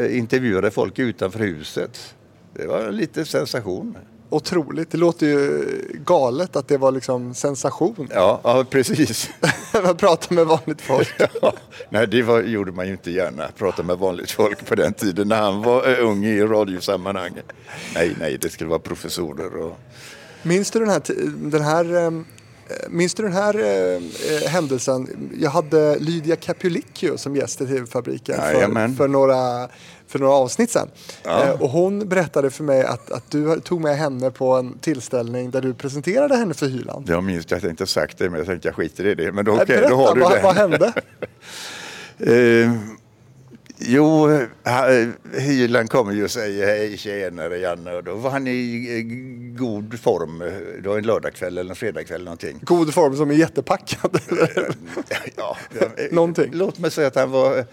intervjuade 0.10 0.72
folk 0.72 1.00
utanför 1.00 1.40
huset. 1.40 2.16
Det 2.54 2.68
var 2.68 2.92
lite 2.92 3.26
sensation. 3.26 3.98
Otroligt. 4.30 4.92
Det 4.92 4.98
låter 4.98 5.26
ju 5.28 5.66
galet 6.06 6.56
att 6.56 6.68
det 6.68 6.78
var 6.78 6.92
liksom 6.92 7.34
sensation. 7.34 8.10
Ja, 8.14 8.42
ja 8.44 8.66
precis. 8.70 9.30
Att 9.74 9.98
prata 9.98 10.34
med 10.34 10.46
vanligt 10.46 10.82
folk. 10.82 11.14
Ja, 11.42 11.54
nej, 11.90 12.08
det 12.08 12.22
var, 12.22 12.42
gjorde 12.42 12.72
man 12.72 12.86
ju 12.86 12.92
inte 12.92 13.12
gärna, 13.12 13.48
prata 13.58 13.84
med 13.84 13.98
vanligt 13.98 14.32
folk 14.32 14.66
på 14.66 14.76
den 14.76 14.94
tiden 14.94 15.28
när 15.28 15.42
han 15.42 15.62
var 15.62 15.90
eh, 15.90 16.06
ung 16.08 16.26
i 16.26 16.42
radiosammanhang. 16.42 17.32
Nej, 17.94 18.16
nej, 18.20 18.38
det 18.42 18.50
skulle 18.50 18.70
vara 18.70 18.80
professorer 18.80 19.56
och... 19.56 19.78
Minns 20.44 20.72
du 20.72 20.80
den 20.80 20.90
här, 20.90 21.02
den 21.52 21.64
här, 21.64 22.06
eh, 22.06 22.12
minns 22.90 23.14
du 23.14 23.24
den 23.24 23.34
här 23.34 23.56
eh, 23.60 23.96
eh, 23.96 24.50
händelsen? 24.50 25.30
Jag 25.40 25.50
hade 25.50 26.00
Lydia 26.00 26.36
Capulicchio 26.36 27.18
som 27.18 27.36
gäst 27.36 27.62
i 27.62 27.68
TV-fabriken 27.68 28.36
för, 28.36 28.96
för, 28.96 29.08
några, 29.08 29.70
för 30.16 30.20
några 30.20 30.34
avsnitt 30.34 30.72
sedan. 30.72 30.90
Ja. 31.24 31.44
Eh, 31.44 31.62
och 31.62 31.70
hon 31.70 32.10
berättade 32.10 32.50
för 32.50 32.64
mig 32.64 32.84
att, 32.84 33.12
att 33.12 33.32
du 33.32 33.60
tog 33.60 33.82
med 33.82 33.98
henne 33.98 34.32
på 34.32 34.54
en 34.54 34.78
tillställning 34.78 35.52
där 35.52 35.62
du 35.62 35.74
presenterade 35.74 36.36
henne 36.36 36.54
för 36.54 36.66
Hyland. 36.66 37.10
Jag 37.10 37.24
minns, 37.24 37.46
jag 37.50 37.62
tänkte 37.62 37.88
sagt 37.88 38.18
det, 38.18 38.30
men 38.30 38.38
jag 38.38 38.48
tänkte 38.48 38.68
jag 38.68 38.76
skiter 38.76 39.06
i 39.06 39.16
det. 39.16 39.32
Men 39.32 39.46
då, 39.46 39.52
Nej, 39.52 39.62
okej, 39.64 39.76
Berätta, 39.76 39.90
då 39.90 39.96
har 39.96 40.16
du 40.16 40.22
vad, 40.22 40.32
det. 40.32 40.42
vad 40.44 40.56
hände? 40.56 40.94
Eh, 42.20 42.72
jo, 43.78 44.40
Hyland 45.34 45.90
kommer 45.90 46.14
ju 46.14 46.24
och 46.24 46.32
säger 46.32 46.66
hej 46.66 46.98
tjenare 46.98 47.58
Janne 47.58 47.94
och 47.94 48.04
då 48.04 48.16
var 48.16 48.30
han 48.32 48.48
i 48.48 48.88
eh, 48.98 49.04
god 49.60 50.00
form. 50.00 50.40
Det 50.84 50.90
var 50.90 50.98
en 50.98 51.06
lördagkväll 51.06 51.58
eller 51.58 51.70
en 51.70 51.76
fredagkväll 51.76 52.24
någonting. 52.24 52.60
God 52.62 52.94
form 52.94 53.16
som 53.16 53.32
är 53.32 53.36
jättepackad. 53.36 54.20
Ja, 55.36 55.58
Någonting. 56.12 56.50
Låt 56.54 56.80
mig 56.80 56.92
säga 56.92 57.08
att 57.08 57.16
han 57.16 57.32
var 57.32 57.66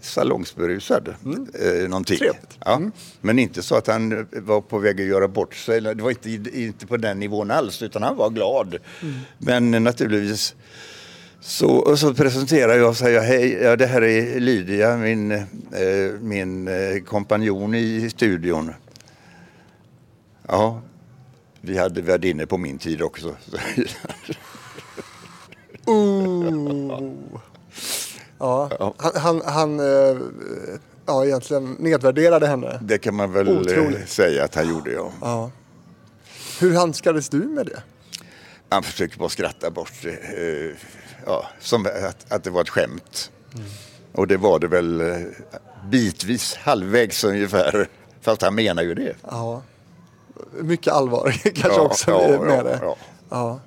salongsberusad. 0.00 1.08
Eh, 1.08 1.88
någonting. 1.88 2.18
Ja. 2.64 2.80
Men 3.20 3.38
inte 3.38 3.62
så 3.62 3.76
att 3.76 3.86
han 3.86 4.26
var 4.32 4.60
på 4.60 4.78
väg 4.78 5.00
att 5.00 5.06
göra 5.06 5.28
bort 5.28 5.54
sig. 5.54 5.80
Det 5.80 6.02
var 6.02 6.10
inte, 6.10 6.30
inte 6.60 6.86
på 6.86 6.96
den 6.96 7.18
nivån 7.18 7.50
alls 7.50 7.82
utan 7.82 8.02
han 8.02 8.16
var 8.16 8.30
glad. 8.30 8.76
Men 9.38 9.74
eh, 9.74 9.80
naturligtvis 9.80 10.54
så, 11.40 11.68
och 11.68 11.98
så 11.98 12.14
presenterar 12.14 12.76
jag 12.76 12.88
och 12.88 12.96
säger 12.96 13.20
hej, 13.20 13.52
ja, 13.52 13.76
det 13.76 13.86
här 13.86 14.02
är 14.02 14.40
Lydia, 14.40 14.96
min, 14.96 15.32
eh, 15.32 15.42
min 16.20 16.68
eh, 16.68 17.02
kompanjon 17.04 17.74
i 17.74 18.10
studion. 18.10 18.74
Ja, 20.48 20.80
vi 21.60 21.78
hade 21.78 22.02
värdinnor 22.02 22.46
på 22.46 22.58
min 22.58 22.78
tid 22.78 23.02
också. 23.02 23.36
Ooh. 25.86 27.12
Ja, 28.38 28.94
han, 28.98 29.12
han, 29.14 29.42
han 29.44 29.80
eh, 29.80 30.16
ja, 31.06 31.24
egentligen 31.24 31.76
nedvärderade 31.78 32.46
henne. 32.46 32.78
Det 32.82 32.98
kan 32.98 33.14
man 33.14 33.32
väl 33.32 33.48
eh, 33.48 33.58
Otroligt. 33.60 34.08
säga 34.08 34.44
att 34.44 34.54
han 34.54 34.68
gjorde, 34.68 34.92
ja. 34.92 35.10
Ja. 35.20 35.50
Hur 36.60 36.74
handskades 36.76 37.28
du 37.28 37.38
med 37.38 37.66
det? 37.66 37.82
Han 38.68 38.82
försöker 38.82 39.18
bara 39.18 39.28
skratta 39.28 39.70
bort 39.70 39.92
det. 40.02 40.10
eh, 40.10 40.76
Ja, 41.26 41.44
som 41.60 41.86
att, 41.86 42.32
att 42.32 42.44
det 42.44 42.50
var 42.50 42.60
ett 42.60 42.68
skämt. 42.68 43.30
Och 44.12 44.26
det 44.26 44.36
var 44.36 44.58
det 44.58 44.68
väl 44.68 45.02
bitvis, 45.90 46.54
halvvägs 46.54 47.24
ungefär. 47.24 47.88
Fast 48.20 48.42
han 48.42 48.54
menar 48.54 48.82
ju 48.82 48.94
det. 48.94 49.14
Ja. 49.30 49.62
Mycket 50.60 50.92
allvar 50.92 51.30
kanske 51.42 51.68
Ja, 51.68 51.80
också 51.80 52.10
ja, 52.10 52.40
med 52.40 52.58
ja, 52.58 52.62
det. 52.62 52.80
ja. 53.30 53.60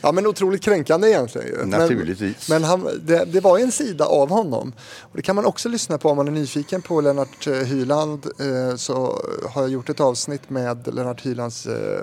Ja. 0.00 0.12
men 0.12 0.26
otroligt 0.26 0.62
kränkande 0.62 1.08
egentligen. 1.08 1.48
Ju. 1.48 1.66
Naturligtvis. 1.66 2.48
Men, 2.48 2.60
men 2.60 2.70
han, 2.70 2.88
det, 3.02 3.24
det 3.24 3.40
var 3.40 3.58
en 3.58 3.72
sida 3.72 4.04
av 4.04 4.28
honom. 4.28 4.72
Och 5.00 5.16
det 5.16 5.22
kan 5.22 5.36
man 5.36 5.44
också 5.44 5.68
lyssna 5.68 5.98
på 5.98 6.10
om 6.10 6.16
man 6.16 6.28
är 6.28 6.32
nyfiken 6.32 6.82
på 6.82 7.00
Lennart 7.00 7.46
eh, 7.46 7.52
Hyland. 7.52 8.26
Eh, 8.40 8.76
så 8.76 9.22
har 9.50 9.62
jag 9.62 9.70
gjort 9.70 9.88
ett 9.88 10.00
avsnitt 10.00 10.50
med 10.50 10.94
Lennart 10.94 11.26
Hylands 11.26 11.66
eh, 11.66 12.02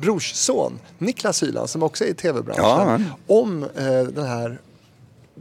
brorsson 0.00 0.78
Niklas 0.98 1.42
Hyland 1.42 1.70
som 1.70 1.82
också 1.82 2.04
är 2.04 2.08
i 2.08 2.14
tv-branschen. 2.14 3.06
Ja. 3.26 3.34
Om 3.40 3.62
eh, 3.62 4.02
den 4.02 4.26
här 4.26 4.60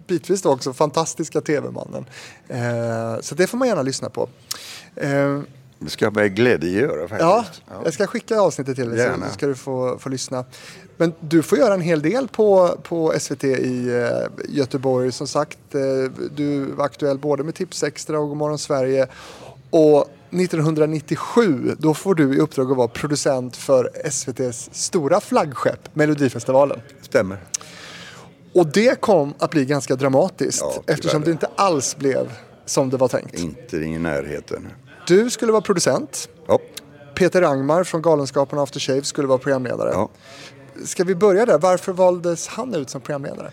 bitvis 0.08 0.42
då 0.42 0.50
också 0.50 0.74
fantastiska 0.74 1.42
tv-mannen. 1.42 2.06
Eh, 2.48 3.22
så 3.22 3.36
det 3.36 3.48
får 3.48 3.58
man 3.58 3.68
gärna 3.68 3.82
lyssna 3.82 4.10
på. 4.10 4.30
Det 5.80 5.89
ska 5.89 6.06
jag 6.06 6.15
med 6.15 6.36
glädje 6.36 6.70
göra 6.70 7.18
Ja, 7.20 7.44
faktiskt. 7.44 7.63
jag 7.84 7.94
ska 7.94 8.08
skicka 8.08 8.39
avsnittet 8.39 8.76
till 8.76 8.89
dig 8.89 9.12
så 9.28 9.34
ska 9.34 9.48
du 9.48 9.56
få, 9.56 9.98
få 10.00 10.10
lyssna. 10.10 10.46
Men 10.98 11.13
du 11.20 11.44
får 11.44 11.58
göra 11.58 11.74
en 11.74 11.82
hel 11.82 12.02
del 12.02 12.28
på, 12.28 12.78
på 12.84 13.13
SVT 13.20 13.44
i 13.44 13.88
eh, 13.89 14.56
Göteborg. 14.56 15.12
Som 15.12 15.28
sagt, 15.28 15.76
eh, 15.76 15.82
du 16.36 16.65
var 16.65 16.86
aktuell 16.86 17.18
både 17.20 17.44
med 17.44 17.56
Tipsextra 17.56 18.20
och 18.20 18.28
Godmorgon 18.28 18.58
Sverige. 18.58 19.08
Och 19.70 20.10
1997, 20.32 21.76
då 21.80 21.94
får 21.94 22.15
du 22.15 22.36
i 22.36 22.39
uppdrag 22.39 22.72
att 22.72 22.78
vara 22.78 22.88
producent 22.88 23.56
för 23.56 23.89
SVTs 24.06 24.70
stora 24.72 25.22
flaggskepp, 25.22 25.96
Melodifestivalen. 25.96 26.80
Stämmer. 27.02 27.38
Och 28.54 28.68
det 28.68 29.02
kom 29.02 29.34
att 29.39 29.52
bli 29.52 29.65
ganska 29.65 29.96
dramatiskt 29.96 30.62
Ja, 30.62 30.84
eftersom 30.94 31.22
det 31.22 31.32
inte 31.32 31.50
alls 31.56 31.98
blev 31.98 32.32
som 32.65 32.89
det 32.89 32.98
var 32.98 33.08
tänkt. 33.08 33.39
Inte 33.39 33.78
i 33.78 33.98
närheten. 34.00 34.68
Du 35.08 35.30
skulle 35.30 35.52
vara 35.52 35.62
producent. 35.62 36.30
Ja. 36.48 36.60
Peter 37.16 37.42
Angmar 37.42 37.84
från 37.84 38.02
Galenskaparna 38.02 38.64
After 38.64 38.80
Shave 38.80 39.04
skulle 39.04 39.28
vara 39.28 39.38
programledare. 39.38 39.90
Ja. 39.94 40.10
Ska 40.86 41.04
vi 41.04 41.16
börja 41.16 41.46
där? 41.46 41.60
Varför 41.60 41.92
valdes 41.92 42.48
han 42.48 42.76
ut 42.76 42.90
som 42.90 43.02
programledare? 43.02 43.52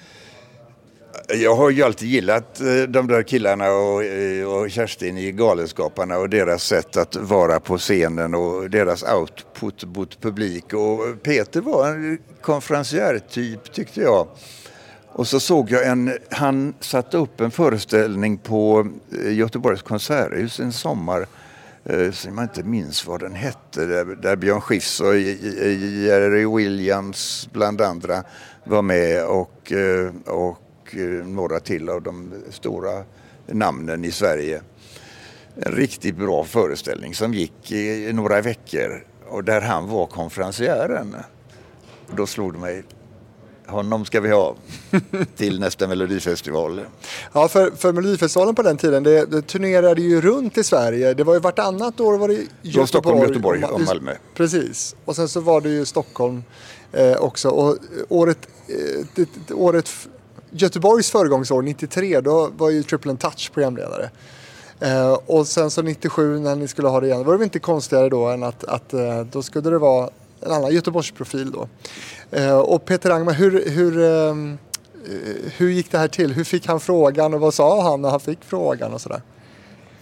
Jag 1.28 1.54
har 1.56 1.70
ju 1.70 1.82
alltid 1.82 2.08
gillat 2.08 2.60
eh, 2.60 2.82
de 2.88 3.06
där 3.06 3.22
killarna 3.22 3.70
och, 3.70 4.04
eh, 4.04 4.48
och 4.48 4.70
Kerstin 4.70 5.18
i 5.18 5.32
Galenskaparna 5.32 6.18
och 6.18 6.28
deras 6.28 6.64
sätt 6.64 6.96
att 6.96 7.16
vara 7.16 7.60
på 7.60 7.78
scenen 7.78 8.34
och 8.34 8.70
deras 8.70 9.02
output 9.02 9.84
mot 9.84 10.20
publik. 10.20 10.74
Och 10.74 11.22
Peter 11.22 11.60
var 11.60 11.88
en 11.88 12.18
konferencier-typ 12.40 13.72
tyckte 13.72 14.00
jag. 14.00 14.26
Och 15.16 15.28
så 15.28 15.40
såg 15.40 15.70
jag 15.70 15.86
en, 15.86 16.18
han 16.30 16.74
satte 16.80 17.16
upp 17.16 17.40
en 17.40 17.50
föreställning 17.50 18.38
på 18.38 18.88
eh, 19.22 19.32
Göteborgs 19.32 19.82
konserthus 19.82 20.60
en 20.60 20.72
sommar 20.72 21.26
eh, 21.84 22.10
som 22.10 22.38
jag 22.38 22.44
inte 22.44 22.62
minns 22.62 23.06
vad 23.06 23.20
den 23.20 23.34
hette, 23.34 23.86
där, 23.86 24.04
där 24.04 24.36
Björn 24.36 24.60
Skifs 24.60 25.00
och 25.00 25.18
Jerry 25.18 26.46
Williams 26.56 27.48
bland 27.52 27.80
andra 27.80 28.24
var 28.64 28.82
med 28.82 29.26
och, 29.26 29.72
eh, 29.72 30.10
och 30.26 30.96
några 31.24 31.60
till 31.60 31.88
av 31.88 32.02
de 32.02 32.32
stora 32.50 33.04
namnen 33.46 34.04
i 34.04 34.10
Sverige. 34.10 34.62
En 35.56 35.72
riktigt 35.72 36.16
bra 36.16 36.44
föreställning 36.44 37.14
som 37.14 37.34
gick 37.34 37.72
i 37.72 38.12
några 38.12 38.40
veckor 38.40 39.04
och 39.28 39.44
där 39.44 39.60
han 39.60 39.88
var 39.88 40.06
konferencieren. 40.06 41.16
Då 42.16 42.26
slog 42.26 42.52
det 42.52 42.58
mig, 42.58 42.82
honom 43.66 44.04
ska 44.04 44.20
vi 44.20 44.30
ha 44.30 44.54
till 45.36 45.60
nästa 45.60 45.88
melodifestival. 45.88 46.80
Ja, 47.32 47.48
för, 47.48 47.70
för 47.70 47.92
Melodifestivalen 47.92 48.54
på 48.54 48.62
den 48.62 48.76
tiden, 48.76 49.02
det, 49.02 49.26
det 49.26 49.42
turnerade 49.42 50.02
ju 50.02 50.20
runt 50.20 50.58
i 50.58 50.64
Sverige. 50.64 51.14
Det 51.14 51.24
var 51.24 51.34
ju 51.34 51.40
vartannat 51.40 52.00
år 52.00 52.18
var 52.18 52.28
det 52.28 52.34
Göteborg. 52.62 52.88
Stockholm, 52.88 53.18
Göteborg 53.18 53.64
och 53.64 53.80
Malmö. 53.80 54.12
Precis. 54.34 54.96
Och 55.04 55.16
sen 55.16 55.28
så 55.28 55.40
var 55.40 55.60
det 55.60 55.68
ju 55.68 55.84
Stockholm 55.84 56.44
eh, 56.92 57.16
också. 57.16 57.48
Och 57.48 57.76
året, 58.08 58.38
eh, 58.68 59.06
det, 59.14 59.28
det, 59.48 59.54
året 59.54 59.90
Göteborgs 60.50 61.10
föregångsår, 61.10 61.62
93, 61.62 62.20
då 62.20 62.50
var 62.56 62.70
ju 62.70 62.82
Triple 62.82 63.10
and 63.10 63.20
Touch 63.20 63.50
programledare. 63.54 64.10
Eh, 64.80 65.12
och 65.12 65.46
sen 65.46 65.70
så 65.70 65.82
97 65.82 66.38
när 66.38 66.56
ni 66.56 66.68
skulle 66.68 66.88
ha 66.88 67.00
det 67.00 67.06
igen, 67.06 67.24
var 67.24 67.32
det 67.32 67.38
väl 67.38 67.44
inte 67.44 67.58
konstigare 67.58 68.08
då 68.08 68.26
än 68.26 68.42
att, 68.42 68.64
att 68.64 68.94
eh, 68.94 69.20
då 69.20 69.42
skulle 69.42 69.70
det 69.70 69.78
vara 69.78 70.10
en 70.40 70.52
annan 70.52 70.74
Göteborgsprofil 70.74 71.50
då. 71.50 71.68
Eh, 72.30 72.58
och 72.58 72.84
Peter 72.84 73.10
Angman, 73.10 73.34
hur, 73.34 73.70
hur, 73.70 74.04
ehm, 74.04 74.58
eh, 75.04 75.52
hur 75.56 75.68
gick 75.68 75.90
det 75.90 75.98
här 75.98 76.08
till? 76.08 76.32
Hur 76.32 76.44
fick 76.44 76.66
han 76.66 76.80
frågan 76.80 77.34
och 77.34 77.40
vad 77.40 77.54
sa 77.54 77.82
han 77.90 78.02
när 78.02 78.10
han 78.10 78.20
fick 78.20 78.38
frågan 78.44 78.92
och 78.92 79.00
sådär? 79.00 79.22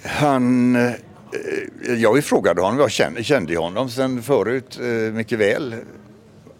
Han, 0.03 0.77
eh, 0.77 0.93
jag 1.97 2.25
frågade 2.25 2.61
honom, 2.61 2.79
jag 2.81 2.91
kände, 2.91 3.25
kände 3.25 3.57
honom 3.57 3.91
sen 3.91 4.23
förut 4.23 4.79
eh, 4.81 4.87
mycket 4.87 5.39
väl. 5.39 5.75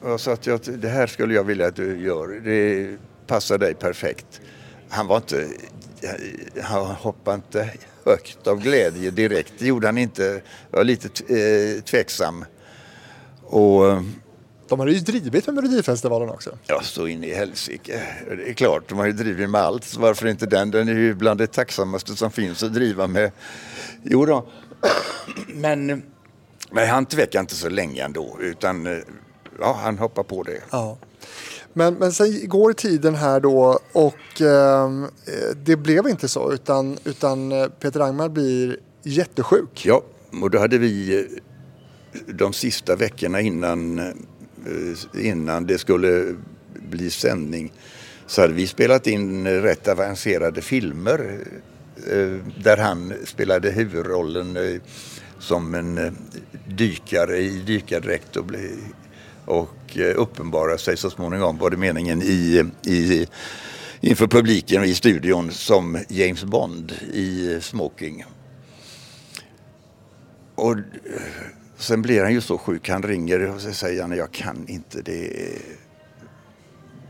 Jag 0.05 0.21
sa 0.21 0.33
att 0.33 0.47
jag, 0.47 0.61
det 0.65 0.89
här 0.89 1.07
skulle 1.07 1.35
jag 1.35 1.45
vilja 1.45 1.67
att 1.67 1.77
du 1.77 2.01
gör, 2.03 2.41
det 2.45 2.97
passar 3.27 3.59
dig 3.59 3.75
perfekt. 3.75 4.41
Han 4.89 5.07
var 5.07 5.17
inte, 5.17 5.47
han 6.63 6.87
hoppade 6.87 7.35
inte 7.35 7.71
högt 8.05 8.47
av 8.47 8.61
glädje 8.61 9.11
direkt, 9.11 9.53
det 9.59 9.67
gjorde 9.67 9.87
han 9.87 9.99
inte. 9.99 10.43
Jag 10.71 10.79
var 10.79 10.85
lite 10.85 11.09
eh, 11.35 11.83
tveksam. 11.83 12.45
Och, 13.55 14.03
De 14.69 14.81
har 14.81 14.87
ju 14.87 14.99
drivit 14.99 15.47
med 15.47 15.55
Melodifestivalen 15.55 16.29
också. 16.29 16.51
Ja, 16.67 16.81
så 16.83 17.07
in 17.07 17.25
i 17.25 17.35
helsike. 17.35 18.03
Det 18.29 18.51
är 18.51 18.53
klart, 18.53 18.89
de 18.89 18.99
har 18.99 19.07
ju 19.07 19.13
drivit 19.13 19.51
med 19.51 19.61
allt. 19.61 19.85
Så 19.85 20.01
varför 20.01 20.27
inte 20.27 20.47
den? 20.47 20.71
Den 20.71 20.89
är 20.89 20.93
ju 20.93 21.15
bland 21.15 21.41
det 21.41 21.47
tacksammaste 21.47 22.17
som 22.17 22.31
finns 22.31 22.63
att 22.63 22.75
driva 22.75 23.07
med. 23.07 23.31
Jo 24.03 24.27
då. 24.27 24.47
Men, 25.47 26.03
men 26.71 26.89
han 26.89 27.07
tvekade 27.07 27.41
inte 27.41 27.55
så 27.55 27.69
länge 27.69 28.05
ändå. 28.05 28.37
Utan 28.41 28.87
eh, 28.87 28.99
ja, 29.61 29.79
han 29.83 29.99
hoppar 29.99 30.23
på 30.23 30.43
det. 30.43 30.61
Ja. 30.71 30.99
Men, 31.73 31.95
men 31.95 32.13
sen 32.13 32.49
går 32.49 32.73
tiden 32.73 33.15
här 33.15 33.41
då 33.41 33.79
och 33.93 34.41
ehm, 34.41 35.05
eh, 35.05 35.57
det 35.65 35.77
blev 35.77 36.09
inte 36.09 36.29
så 36.29 36.53
utan, 36.53 36.99
utan 37.05 37.53
eh, 37.53 37.69
Peter 37.69 38.01
Angmar 38.01 38.29
blir 38.29 38.77
jättesjuk. 39.03 39.87
Ja, 39.87 40.03
och 40.43 40.51
då 40.51 40.59
hade 40.59 40.79
vi 40.79 41.19
eh, 41.19 41.25
de 42.27 42.53
sista 42.53 42.97
veckorna 42.97 43.41
innan, 43.41 43.99
eh, 43.99 45.27
innan 45.27 45.67
det 45.67 45.79
skulle 45.79 46.37
bli 46.91 47.11
sändning 47.11 47.73
så 48.27 48.41
hade 48.41 48.55
vi 48.55 48.67
spelat 48.67 49.07
in 49.07 49.47
rätt 49.47 49.89
avancerade 49.89 50.63
filmer 50.63 51.39
eh, 52.11 52.39
där 52.63 52.77
han 52.77 53.13
spelade 53.25 53.71
huvudrollen 53.71 54.57
eh, 54.57 54.81
som 55.39 55.75
en 55.75 56.17
dykare 56.69 57.39
i 57.39 57.63
dykardräkt 57.67 58.37
och, 58.37 58.51
och 59.45 59.99
uppenbara 60.17 60.79
sig 60.79 60.97
så 60.97 61.11
småningom 61.11 61.59
var 61.59 61.71
det 61.71 61.77
meningen 61.77 62.23
i, 62.23 62.65
i, 62.87 63.27
inför 64.01 64.27
publiken 64.27 64.81
och 64.81 64.87
i 64.87 64.95
studion 64.95 65.51
som 65.51 65.99
James 66.09 66.45
Bond 66.45 66.93
i 67.13 67.59
smoking. 67.61 68.25
Och 70.55 70.77
sen 71.85 72.03
blir 72.03 72.23
han 72.23 72.33
ju 72.33 72.41
så 72.41 72.59
sjuk. 72.59 72.89
Han 72.89 73.03
ringer 73.03 73.51
och 73.51 73.61
säger 73.61 74.03
han, 74.03 74.17
jag 74.17 74.33
kan 74.33 74.69
inte 74.69 75.03
det. 75.03 75.59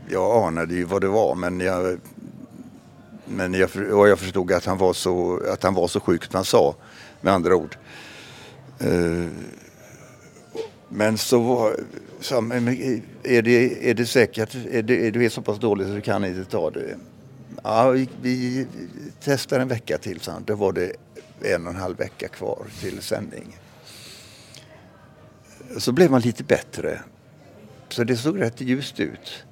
Jag 0.09 0.47
anade 0.47 0.75
ju 0.75 0.83
vad 0.83 1.01
det 1.01 1.07
var 1.07 1.35
men 1.35 1.59
jag, 1.59 1.99
men 3.25 3.53
jag, 3.53 3.69
och 3.93 4.07
jag 4.07 4.19
förstod 4.19 4.51
att 4.51 4.65
han 4.65 4.77
var 4.77 4.93
så, 4.93 5.41
att 5.51 5.63
han 5.63 5.73
var 5.73 5.87
så 5.87 5.99
sjuk 5.99 6.23
som 6.23 6.35
han 6.35 6.45
sa. 6.45 6.75
Med 7.21 7.33
andra 7.33 7.55
ord. 7.55 7.77
Eh, 8.79 9.27
men 10.89 11.17
så 11.17 11.39
var, 11.39 11.79
sa 12.19 12.35
han, 12.35 12.51
är 13.23 13.41
det, 13.41 13.89
är 13.89 13.93
det 13.93 14.05
säkert, 14.05 14.55
är 14.71 14.81
det, 14.81 15.07
är 15.07 15.11
du 15.11 15.25
är 15.25 15.29
så 15.29 15.41
pass 15.41 15.59
dålig 15.59 15.87
så 15.87 15.93
du 15.93 16.01
kan 16.01 16.25
inte 16.25 16.51
ta 16.51 16.69
det? 16.69 16.97
Ja, 17.63 17.89
vi, 17.89 18.09
vi 18.21 18.67
testar 19.23 19.59
en 19.59 19.67
vecka 19.67 19.97
till, 19.97 20.19
så 20.19 20.31
han. 20.31 20.43
Då 20.43 20.55
var 20.55 20.71
det 20.71 20.91
en 21.41 21.67
och 21.67 21.73
en 21.73 21.79
halv 21.79 21.97
vecka 21.97 22.27
kvar 22.27 22.65
till 22.81 23.01
sändning. 23.01 23.57
Så 25.77 25.91
blev 25.91 26.11
man 26.11 26.21
lite 26.21 26.43
bättre. 26.43 26.99
Så 27.89 28.03
det 28.03 28.17
såg 28.17 28.41
rätt 28.41 28.61
ljust 28.61 28.99
ut. 28.99 29.43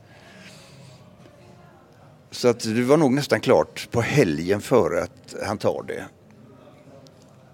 Så 2.32 2.48
att 2.48 2.60
det 2.60 2.84
var 2.84 2.98
nog 2.98 3.14
nästan 3.14 3.40
klart 3.40 3.88
på 3.92 4.02
helgen 4.02 4.62
före 4.62 5.04
att 5.04 5.36
han 5.46 5.58
tar 5.58 5.84
det. 5.88 6.06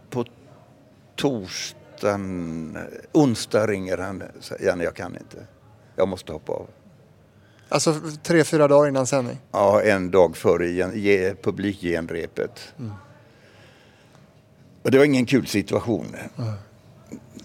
På 0.09 0.25
torsdagen, 1.15 2.77
onsdag 3.11 3.67
ringer 3.67 3.97
han 3.97 4.21
och 4.37 4.43
säger 4.43 4.65
Janne 4.65 4.83
jag 4.83 4.95
kan 4.95 5.13
inte. 5.17 5.47
Jag 5.95 6.07
måste 6.07 6.31
hoppa 6.31 6.51
av. 6.53 6.67
Alltså 7.69 8.01
tre, 8.23 8.43
fyra 8.43 8.67
dagar 8.67 8.87
innan 8.89 9.07
sändning. 9.07 9.37
Ja, 9.51 9.81
en 9.81 10.11
dag 10.11 10.37
före 10.37 10.69
gen- 10.69 10.99
ge- 10.99 11.35
publikgenrepet. 11.41 12.73
Och 14.83 14.91
det 14.91 14.97
var 14.97 15.05
ingen 15.05 15.25
kul 15.25 15.47
situation. 15.47 16.15
Eh, 16.37 16.53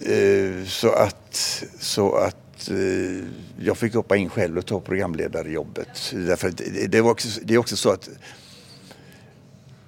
Eh, 0.01 0.64
så 0.66 0.92
att, 0.92 1.64
så 1.78 2.14
att 2.14 2.70
eh, 2.70 3.24
jag 3.59 3.78
fick 3.78 3.95
hoppa 3.95 4.16
in 4.16 4.28
själv 4.28 4.59
och 4.59 4.66
ta 4.66 4.80
programledarjobbet. 4.80 6.12
Därför 6.12 6.49
att 6.49 6.57
det, 6.57 6.86
det, 6.86 7.01
var 7.01 7.11
också, 7.11 7.40
det 7.42 7.55
är 7.55 7.59
också 7.59 7.76
så 7.76 7.90
att 7.90 8.09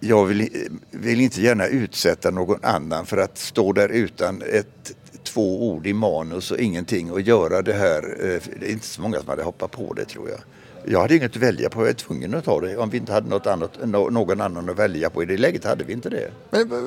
jag 0.01 0.25
vill, 0.25 0.41
eh, 0.41 0.47
vill 0.91 1.21
inte 1.21 1.43
gärna 1.43 1.67
utsätta 1.67 2.31
någon 2.31 2.65
annan 2.65 3.07
för 3.07 3.17
att 3.17 3.39
stå 3.39 3.73
där 3.73 3.89
utan 3.89 4.43
ett, 4.43 4.95
två 5.23 5.71
ord 5.71 5.87
i 5.87 5.93
manus 5.93 6.51
och 6.51 6.59
ingenting 6.59 7.13
och 7.13 7.21
göra 7.21 7.63
det 7.63 7.73
här. 7.73 8.03
Eh, 8.21 8.43
det 8.61 8.67
är 8.67 8.73
inte 8.73 8.87
så 8.87 9.03
många 9.03 9.19
som 9.21 9.29
hade 9.29 9.43
hoppat 9.43 9.71
på 9.71 9.93
det 9.93 10.05
tror 10.05 10.31
jag. 10.31 10.41
Jag 10.89 11.01
hade 11.01 11.17
inget 11.17 11.31
att 11.31 11.43
välja 11.43 11.71
på, 11.71 11.81
jag 11.81 11.87
var 11.87 11.93
tvungen 11.93 12.35
att 12.35 12.45
ta 12.45 12.61
det 12.61 12.77
om 12.77 12.91
vi 12.91 12.97
inte 12.97 13.13
hade 13.13 13.29
något 13.29 13.47
annat, 13.47 13.71
nå- 13.85 14.11
någon 14.11 14.41
annan 14.41 14.71
att 14.71 14.79
välja 14.79 15.11
på. 15.11 15.23
I 15.23 15.27
det 15.27 15.37
läget 15.37 15.65
hade 15.65 15.85
vi 15.85 15.93
inte 15.93 16.11
det. 16.11 16.31
Men, 16.51 16.73
eh, 16.73 16.79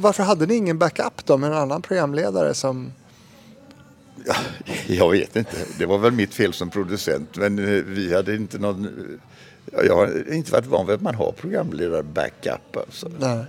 varför 0.00 0.22
hade 0.22 0.46
ni 0.46 0.54
ingen 0.54 0.78
backup 0.78 1.24
då 1.26 1.36
med 1.36 1.50
en 1.50 1.56
annan 1.58 1.82
programledare 1.82 2.54
som... 2.54 2.92
Ja, 4.26 4.34
jag 4.86 5.10
vet 5.10 5.36
inte. 5.36 5.56
Det 5.78 5.86
var 5.86 5.98
väl 5.98 6.12
mitt 6.12 6.34
fel 6.34 6.52
som 6.52 6.70
producent. 6.70 7.36
Men 7.36 7.58
eh, 7.58 7.82
vi 7.84 8.14
hade 8.14 8.34
inte 8.34 8.58
någon... 8.58 8.88
ja, 9.72 9.82
Jag 9.82 9.96
har 9.96 10.32
inte 10.34 10.52
varit 10.52 10.66
van 10.66 10.86
vid 10.86 10.94
att 10.94 11.02
man 11.02 11.14
har 11.14 11.32
programledare 11.32 12.02
backup. 12.02 12.76
Alltså. 12.76 13.10
Nej. 13.18 13.44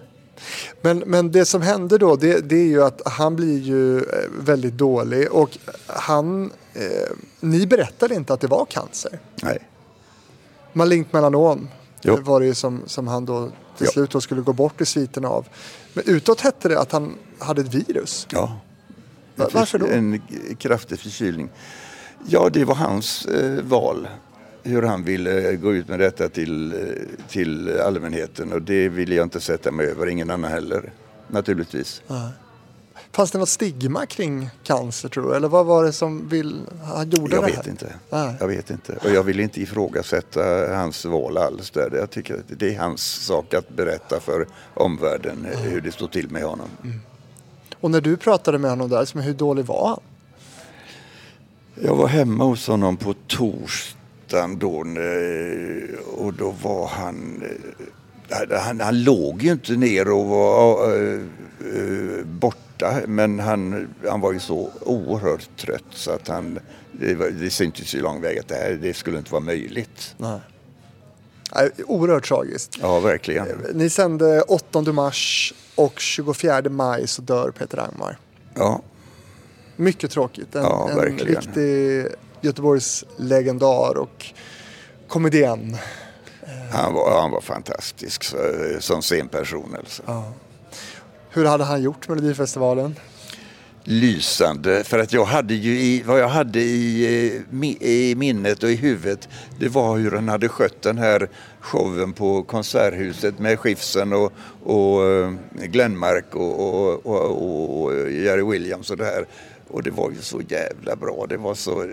Men, 0.81 0.97
men 1.05 1.31
det 1.31 1.45
som 1.45 1.61
hände 1.61 1.97
då 1.97 2.15
det, 2.15 2.49
det 2.49 2.55
är 2.55 2.65
ju 2.67 2.83
att 2.83 3.01
han 3.05 3.35
blir 3.35 3.59
ju 3.59 3.97
eh, 3.97 4.03
väldigt 4.39 4.73
dålig 4.73 5.31
och 5.31 5.57
han... 5.87 6.51
Eh, 6.73 6.81
ni 7.39 7.67
berättade 7.67 8.15
inte 8.15 8.33
att 8.33 8.41
det 8.41 8.47
var 8.47 8.65
cancer. 8.65 9.19
Nej. 9.43 9.59
Malignt 10.75 11.13
melanom 11.13 11.67
Jo. 12.01 12.17
var 12.21 12.39
det 12.39 12.45
ju 12.45 12.53
som, 12.53 12.81
som 12.85 13.07
han 13.07 13.25
då 13.25 13.49
till 13.77 13.87
slut 13.87 14.11
då 14.11 14.21
skulle 14.21 14.41
gå 14.41 14.53
bort 14.53 14.81
i 14.81 14.85
sviten 14.85 15.25
av. 15.25 15.47
Men 15.93 16.03
utåt 16.07 16.41
hette 16.41 16.69
det 16.69 16.79
att 16.79 16.91
han 16.91 17.15
hade 17.39 17.61
ett 17.61 17.73
virus. 17.73 18.27
Ja. 18.31 18.59
Va- 19.35 19.49
varför 19.53 19.79
då? 19.79 19.85
En 19.87 20.21
kraftig 20.59 20.99
förkylning. 20.99 21.49
Ja, 22.27 22.49
det 22.53 22.65
var 22.65 22.75
hans 22.75 23.25
eh, 23.25 23.63
val. 23.63 24.07
Hur 24.63 24.81
han 24.81 25.03
ville 25.03 25.55
gå 25.55 25.73
ut 25.73 25.87
med 25.87 25.99
detta 25.99 26.29
till, 26.29 26.73
eh, 26.73 26.79
till 27.29 27.79
allmänheten. 27.79 28.51
Och 28.53 28.61
det 28.61 28.89
ville 28.89 29.15
jag 29.15 29.25
inte 29.25 29.39
sätta 29.39 29.71
mig 29.71 29.85
över. 29.87 30.07
Ingen 30.07 30.29
annan 30.29 30.51
heller. 30.51 30.93
Naturligtvis. 31.27 32.01
Fanns 33.15 33.31
det 33.31 33.37
något 33.37 33.49
stigma 33.49 34.05
kring 34.05 34.49
cancer 34.63 35.09
tror 35.09 35.29
du? 35.29 35.35
Eller 35.35 35.47
vad 35.47 35.65
var 35.65 35.83
det 35.83 35.91
som 35.93 36.29
vill, 36.29 36.61
han 36.83 37.09
gjorde 37.09 37.35
Jag 37.35 37.43
det 37.43 37.47
vet 37.47 37.55
här? 37.65 37.69
inte. 37.71 37.93
Nej. 38.09 38.35
Jag 38.39 38.47
vet 38.47 38.69
inte. 38.69 38.93
Och 39.03 39.09
jag 39.11 39.23
vill 39.23 39.39
inte 39.39 39.61
ifrågasätta 39.61 40.41
hans 40.75 41.05
val 41.05 41.37
alls. 41.37 41.71
Där. 41.71 41.91
Jag 41.95 42.09
tycker 42.09 42.33
att 42.33 42.39
det 42.47 42.75
är 42.75 42.79
hans 42.79 43.01
sak 43.03 43.53
att 43.53 43.69
berätta 43.69 44.19
för 44.19 44.47
omvärlden 44.73 45.47
hur 45.63 45.81
det 45.81 45.91
står 45.91 46.07
till 46.07 46.29
med 46.31 46.43
honom. 46.43 46.67
Och 47.81 47.91
när 47.91 48.01
du 48.01 48.17
pratade 48.17 48.57
med 48.57 48.69
honom 48.69 48.89
där, 48.89 49.21
hur 49.21 49.33
dålig 49.33 49.65
var 49.65 49.87
han? 49.87 49.99
Jag 51.83 51.95
var 51.95 52.07
hemma 52.07 52.43
hos 52.43 52.67
honom 52.67 52.97
på 52.97 53.13
torsdagen 53.27 54.59
då 54.59 54.79
eh, 54.81 55.99
och 56.17 56.33
då 56.33 56.53
var 56.63 56.87
han... 56.87 57.43
eh, 58.29 58.59
Han, 58.61 58.79
han 58.81 59.03
låg 59.03 59.41
ju 59.43 59.51
inte 59.51 59.71
ner 59.73 60.11
och 60.11 60.25
var 60.25 60.95
eh, 60.95 61.19
eh, 61.75 62.25
borta 62.25 62.59
men 63.07 63.39
han, 63.39 63.87
han 64.09 64.21
var 64.21 64.33
ju 64.33 64.39
så 64.39 64.69
oerhört 64.81 65.49
trött 65.57 65.83
så 65.91 66.11
att 66.11 66.27
han... 66.27 66.59
Det, 66.91 67.15
var- 67.15 67.29
det 67.29 67.49
syntes 67.49 67.95
ju 67.95 68.01
lång 68.01 68.21
väg 68.21 68.39
att 68.39 68.47
det 68.47 68.55
här 68.55 68.79
det 68.81 68.93
skulle 68.93 69.17
inte 69.17 69.31
vara 69.31 69.43
möjligt. 69.43 70.15
Nej. 70.17 70.39
Oerhört 71.85 72.27
tragiskt. 72.27 72.77
Ja, 72.81 72.99
verkligen. 72.99 73.47
Ni 73.73 73.89
sände 73.89 74.41
8 74.41 74.81
mars 74.81 75.53
och 75.75 75.99
24 75.99 76.61
maj 76.69 77.07
så 77.07 77.21
dör 77.21 77.51
Peter 77.51 77.77
Angmar. 77.77 78.17
Ja, 78.53 78.81
Mycket 79.75 80.11
tråkigt. 80.11 80.55
En, 80.55 80.63
Ja, 80.63 80.89
en 80.91 80.99
riktig 81.19 82.05
Göteborgs 82.41 83.03
legendar 83.17 83.97
och 83.97 84.25
komedian. 85.07 85.77
han 86.71 86.93
var, 86.93 87.21
han 87.21 87.31
var 87.31 87.41
fantastisk 87.41 88.23
så, 88.23 88.37
som 88.79 89.01
scenperson 89.01 89.75
alltså. 89.79 90.03
Hur 91.35 91.45
hade 91.45 91.63
han 91.63 91.81
gjort 91.81 92.07
Melodifestivalen? 92.07 92.95
lysande. 93.87 94.83
För 94.83 94.99
att 94.99 95.13
jag 95.13 95.25
hade 95.25 95.53
ju 95.53 95.79
i, 95.79 96.03
vad 96.05 96.19
jag 96.19 96.27
hade 96.27 96.59
i, 96.59 97.05
eh, 97.61 97.87
i 97.89 98.15
minnet 98.17 98.63
och 98.63 98.69
i 98.69 98.75
huvudet 98.75 99.29
det 99.59 99.67
var 99.67 99.97
hur 99.97 100.11
han 100.11 100.29
hade 100.29 100.49
skött 100.49 100.81
den 100.81 100.97
här 100.97 101.29
showen 101.59 102.13
på 102.13 102.43
Konserthuset 102.43 103.39
med 103.39 103.59
Skifsen 103.59 104.13
och, 104.13 104.33
och 104.63 105.05
eh, 105.05 105.33
Glenmark 105.51 106.35
och, 106.35 106.59
och, 106.59 107.05
och, 107.05 107.83
och 107.83 108.11
Jerry 108.11 108.43
Williams 108.51 108.89
och 108.89 108.97
det 108.97 109.05
här. 109.05 109.25
Och 109.75 109.83
det 109.83 109.91
var 109.91 110.11
ju 110.11 110.21
så 110.21 110.41
jävla 110.47 110.95
bra. 110.95 111.25
Det 111.29 111.37
var 111.37 111.55
så, 111.55 111.83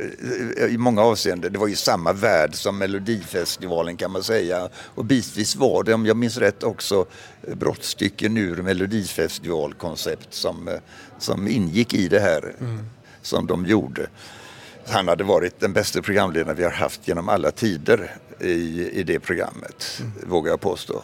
eh, 0.57 0.65
i 0.65 0.77
många 0.79 1.03
avseenden, 1.03 1.53
det 1.53 1.59
var 1.59 1.67
ju 1.67 1.77
samma 1.77 2.13
värld 2.13 2.55
som 2.55 2.79
Melodifestivalen 2.79 3.97
kan 3.97 4.11
man 4.11 4.23
säga. 4.23 4.69
Och 4.75 5.05
bitvis 5.05 5.57
var 5.57 5.83
det, 5.83 5.95
om 5.95 6.07
jag 6.07 6.17
minns 6.17 6.37
rätt, 6.37 6.63
också 6.63 7.07
brottstycken 7.53 8.37
ur 8.37 8.63
Melodifestivalkoncept 8.63 10.35
som, 10.35 10.69
eh, 10.69 10.75
som 11.19 11.49
ingick 11.49 11.95
i 11.95 12.09
det 12.09 12.21
här 12.21 12.55
som 13.23 13.47
de 13.47 13.67
gjorde. 13.67 14.07
Han 14.87 15.09
hade 15.09 15.25
varit 15.25 15.61
den 15.61 15.73
bästa 15.73 16.03
programledaren 16.03 16.57
vi 16.57 16.65
har 16.65 16.71
haft 16.71 17.09
genom 17.09 17.29
alla 17.29 17.51
tider 17.51 18.17
i, 18.41 18.91
i 18.91 19.03
det 19.03 19.21
programmet, 19.21 20.03
vågar 20.27 20.51
jag 20.51 20.61
påstå. 20.61 21.03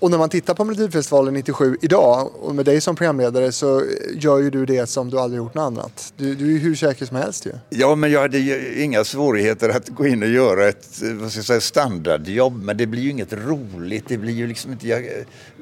Och 0.00 0.10
när 0.10 0.18
man 0.18 0.28
tittar 0.28 0.54
på 0.54 0.64
Melodifestivalen 0.64 1.34
97 1.34 1.76
idag 1.80 2.30
och 2.40 2.54
med 2.54 2.64
dig 2.64 2.80
som 2.80 2.96
programledare 2.96 3.52
så 3.52 3.82
gör 4.14 4.38
ju 4.38 4.50
du 4.50 4.66
det 4.66 4.86
som 4.86 5.10
du 5.10 5.18
aldrig 5.18 5.38
gjort 5.38 5.54
något 5.54 5.62
annat. 5.62 6.12
Du, 6.16 6.34
du 6.34 6.44
är 6.44 6.50
ju 6.50 6.58
hur 6.58 6.74
säker 6.74 7.06
som 7.06 7.16
helst 7.16 7.46
ju. 7.46 7.52
Ja, 7.70 7.94
men 7.94 8.10
jag 8.10 8.20
hade 8.20 8.38
ju 8.38 8.82
inga 8.82 9.04
svårigheter 9.04 9.68
att 9.68 9.88
gå 9.88 10.06
in 10.06 10.22
och 10.22 10.28
göra 10.28 10.68
ett 10.68 11.02
vad 11.02 11.30
ska 11.30 11.38
jag 11.38 11.46
säga, 11.46 11.60
standardjobb. 11.60 12.62
Men 12.62 12.76
det 12.76 12.86
blir 12.86 13.02
ju 13.02 13.10
inget 13.10 13.32
roligt. 13.32 14.04
Det 14.08 14.18
blir 14.18 14.32
ju 14.32 14.46
liksom 14.46 14.72
inte, 14.72 14.88
jag, 14.88 15.04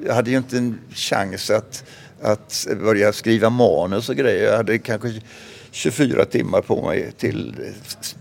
jag 0.05 0.13
hade 0.13 0.31
ju 0.31 0.37
inte 0.37 0.57
en 0.57 0.79
chans 0.93 1.49
att, 1.49 1.83
att 2.21 2.67
börja 2.83 3.13
skriva 3.13 3.49
manus 3.49 4.09
och 4.09 4.15
grejer. 4.15 4.49
Jag 4.49 4.57
hade 4.57 4.77
kanske 4.77 5.21
24 5.71 6.25
timmar 6.25 6.61
på 6.61 6.85
mig 6.85 7.11
till, 7.17 7.55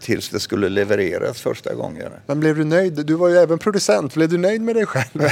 tills 0.00 0.28
det 0.28 0.40
skulle 0.40 0.68
levereras 0.68 1.40
första 1.40 1.74
gången. 1.74 2.12
Men 2.26 2.40
blev 2.40 2.56
du 2.56 2.64
nöjd? 2.64 3.06
Du 3.06 3.14
var 3.14 3.28
ju 3.28 3.36
även 3.36 3.58
producent. 3.58 4.14
Blev 4.14 4.28
du 4.28 4.38
nöjd 4.38 4.60
med 4.60 4.76
dig 4.76 4.86
själv? 4.86 5.22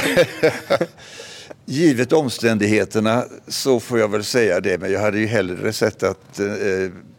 Givet 1.64 2.12
omständigheterna 2.12 3.24
så 3.48 3.80
får 3.80 3.98
jag 3.98 4.08
väl 4.08 4.24
säga 4.24 4.60
det, 4.60 4.78
men 4.80 4.92
jag 4.92 5.00
hade 5.00 5.18
ju 5.18 5.26
hellre 5.26 5.72
sett 5.72 6.02
att 6.02 6.40
eh, 6.40 6.46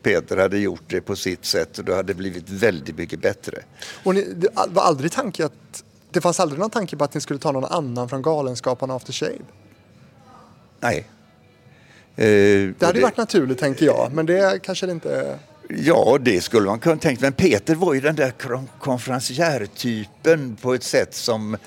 Peter 0.01 0.37
hade 0.37 0.57
gjort 0.57 0.83
det 0.87 1.01
på 1.01 1.15
sitt 1.15 1.45
sätt 1.45 1.77
och 1.77 1.85
det 1.85 1.95
hade 1.95 2.13
blivit 2.13 2.49
väldigt 2.49 2.97
mycket 2.97 3.21
bättre. 3.21 3.57
Och 4.03 4.15
ni, 4.15 4.33
det 4.33 4.49
var 4.67 4.83
aldrig 4.83 5.11
tanke 5.11 5.45
att... 5.45 5.83
Det 6.11 6.21
fanns 6.21 6.39
aldrig 6.39 6.59
någon 6.59 6.69
tanke 6.69 6.97
på 6.97 7.03
att 7.03 7.13
ni 7.13 7.21
skulle 7.21 7.39
ta 7.39 7.51
någon 7.51 7.65
annan 7.65 8.09
från 8.09 8.21
Galenskaparna 8.21 8.95
After 8.95 9.13
Shave? 9.13 9.39
Nej. 10.79 11.07
Eh, 12.19 12.25
Det 12.79 12.85
hade 12.85 13.01
varit 13.01 13.17
naturligt 13.17 13.59
tänker 13.59 13.85
jag, 13.85 14.13
men 14.13 14.25
det 14.25 14.59
kanske 14.63 14.85
det 14.85 14.91
inte 14.91 15.15
är. 15.15 15.37
Ja, 15.69 16.17
det 16.21 16.41
skulle 16.41 16.65
man 16.67 16.79
kunna 16.79 16.97
tänka 16.97 17.21
Men 17.21 17.33
Peter 17.33 17.75
var 17.75 17.93
ju 17.93 18.01
den 18.01 18.15
där 18.15 18.31
kon- 18.31 18.69
konferenciärtypen 18.79 20.55
på 20.61 20.73
ett 20.73 20.83
sätt 20.83 21.13
som 21.15 21.53
eh, 21.53 21.59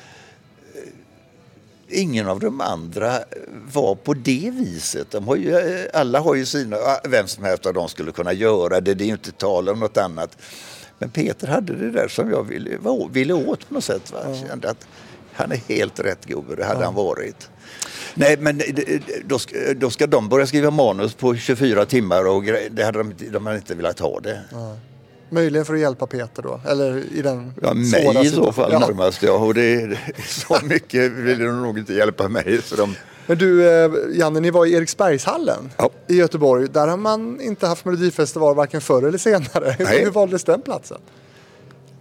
ingen 1.88 2.28
av 2.28 2.40
de 2.40 2.60
andra 2.60 3.18
var 3.72 3.94
på 3.94 4.14
det 4.14 4.50
viset. 4.54 5.10
De 5.10 5.28
har 5.28 5.36
ju, 5.36 5.56
eh, 5.58 5.86
alla 6.00 6.20
har 6.20 6.34
ju 6.34 6.46
sina, 6.46 6.76
ah, 6.76 7.00
vem 7.08 7.26
som 7.26 7.44
helst 7.44 7.66
av 7.66 7.74
dem 7.74 7.88
skulle 7.88 8.12
kunna 8.12 8.32
göra 8.32 8.80
det, 8.80 8.94
det 8.94 9.04
är 9.04 9.06
ju 9.06 9.12
inte 9.12 9.32
tal 9.32 9.68
om 9.68 9.80
något 9.80 9.96
annat. 9.96 10.36
Men 10.98 11.10
Peter 11.10 11.46
hade 11.46 11.76
det 11.76 11.90
där 11.90 12.08
som 12.08 12.30
jag 12.30 12.42
ville, 12.42 12.78
ville 13.12 13.32
åt 13.32 13.68
på 13.68 13.74
något 13.74 13.84
sätt. 13.84 14.12
Va? 14.12 14.18
Jag 14.28 14.48
kände 14.48 14.70
att 14.70 14.86
han 15.32 15.52
är 15.52 15.56
helt 15.68 16.00
rätt 16.00 16.24
gubbe, 16.26 16.56
det 16.56 16.64
hade 16.64 16.84
han 16.84 16.94
varit. 16.94 17.50
Nej, 18.14 18.36
men 18.40 18.60
då 19.24 19.38
ska, 19.38 19.56
då 19.76 19.90
ska 19.90 20.06
de 20.06 20.28
börja 20.28 20.46
skriva 20.46 20.70
manus 20.70 21.14
på 21.14 21.36
24 21.36 21.84
timmar 21.86 22.26
och 22.28 22.42
det 22.70 22.84
hade 22.84 22.98
de, 22.98 23.12
de 23.32 23.46
hade 23.46 23.58
inte 23.58 23.74
velat 23.74 23.98
ha 23.98 24.20
det. 24.20 24.40
Möjligen 25.32 25.64
för 25.64 25.74
att 25.74 25.80
hjälpa 25.80 26.06
Peter 26.06 26.42
då, 26.42 26.60
eller 26.68 27.02
i 27.14 27.22
den 27.22 27.52
Ja, 27.62 27.74
mig 27.74 28.26
i 28.26 28.30
så 28.30 28.52
fall 28.52 28.72
Ja. 28.72 28.78
närmast. 28.78 29.22
Ja, 29.22 29.32
och 29.32 29.54
det, 29.54 29.98
så 30.26 30.58
mycket 30.64 31.12
ville 31.12 31.44
de 31.44 31.62
nog 31.62 31.78
inte 31.78 31.94
hjälpa 31.94 32.28
mig. 32.28 32.60
Så 32.62 32.76
de, 32.76 32.94
Men 33.26 33.38
du, 33.38 33.68
eh, 33.84 33.90
Janne, 34.12 34.40
ni 34.40 34.50
var 34.50 34.66
i 34.66 34.72
Eriksbergshallen 34.74 35.70
Ja. 35.76 35.90
i 36.06 36.14
Göteborg. 36.16 36.68
Där 36.72 36.86
har 36.88 36.96
man 36.96 37.40
inte 37.40 37.66
haft 37.66 37.84
Melodifestival 37.84 38.54
varken 38.56 38.80
förr 38.80 39.02
eller 39.08 39.18
senare. 39.18 39.76
Nej. 39.78 40.04
Hur 40.04 40.10
valdes 40.10 40.44
den 40.44 40.62
platsen? 40.62 40.98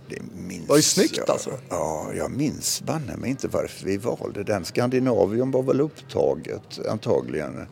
Det 0.10 0.22
minns 0.48 0.70
var 0.70 0.76
ju 0.76 0.82
snyggt, 0.82 1.18
jag. 1.18 1.30
alltså. 1.30 1.52
Ja, 1.70 2.12
jag 2.16 2.32
minns 2.32 2.82
banne 2.82 3.18
mig 3.18 3.30
inte 3.30 3.48
varför 3.48 3.86
vi 3.86 3.98
valde 3.98 4.44
den. 4.44 4.66
Skandinavium 4.66 5.52
var 5.52 5.64
väl 5.64 5.82
upptaget 5.82 6.88
antagligen. 6.90 7.68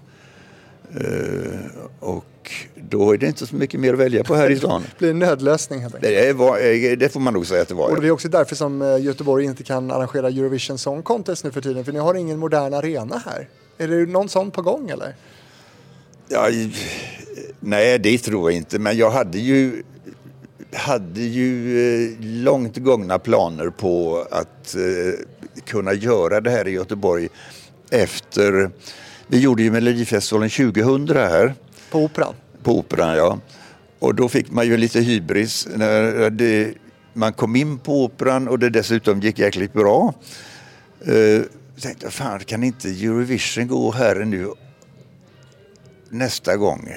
Eh, 0.95 1.59
och 1.99 2.51
då 2.75 3.13
är 3.13 3.17
det 3.17 3.27
inte 3.27 3.47
så 3.47 3.55
mycket 3.55 3.79
mer 3.79 3.93
att 3.93 3.99
välja 3.99 4.23
på 4.23 4.35
här 4.35 4.49
i 4.49 4.57
stan. 4.57 4.81
Det 4.91 4.97
blir 4.97 5.09
en 5.09 5.19
nödlösning 5.19 5.79
helt 5.79 5.95
enkelt. 5.95 6.13
Det, 6.13 6.33
var, 6.33 6.57
eh, 6.57 6.97
det 6.97 7.09
får 7.09 7.19
man 7.19 7.33
nog 7.33 7.47
säga 7.47 7.61
att 7.61 7.67
det 7.67 7.73
var. 7.73 7.89
Och 7.89 8.01
det 8.01 8.07
är 8.07 8.11
också 8.11 8.29
därför 8.29 8.55
som 8.55 8.81
eh, 8.81 9.01
Göteborg 9.01 9.45
inte 9.45 9.63
kan 9.63 9.91
arrangera 9.91 10.27
Eurovision 10.27 10.77
Song 10.77 11.03
Contest 11.03 11.43
nu 11.43 11.51
för 11.51 11.61
tiden. 11.61 11.85
För 11.85 11.91
ni 11.91 11.99
har 11.99 12.15
ingen 12.15 12.39
modern 12.39 12.73
arena 12.73 13.21
här. 13.25 13.49
Är 13.77 13.88
det 13.88 14.05
någon 14.05 14.29
sån 14.29 14.51
på 14.51 14.61
gång 14.61 14.89
eller? 14.89 15.15
Ja, 16.27 16.47
nej, 17.59 17.99
det 17.99 18.17
tror 18.17 18.51
jag 18.51 18.57
inte. 18.57 18.79
Men 18.79 18.97
jag 18.97 19.11
hade 19.11 19.39
ju, 19.39 19.83
hade 20.74 21.22
ju 21.22 21.80
eh, 21.80 22.15
långt 22.20 22.78
gångna 22.78 23.20
planer 23.20 23.70
på 23.70 24.26
att 24.32 24.76
eh, 24.76 25.13
kunna 25.65 25.93
göra 25.93 26.41
det 26.41 26.49
här 26.49 26.68
i 26.68 26.72
Göteborg 26.72 27.30
efter... 27.91 28.72
Vi 29.28 29.39
gjorde 29.39 29.63
ju 29.63 29.72
Melodifestivalen 29.72 30.49
2000 30.49 31.07
här 31.18 31.53
På 31.91 31.99
Operan? 31.99 32.34
på 32.63 32.80
Operan. 32.80 33.18
Ja. 33.18 33.39
Och 33.99 34.15
då 34.15 34.30
fick 34.30 34.51
man 34.51 34.68
ju 34.68 34.78
lite 34.78 34.99
hybris 34.99 35.68
när 35.76 36.30
det, 36.30 36.74
man 37.13 37.34
kom 37.34 37.55
in 37.55 37.80
på 37.80 38.03
Operan 38.03 38.47
och 38.47 38.59
det 38.59 38.70
dessutom 38.70 39.20
gick 39.20 39.39
jäkligt 39.39 39.74
bra. 39.74 40.13
Uh, 41.07 41.41
tänkte 41.82 42.05
jag, 42.05 42.13
fan 42.13 42.39
kan 42.39 42.63
inte 42.63 42.89
Eurovision 42.89 43.68
gå 43.68 43.91
här 43.91 44.15
nu 44.15 44.51
nästa 46.09 46.57
gång? 46.57 46.89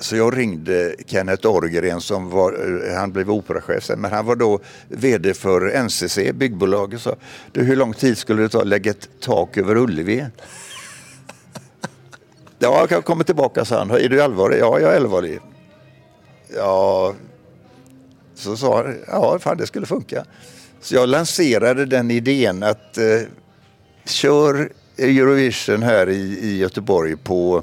Så 0.00 0.16
jag 0.16 0.38
ringde 0.38 0.94
Kenneth 1.06 1.46
Orgren 1.46 2.00
som 2.00 2.30
var, 2.30 2.82
eh, 2.86 2.94
han 2.94 3.12
blev 3.12 3.30
operachef 3.30 3.84
sen, 3.84 4.00
men 4.00 4.12
han 4.12 4.26
var 4.26 4.36
då 4.36 4.60
VD 4.88 5.34
för 5.34 5.82
NCC, 5.82 6.32
byggbolaget, 6.34 7.00
sa 7.00 7.16
du, 7.52 7.62
hur 7.62 7.76
lång 7.76 7.94
tid 7.94 8.18
skulle 8.18 8.42
det 8.42 8.48
ta 8.48 8.60
att 8.60 8.66
lägga 8.66 8.90
ett 8.90 9.08
tak 9.20 9.56
över 9.56 9.76
Ullevi? 9.76 10.26
Ja, 12.60 12.86
jag 12.90 13.04
kommer 13.04 13.24
tillbaka, 13.24 13.64
sa 13.64 13.78
han. 13.78 13.90
Är 13.90 14.08
du 14.08 14.22
allvarlig? 14.22 14.58
Ja, 14.58 14.80
jag 14.80 14.92
är 14.92 14.96
allvarlig. 14.96 15.40
Ja, 16.56 17.14
så 18.34 18.56
sa 18.56 18.82
han, 18.82 18.96
ja, 19.06 19.38
fan 19.38 19.56
det 19.56 19.66
skulle 19.66 19.86
funka. 19.86 20.24
Så 20.80 20.94
jag 20.94 21.08
lanserade 21.08 21.86
den 21.86 22.10
idén 22.10 22.62
att 22.62 22.98
eh, 22.98 23.20
kör 24.04 24.72
Eurovision 24.98 25.82
här 25.82 26.08
i, 26.08 26.38
i 26.42 26.58
Göteborg 26.58 27.16
på, 27.16 27.62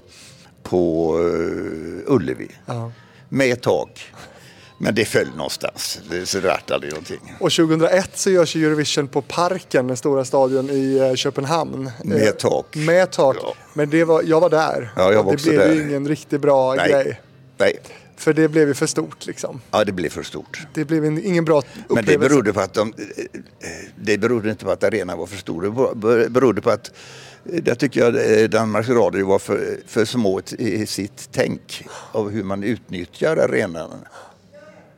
på 0.69 1.15
eh, 1.19 2.13
Ullevi 2.13 2.51
Ja. 2.65 2.91
med 3.29 3.51
ett 3.53 3.61
tak. 3.61 4.13
Men 4.77 4.95
det 4.95 5.05
föll 5.05 5.27
någonstans. 5.35 5.99
Det 6.09 6.25
så 6.25 6.39
det 6.39 6.47
vart 6.47 6.71
aldrig 6.71 6.93
någonting. 6.93 7.35
Och 7.39 7.51
2001 7.51 8.09
så 8.13 8.29
görs 8.29 8.55
ju 8.55 8.65
Eurovision 8.67 9.07
på 9.07 9.21
Parken, 9.21 9.87
den 9.87 9.97
stora 9.97 10.25
stadion 10.25 10.69
i 10.69 10.97
eh, 10.97 11.15
Köpenhamn. 11.15 11.91
Med 12.03 12.21
Eh, 12.27 12.31
tak. 12.31 12.75
Med 12.75 13.11
tak. 13.11 13.37
Ja. 13.41 13.53
Men 13.73 13.89
det 13.89 14.03
var, 14.03 14.23
jag 14.25 14.41
var 14.41 14.49
där. 14.49 14.91
Ja, 14.95 15.11
jag 15.13 15.23
var 15.23 15.31
det 15.35 15.43
blev 15.43 15.53
ju 15.53 15.59
där. 15.59 15.81
ingen 15.89 16.07
riktigt 16.07 16.41
bra 16.41 16.73
Nej. 16.75 16.89
grej. 16.89 17.21
Nej, 17.57 17.79
För 18.17 18.33
det 18.33 18.47
blev 18.47 18.67
ju 18.67 18.73
för 18.73 18.85
stort 18.87 19.25
liksom. 19.25 19.61
ja, 19.71 19.83
det 19.83 19.91
blev 19.91 20.09
för 20.09 20.23
stort. 20.23 20.67
Det 20.73 20.85
blev 20.85 21.05
en, 21.05 21.25
ingen 21.25 21.45
bra 21.45 21.57
upplevelse. 21.57 21.93
Men 21.95 22.05
det 22.05 22.17
berodde 22.29 22.53
på 22.53 22.59
att 22.59 22.73
de, 22.73 22.93
det 23.95 24.17
berodde 24.17 24.49
inte 24.49 24.65
på 24.65 24.71
att 24.71 24.83
arenan 24.83 25.17
var 25.17 25.25
för 25.25 25.37
stor. 25.37 25.61
Det 26.21 26.29
berodde 26.29 26.61
på 26.61 26.69
att 26.69 26.91
där 27.45 27.75
tycker 27.75 27.99
jag 27.99 28.41
eh, 28.41 28.49
Danmarks 28.49 28.89
Radio 28.89 29.27
var 29.27 29.39
för, 29.39 29.79
för 29.87 30.05
små 30.05 30.41
i 30.57 30.85
sitt 30.85 31.29
tänk 31.31 31.87
av 32.11 32.29
hur 32.29 32.43
man 32.43 32.63
utnyttjar 32.63 33.37
arenan. 33.37 33.89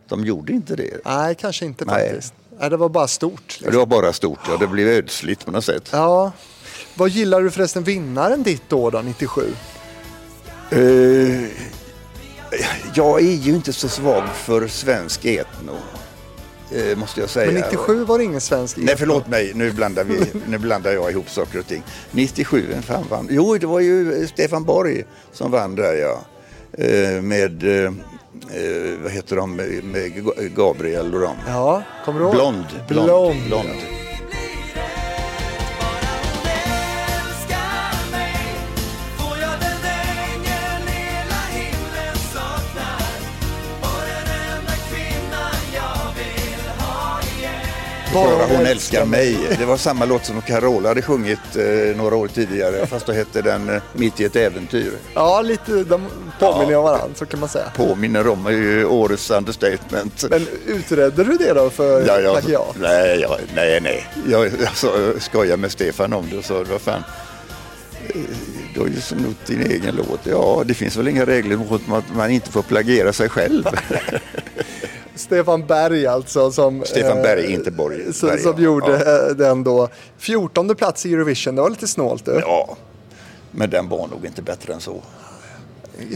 De 0.08 0.26
gjorde 0.26 0.54
inte 0.54 0.76
det. 0.76 0.98
Nej, 1.06 1.36
kanske 1.36 1.66
inte 1.66 1.86
faktiskt. 1.86 2.34
Nej, 2.60 2.70
det 2.70 2.78
var 2.78 2.90
bara 2.90 3.08
stort. 3.08 3.48
Liksom. 3.48 3.72
Det 3.72 3.78
var 3.78 3.86
bara 3.86 4.14
stort. 4.14 4.40
Ja, 4.48 4.58
det 4.58 4.68
blev 4.68 4.88
ödsligt 4.88 5.46
på 5.46 5.52
något 5.52 5.66
sätt. 5.66 5.90
Ja. 5.92 6.32
Vad 6.96 7.10
gillar 7.10 7.42
du 7.42 7.52
förresten 7.52 7.84
vinnaren 7.84 8.44
ditt 8.44 8.74
år 8.74 8.92
då, 8.92 9.02
97? 9.02 9.42
Eh, 10.70 10.80
jag 12.94 13.20
är 13.20 13.36
ju 13.36 13.56
inte 13.56 13.74
så 13.74 13.90
svag 13.90 14.24
för 14.36 14.68
svensk 14.68 15.26
etno. 15.26 15.76
Eh, 16.72 16.98
Måste 16.98 17.20
jag 17.20 17.30
säga. 17.30 17.52
Men 17.52 17.62
97 17.62 18.04
var 18.04 18.18
det 18.18 18.24
ingen 18.24 18.42
svensk 18.42 18.78
Nej, 18.78 18.96
förlåt 18.98 19.28
mig. 19.28 19.52
Nu 19.56 19.72
blandar, 19.72 20.04
vi, 20.04 20.20
nu 20.48 20.58
blandar 20.58 20.92
jag 20.92 21.12
ihop 21.12 21.30
saker 21.30 21.60
och 21.60 21.68
ting. 21.68 21.84
97, 22.12 22.66
vem 22.70 22.82
fan 22.82 23.06
vann? 23.10 23.28
Jo, 23.32 23.58
det 23.58 23.68
var 23.68 23.80
ju 23.80 24.28
Stefan 24.28 24.64
Borg 24.64 25.04
som 25.32 25.52
vann 25.52 25.76
där, 25.76 25.94
ja. 25.94 26.22
Eh, 26.78 27.22
Med, 27.22 27.64
eh, 27.64 27.86
eh, 27.86 29.00
vad 29.04 29.12
heter 29.12 29.36
de, 29.36 29.56
med 29.56 30.56
Gabriel 30.56 31.14
och 31.14 31.22
dem. 31.22 31.36
Ja, 31.48 31.84
kommer 32.06 32.20
du 32.20 32.26
ihåg? 32.26 32.34
Blond. 32.36 32.66
Blond. 32.88 33.08
Blond. 33.08 33.48
blond. 33.48 34.07
Bara 48.26 48.46
hon 48.58 48.66
älskar 48.66 49.06
mig. 49.06 49.38
Det 49.60 49.66
var 49.66 49.78
samma 49.78 50.06
låt 50.06 50.26
som 50.26 50.42
Carola 50.42 50.90
hade 50.90 51.02
sjungit 51.02 51.40
eh, 51.56 51.98
några 51.98 52.16
år 52.16 52.28
tidigare. 52.28 52.88
Fast 52.88 53.06
då 53.06 53.12
hette 53.12 53.42
den 53.42 53.70
eh, 53.70 53.82
Mitt 53.94 54.20
i 54.20 54.24
ett 54.26 54.36
äventyr. 54.36 54.92
Ja, 55.14 55.42
lite. 55.42 55.72
De 55.84 56.06
påminner 56.40 56.70
ju 56.70 56.76
om 56.76 56.84
varandra, 56.84 57.08
så 57.16 57.26
kan 57.26 57.40
man 57.40 57.50
säga. 57.50 57.72
Påminner 57.76 58.28
om 58.28 58.52
ju 58.52 58.86
årets 58.86 59.30
understatement. 59.32 60.26
Men 60.30 60.48
utredde 60.66 61.24
du 61.24 61.38
det 61.38 61.54
då 61.54 61.70
för 61.70 62.08
Ja, 62.08 62.20
jag, 62.20 62.34
plagiat? 62.42 62.76
nej, 62.80 63.20
jag, 63.20 63.40
nej, 63.56 63.80
nej. 63.82 64.08
Jag, 64.28 64.46
jag 64.46 64.76
så, 64.76 64.90
skojade 65.20 65.58
med 65.58 65.72
Stefan 65.72 66.14
om 66.14 66.30
det 66.32 66.38
och 66.38 66.46
sa, 66.46 66.64
vad 66.70 66.82
fan. 66.82 67.04
Du 68.78 68.84
har 68.84 68.90
ju 68.90 69.02
snott 69.02 69.46
din 69.46 69.62
egen 69.62 69.96
låt. 69.96 70.20
Ja, 70.24 70.64
det 70.66 70.74
finns 70.74 70.98
väl 70.98 71.08
inga 71.08 71.26
regler 71.26 71.58
mot 71.58 71.82
att 71.92 72.16
man 72.16 72.32
inte 72.32 72.52
får 72.52 72.62
plagiera 72.62 73.14
sig 73.14 73.30
själv. 73.30 73.64
Stefan 75.16 75.66
Berg 75.66 76.08
alltså. 76.08 76.52
Som, 76.52 76.84
Stefan 76.86 77.22
Berg, 77.22 77.46
eh, 77.46 77.54
inte 77.54 77.72
Borg. 77.72 78.14
Som, 78.14 78.30
Berg, 78.30 78.40
som 78.40 78.54
ja. 78.58 78.62
gjorde 78.64 79.04
Ja. 79.06 79.30
eh, 79.30 79.36
den 79.36 79.64
då. 79.64 79.90
14 80.18 80.76
plats 80.76 81.06
i 81.06 81.14
Eurovision, 81.14 81.56
det 81.56 81.62
var 81.62 81.70
lite 81.70 81.88
snålt 81.88 82.26
du. 82.26 82.32
Ja, 82.32 82.78
men 83.52 83.70
den 83.70 83.90
var 83.90 84.08
nog 84.08 84.26
inte 84.26 84.42
bättre 84.42 84.74
än 84.74 84.82
så. 84.82 85.02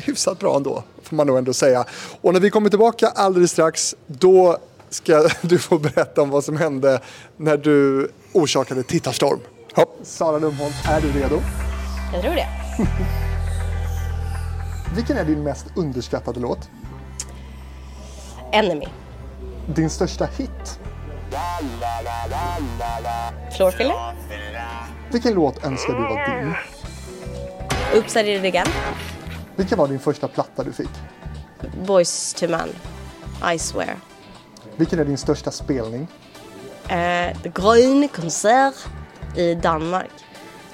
Hyfsat 0.04 0.40
bra 0.40 0.56
ändå, 0.56 0.84
får 1.04 1.16
man 1.16 1.28
nog 1.28 1.38
ändå 1.38 1.54
säga. 1.54 1.86
Och 2.22 2.34
när 2.34 2.40
vi 2.40 2.50
kommer 2.50 2.70
tillbaka 2.70 3.08
alldeles 3.08 3.52
strax, 3.52 3.96
då 4.08 4.58
ska 4.90 5.28
du 5.42 5.60
få 5.60 5.78
berätta 5.78 6.22
om 6.22 6.30
vad 6.30 6.44
som 6.44 6.58
hände 6.58 7.00
när 7.38 7.58
du 7.58 8.10
orsakade 8.34 8.84
tittarstorm. 8.84 9.40
Hopp. 9.74 10.00
Sara 10.04 10.38
Lumholt, 10.40 10.76
är 10.90 11.02
du 11.02 11.20
redo? 11.20 11.42
Jag 12.14 12.22
tror 12.22 12.36
det. 12.36 12.48
Vilken 14.96 15.18
är 15.18 15.26
din 15.26 15.44
mest 15.44 15.66
underskattade 15.76 16.40
låt? 16.40 16.70
Enemy. 18.52 18.88
Din 19.68 19.90
största 19.90 20.26
hit? 20.26 20.80
Floorfiller. 23.58 24.16
Vilken 25.12 25.34
låt 25.34 25.64
önskar 25.66 25.94
du 25.94 26.00
var 26.02 26.42
din? 26.42 26.54
Did 28.26 28.46
it 28.46 28.56
again. 28.56 28.68
Vilken 29.56 29.78
var 29.78 29.88
din 29.88 30.00
första 30.00 30.28
platta 30.28 30.64
du 30.64 30.74
fick? 30.74 30.90
Boys 31.86 32.34
to 32.34 32.48
man. 32.48 32.70
I 33.54 33.60
swear. 33.60 33.96
Vilken 34.76 35.00
är 35.00 35.06
din 35.06 35.18
största 35.18 35.52
spelning? 35.52 36.08
Eh, 36.88 37.38
Grön 37.54 38.08
konsert 38.16 38.76
i 39.36 39.54
Danmark. 39.56 40.10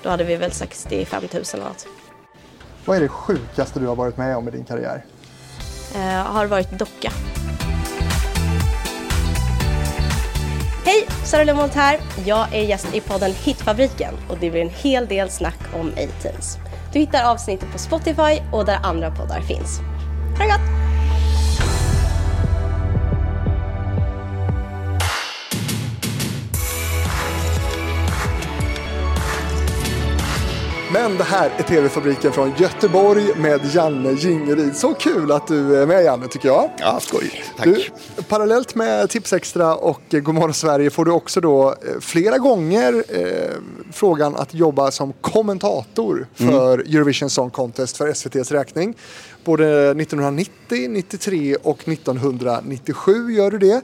Då 0.03 0.09
hade 0.09 0.23
vi 0.23 0.35
väl 0.35 0.51
65 0.51 1.23
000 1.33 1.43
eller 1.53 1.63
något. 1.63 1.87
Vad 2.85 2.97
är 2.97 3.01
det 3.01 3.07
sjukaste 3.07 3.79
du 3.79 3.87
har 3.87 3.95
varit 3.95 4.17
med 4.17 4.37
om 4.37 4.47
i 4.47 4.51
din 4.51 4.65
karriär? 4.65 5.05
Eh, 5.95 6.01
har 6.01 6.45
varit 6.45 6.71
docka. 6.71 7.11
Hej! 10.85 11.07
Sara 11.25 11.43
Lumholt 11.43 11.73
här. 11.73 11.99
Jag 12.25 12.53
är 12.53 12.61
gäst 12.61 12.95
i 12.95 13.01
podden 13.01 13.31
Hitfabriken 13.31 14.13
och 14.29 14.37
det 14.39 14.51
blir 14.51 14.61
en 14.61 14.69
hel 14.69 15.07
del 15.07 15.29
snack 15.29 15.59
om 15.73 15.87
A-Teens. 15.87 16.57
Du 16.93 16.99
hittar 16.99 17.31
avsnittet 17.31 17.71
på 17.71 17.77
Spotify 17.77 18.41
och 18.51 18.65
där 18.65 18.79
andra 18.83 19.11
poddar 19.11 19.41
finns. 19.41 19.79
Ha 20.37 20.43
det 20.43 20.51
gott! 20.51 20.86
Men 30.93 31.17
det 31.17 31.23
här 31.23 31.51
är 31.57 31.63
TV-fabriken 31.63 32.31
från 32.31 32.53
Göteborg 32.57 33.35
med 33.37 33.61
Janne 33.73 34.11
Jingeryd. 34.11 34.75
Så 34.75 34.93
kul 34.93 35.31
att 35.31 35.47
du 35.47 35.81
är 35.81 35.85
med 35.85 36.03
Janne 36.03 36.27
tycker 36.27 36.47
jag. 36.47 36.69
Ja, 36.79 36.99
skoj. 36.99 37.43
Tack. 37.57 37.65
Du, 37.65 37.83
parallellt 38.23 38.75
med 38.75 39.09
Tipsextra 39.09 39.75
och 39.75 40.01
Godmorgon 40.09 40.53
Sverige 40.53 40.89
får 40.89 41.05
du 41.05 41.11
också 41.11 41.41
då 41.41 41.69
eh, 41.69 41.99
flera 41.99 42.37
gånger 42.37 43.03
eh, 43.09 43.55
frågan 43.91 44.35
att 44.35 44.53
jobba 44.53 44.91
som 44.91 45.13
kommentator 45.13 46.27
för 46.33 46.79
Eurovision 46.79 47.29
Song 47.29 47.49
Contest 47.49 47.97
för 47.97 48.07
SVTs 48.07 48.51
räkning. 48.51 48.95
Både 49.43 49.91
1990, 49.91 50.89
93 50.89 51.55
och 51.55 51.87
1997 51.87 53.31
gör 53.31 53.51
du 53.51 53.57
det. 53.57 53.81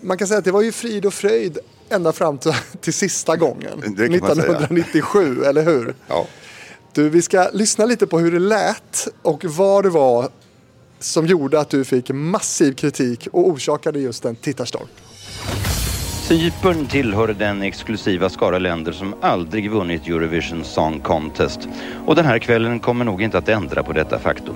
Man 0.00 0.18
kan 0.18 0.28
säga 0.28 0.38
att 0.38 0.44
det 0.44 0.52
var 0.52 0.62
ju 0.62 0.72
frid 0.72 1.06
och 1.06 1.14
fröjd 1.14 1.58
ända 1.90 2.12
fram 2.12 2.38
till, 2.38 2.52
till 2.80 2.94
sista 2.94 3.36
gången. 3.36 3.94
Det 3.96 4.08
kan 4.08 4.20
man 4.20 4.36
säga. 4.36 4.42
1997, 4.42 5.44
eller 5.44 5.64
hur? 5.64 5.94
Ja. 6.06 6.26
Du, 6.92 7.08
vi 7.08 7.22
ska 7.22 7.48
lyssna 7.52 7.86
lite 7.86 8.06
på 8.06 8.18
hur 8.18 8.32
det 8.32 8.38
lät 8.38 9.08
och 9.22 9.44
vad 9.44 9.84
det 9.84 9.90
var 9.90 10.28
som 10.98 11.26
gjorde 11.26 11.60
att 11.60 11.70
du 11.70 11.84
fick 11.84 12.10
massiv 12.10 12.72
kritik 12.72 13.28
och 13.32 13.48
orsakade 13.48 14.00
just 14.00 14.24
en 14.24 14.36
tittarstorm. 14.36 14.86
Cypern 16.28 16.86
tillhör 16.86 17.28
den 17.28 17.62
exklusiva 17.62 18.28
skara 18.28 18.58
länder 18.58 18.92
som 18.92 19.14
aldrig 19.20 19.70
vunnit 19.70 20.06
Eurovision 20.06 20.64
Song 20.64 21.00
Contest. 21.00 21.68
Och 22.06 22.16
den 22.16 22.24
här 22.24 22.38
kvällen 22.38 22.80
kommer 22.80 23.04
nog 23.04 23.22
inte 23.22 23.38
att 23.38 23.48
ändra 23.48 23.82
på 23.82 23.92
detta 23.92 24.18
faktum. 24.18 24.54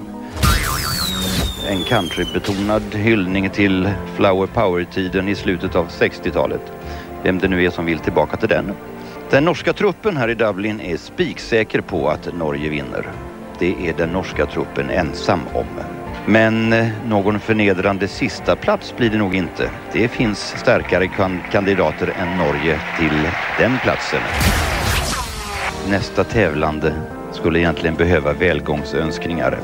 En 1.68 1.84
countrybetonad 1.84 2.82
hyllning 2.94 3.50
till 3.50 3.88
Flower 4.16 4.46
Power-tiden 4.46 5.28
i 5.28 5.34
slutet 5.34 5.76
av 5.76 5.88
60-talet. 5.88 6.62
Vem 7.24 7.38
det 7.38 7.48
nu 7.48 7.64
är 7.64 7.70
som 7.70 7.86
vill 7.86 7.98
tillbaka 7.98 8.36
till 8.36 8.48
den. 8.48 8.72
Den 9.30 9.44
norska 9.44 9.72
truppen 9.72 10.16
här 10.16 10.28
i 10.28 10.34
Dublin 10.34 10.80
är 10.80 10.96
spiksäker 10.96 11.80
på 11.80 12.08
att 12.08 12.34
Norge 12.38 12.70
vinner. 12.70 13.08
Det 13.58 13.88
är 13.88 13.94
den 13.96 14.08
norska 14.08 14.46
truppen 14.46 14.90
ensam 14.90 15.40
om. 15.52 15.66
Men 16.26 16.72
eh, 16.72 16.86
någon 17.06 17.40
förnedrande 17.40 18.08
sista 18.08 18.56
plats 18.56 18.94
blir 18.96 19.10
det 19.10 19.18
nog 19.18 19.34
inte. 19.34 19.70
Det 19.92 20.08
finns 20.08 20.54
starkare 20.56 21.08
kandidater 21.52 22.12
än 22.18 22.38
Norge 22.38 22.80
till 22.98 23.28
den 23.58 23.78
platsen. 23.82 24.20
Nästa 25.90 26.24
tävlande 26.24 26.94
skulle 27.32 27.58
egentligen 27.58 27.94
behöva 27.94 28.32
välgångsönskningar. 28.32 29.58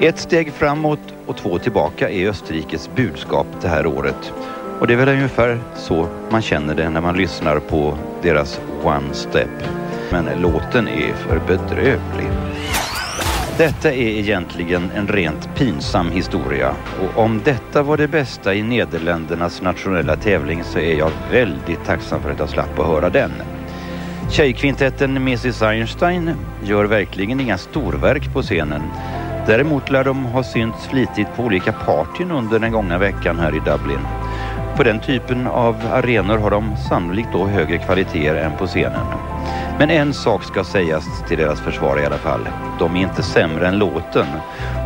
Ett 0.00 0.18
steg 0.18 0.52
framåt 0.52 1.14
och 1.26 1.36
två 1.36 1.58
tillbaka 1.58 2.10
är 2.10 2.28
Österrikes 2.28 2.90
budskap 2.94 3.46
det 3.62 3.68
här 3.68 3.86
året. 3.86 4.32
Och 4.80 4.86
det 4.86 4.92
är 4.92 4.96
väl 4.96 5.08
ungefär 5.08 5.58
så 5.74 6.08
man 6.30 6.42
känner 6.42 6.74
det 6.74 6.90
när 6.90 7.00
man 7.00 7.16
lyssnar 7.16 7.58
på 7.58 7.98
deras 8.22 8.60
One 8.82 9.12
Step. 9.14 9.48
Men 10.12 10.28
låten 10.40 10.88
är 10.88 11.14
för 11.14 11.40
bedrövlig. 11.46 12.30
Detta 13.58 13.92
är 13.92 14.18
egentligen 14.18 14.90
en 14.96 15.08
rent 15.08 15.54
pinsam 15.54 16.10
historia 16.10 16.74
och 17.00 17.22
om 17.24 17.40
detta 17.44 17.82
var 17.82 17.96
det 17.96 18.08
bästa 18.08 18.54
i 18.54 18.62
Nederländernas 18.62 19.62
nationella 19.62 20.16
tävling 20.16 20.64
så 20.64 20.78
är 20.78 20.98
jag 20.98 21.10
väldigt 21.32 21.84
tacksam 21.84 22.22
för 22.22 22.30
att 22.30 22.38
jag 22.38 22.48
slapp 22.48 22.78
att 22.78 22.86
höra 22.86 23.10
den. 23.10 23.32
Tjejkvintetten 24.30 25.16
Mrs 25.16 25.62
Einstein 25.62 26.30
gör 26.62 26.84
verkligen 26.84 27.40
inga 27.40 27.58
storverk 27.58 28.32
på 28.32 28.42
scenen. 28.42 28.82
Däremot 29.46 29.90
lär 29.90 30.04
de 30.04 30.24
ha 30.24 30.42
synts 30.42 30.86
flitigt 30.86 31.36
på 31.36 31.42
olika 31.42 31.72
partyn 31.72 32.30
under 32.30 32.58
den 32.58 32.72
gångna 32.72 32.98
veckan 32.98 33.38
här 33.38 33.56
i 33.56 33.58
Dublin. 33.58 34.19
På 34.80 34.84
den 34.84 35.00
typen 35.00 35.46
av 35.46 35.76
arenor 35.92 36.38
har 36.38 36.50
de 36.50 36.76
sannolikt 36.88 37.28
då 37.32 37.46
högre 37.46 37.78
kvaliteter 37.78 38.34
än 38.34 38.56
på 38.56 38.66
scenen. 38.66 39.06
Men 39.78 39.90
en 39.90 40.14
sak 40.14 40.44
ska 40.44 40.64
sägas 40.64 41.04
till 41.28 41.38
deras 41.38 41.60
försvar 41.60 42.00
i 42.00 42.06
alla 42.06 42.18
fall. 42.18 42.48
De 42.78 42.96
är 42.96 43.00
inte 43.00 43.22
sämre 43.22 43.68
än 43.68 43.78
låten. 43.78 44.26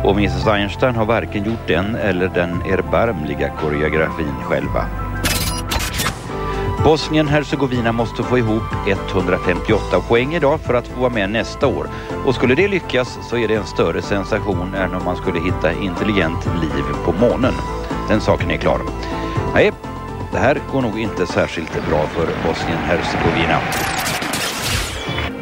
Och 0.03 0.11
Mrs 0.11 0.47
Einstein 0.47 0.95
har 0.95 1.05
varken 1.05 1.43
gjort 1.43 1.67
den 1.67 1.95
eller 1.95 2.27
den 2.27 2.61
erbarmliga 2.61 3.49
koreografin 3.49 4.35
själva. 4.43 4.85
Bosnien-Hercegovina 6.83 7.91
måste 7.91 8.23
få 8.23 8.37
ihop 8.37 8.63
158 8.87 9.99
poäng 10.07 10.33
idag 10.33 10.59
för 10.59 10.73
att 10.73 10.87
få 10.87 10.99
vara 10.99 11.13
med 11.13 11.29
nästa 11.29 11.67
år. 11.67 11.87
Och 12.25 12.35
skulle 12.35 12.55
det 12.55 12.67
lyckas 12.67 13.19
så 13.29 13.37
är 13.37 13.47
det 13.47 13.55
en 13.55 13.65
större 13.65 14.01
sensation 14.01 14.73
än 14.75 14.95
om 14.95 15.05
man 15.05 15.15
skulle 15.15 15.39
hitta 15.39 15.71
intelligent 15.71 16.45
liv 16.45 16.83
på 17.05 17.11
månen. 17.11 17.53
Den 18.09 18.21
saken 18.21 18.51
är 18.51 18.57
klar. 18.57 18.79
Nej, 19.55 19.71
det 20.35 20.41
här 20.41 20.61
går 20.71 20.81
nog 20.81 20.99
inte 20.99 21.25
särskilt 21.25 21.87
bra 21.89 22.07
för 22.07 22.27
Bosnien-Hercegovina. 22.47 23.59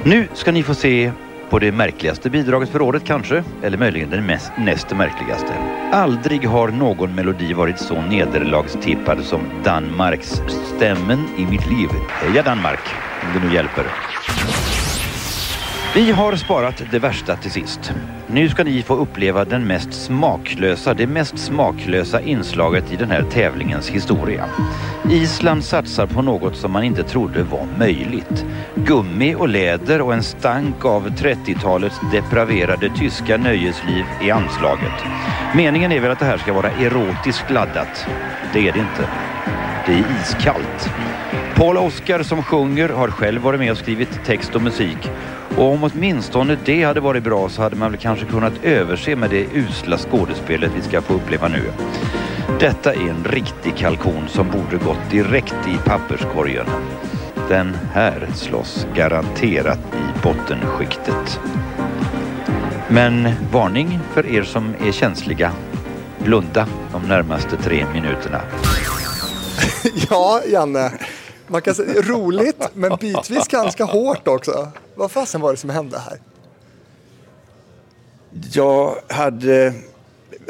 Nu 0.04 0.28
ska 0.34 0.52
ni 0.52 0.64
få 0.64 0.74
se 0.74 1.12
på 1.50 1.60
det 1.60 1.72
märkligaste 1.72 2.30
bidraget 2.30 2.70
för 2.70 2.82
året 2.82 3.04
kanske, 3.06 3.44
eller 3.64 3.78
möjligen 3.78 4.10
det 4.10 4.22
mest, 4.22 4.52
näst 4.58 4.92
märkligaste. 4.96 5.54
Aldrig 5.92 6.48
har 6.48 6.68
någon 6.68 7.16
melodi 7.16 7.54
varit 7.54 7.80
så 7.80 8.02
nederlagstippad 8.02 9.24
som 9.24 9.42
Danmarks 9.64 10.42
Stämmen 10.76 11.26
i 11.38 11.46
mitt 11.46 11.68
liv. 11.68 11.90
Heja 12.10 12.44
Danmark, 12.44 12.84
om 13.22 13.42
det 13.42 13.48
nu 13.48 13.54
hjälper. 13.54 13.86
Vi 15.96 16.12
har 16.12 16.36
sparat 16.36 16.84
det 16.92 17.00
värsta 17.00 17.36
till 17.36 17.52
sist. 17.52 17.94
Nu 18.28 18.50
ska 18.50 18.64
ni 18.64 18.82
få 18.82 18.96
uppleva 18.96 19.46
den 19.46 19.68
mest 19.68 19.94
smaklösa, 19.94 20.94
det 20.94 21.08
mest 21.08 21.38
smaklösa 21.38 22.22
inslaget 22.22 22.94
i 22.94 22.96
den 22.96 23.12
här 23.12 23.24
tävlingens 23.24 23.90
historia. 23.90 24.46
Island 25.10 25.64
satsar 25.64 26.06
på 26.06 26.22
något 26.22 26.56
som 26.56 26.72
man 26.72 26.84
inte 26.84 27.04
trodde 27.04 27.44
var 27.44 27.68
möjligt. 27.80 28.46
Gummi 28.76 29.36
och 29.36 29.50
läder 29.50 30.02
och 30.02 30.14
en 30.14 30.24
stank 30.24 30.86
av 30.86 31.10
30-talets 31.10 32.00
depraverade 32.12 32.90
tyska 32.90 33.38
nöjesliv 33.38 34.06
i 34.22 34.32
anslaget. 34.32 35.04
Meningen 35.56 35.92
är 35.92 36.00
väl 36.00 36.12
att 36.12 36.20
det 36.20 36.26
här 36.26 36.38
ska 36.38 36.54
vara 36.54 36.72
erotiskt 36.72 37.50
laddat. 37.50 38.08
Det 38.54 38.68
är 38.68 38.74
det 38.74 38.80
inte. 38.80 39.10
Det 39.86 39.94
är 39.94 40.06
iskallt. 40.22 40.90
Paul 41.56 41.78
Oskar 41.78 42.24
som 42.24 42.44
sjunger 42.44 42.90
har 42.90 43.08
själv 43.08 43.42
varit 43.42 43.60
med 43.60 43.72
och 43.72 43.78
skrivit 43.78 44.26
text 44.26 44.56
och 44.56 44.62
musik. 44.62 45.10
Och 45.58 45.72
om 45.72 45.84
åtminstone 45.84 46.58
det 46.66 46.84
hade 46.84 47.00
varit 47.00 47.24
bra 47.24 47.50
så 47.50 47.62
hade 47.62 47.76
man 47.76 47.92
väl 47.92 48.00
kanske 48.00 48.26
kunnat 48.26 48.54
överse 48.64 49.16
med 49.16 49.30
det 49.30 49.48
usla 49.54 49.98
skådespelet 49.98 50.72
vi 50.76 50.82
ska 50.82 51.02
få 51.02 51.14
uppleva 51.14 51.48
nu. 51.48 51.72
Detta 52.60 52.94
är 52.94 53.10
en 53.10 53.24
riktig 53.24 53.78
kalkon 53.78 54.28
som 54.28 54.52
borde 54.52 54.86
gått 54.86 55.12
direkt 55.12 55.68
i 55.68 55.78
papperskorgen. 55.86 56.66
Den 57.50 57.78
här 57.94 58.28
slåss 58.36 58.88
garanterat 58.96 59.80
i 59.94 60.24
bottenskiktet. 60.24 61.40
Men 62.88 63.30
varning 63.52 64.00
för 64.14 64.28
er 64.28 64.44
som 64.44 64.74
är 64.86 64.92
känsliga. 64.92 65.52
blunda 66.18 66.68
de 66.92 67.08
närmaste 67.08 67.58
tre 67.58 67.86
minuterna. 67.94 68.42
Ja, 70.10 70.42
Janne. 70.48 70.92
Man 71.48 71.62
kan 71.62 71.76
säga 71.76 72.02
roligt, 72.02 72.70
men 72.74 72.98
bitvis 73.02 73.48
ganska 73.48 73.84
hårt 73.84 74.28
också. 74.28 74.72
Vad 74.96 75.12
fasen 75.12 75.42
var 75.42 75.52
det 75.52 75.58
som 75.58 75.70
hände 75.70 76.00
här? 76.00 76.20
Jag 78.54 78.96
hade... 79.10 79.74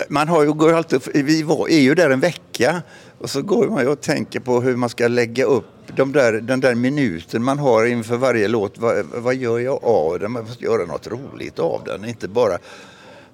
Man 0.10 0.28
har 0.28 0.44
ju, 0.44 0.54
går 0.54 0.70
ju 0.70 0.76
alltid, 0.76 1.02
vi 1.14 1.44
var, 1.44 1.70
är 1.70 1.80
ju 1.80 1.96
där 1.96 2.10
en 2.10 2.20
vecka 2.20 2.82
och 3.20 3.30
så 3.30 3.42
går 3.42 3.70
man 3.70 3.84
ju 3.84 3.90
och 3.90 4.02
tänker 4.02 4.40
på 4.40 4.62
hur 4.62 4.76
man 4.76 4.90
ska 4.90 5.08
lägga 5.08 5.46
upp 5.46 5.66
de 5.96 6.12
där, 6.12 6.34
den 6.34 6.60
där 6.60 6.76
minuten 6.76 7.44
man 7.44 7.60
har 7.60 7.86
inför 7.86 8.18
varje 8.18 8.48
låt. 8.48 8.78
Vad, 8.78 9.06
vad 9.06 9.36
gör 9.36 9.60
jag 9.60 9.84
av 9.84 10.20
den? 10.20 10.32
Man 10.32 10.44
måste 10.44 10.64
göra 10.64 10.86
något 10.86 11.08
roligt 11.08 11.60
av 11.60 11.84
den, 11.86 12.06
inte 12.06 12.28
bara 12.28 12.58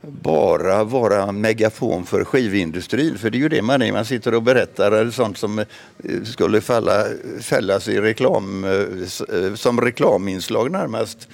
bara 0.01 0.83
vara 0.83 1.31
megafon 1.31 2.05
för 2.05 2.23
skivindustrin. 2.23 3.17
För 3.17 3.29
det 3.29 3.37
är 3.37 3.39
ju 3.39 3.49
det 3.49 3.61
man 3.61 3.81
är. 3.81 3.91
Man 3.91 4.05
sitter 4.05 4.33
och 4.33 4.43
berättar 4.43 5.11
sånt 5.11 5.37
som 5.37 5.59
eh, 5.59 5.65
skulle 6.23 6.61
falla, 6.61 7.05
fällas 7.41 7.87
i 7.87 8.01
reklam, 8.01 8.63
eh, 8.63 8.71
eh, 8.71 9.55
som 9.55 9.81
reklaminslag 9.81 10.71
närmast 10.71 11.27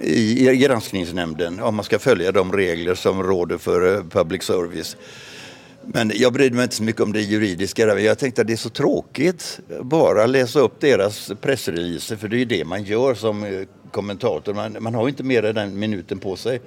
i 0.00 0.48
i 0.48 0.56
granskningsnämnden 0.56 1.60
om 1.60 1.74
man 1.74 1.84
ska 1.84 1.98
följa 1.98 2.32
de 2.32 2.52
regler 2.52 2.94
som 2.94 3.22
råder 3.22 3.58
för 3.58 4.02
public 4.10 4.42
service. 4.42 4.96
Men 5.84 6.12
jag 6.14 6.32
brydde 6.32 6.56
mig 6.56 6.62
inte 6.62 6.76
så 6.76 6.82
mycket 6.82 7.02
om 7.02 7.12
det 7.12 7.20
juridiska. 7.20 7.86
där. 7.86 7.96
Jag 7.96 8.18
tänkte 8.18 8.40
att 8.40 8.46
det 8.46 8.52
är 8.52 8.56
så 8.56 8.68
tråkigt 8.68 9.60
bara 9.80 10.26
läsa 10.26 10.60
upp 10.60 10.80
deras 10.80 11.32
pressreleaser 11.40 12.16
för 12.16 12.28
det 12.28 12.36
är 12.36 12.38
ju 12.38 12.44
det 12.44 12.64
man 12.64 12.84
gör 12.84 13.14
som 13.14 13.64
kommentator. 13.90 14.54
Man, 14.54 14.76
man 14.80 14.94
har 14.94 15.02
ju 15.02 15.08
inte 15.08 15.22
mer 15.22 15.42
än 15.42 15.54
den 15.54 15.78
minuten 15.78 16.18
på 16.18 16.36
sig. 16.36 16.60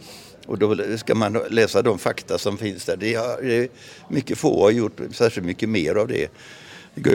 Och 0.45 0.57
då 0.59 0.75
ska 0.97 1.15
man 1.15 1.39
läsa 1.49 1.81
de 1.81 1.99
fakta 1.99 2.37
som 2.37 2.57
finns 2.57 2.85
där. 2.85 2.97
Det 2.97 3.13
är, 3.15 3.67
mycket 4.09 4.37
få 4.37 4.63
har 4.63 4.71
gjort 4.71 4.97
särskilt 5.11 5.45
mycket 5.47 5.69
mer 5.69 5.95
av 5.95 6.07
det. 6.07 6.27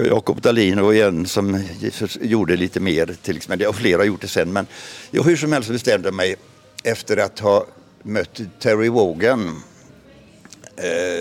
Jakob 0.06 0.40
Dahlin 0.40 0.80
var 0.82 0.94
en 0.94 1.26
som 1.26 1.64
gjorde 2.20 2.56
lite 2.56 2.80
mer, 2.80 3.16
till 3.22 3.36
exempel. 3.36 3.66
och 3.68 3.76
flera 3.76 3.98
har 4.00 4.04
gjort 4.06 4.20
det 4.20 4.28
sen. 4.28 4.52
Men 4.52 4.66
jag 5.10 5.22
hur 5.22 5.36
som 5.36 5.52
helst 5.52 5.70
bestämde 5.70 6.12
mig 6.12 6.36
efter 6.84 7.16
att 7.16 7.38
ha 7.38 7.66
mött 8.02 8.40
Terry 8.60 8.88
Wogan 8.88 9.62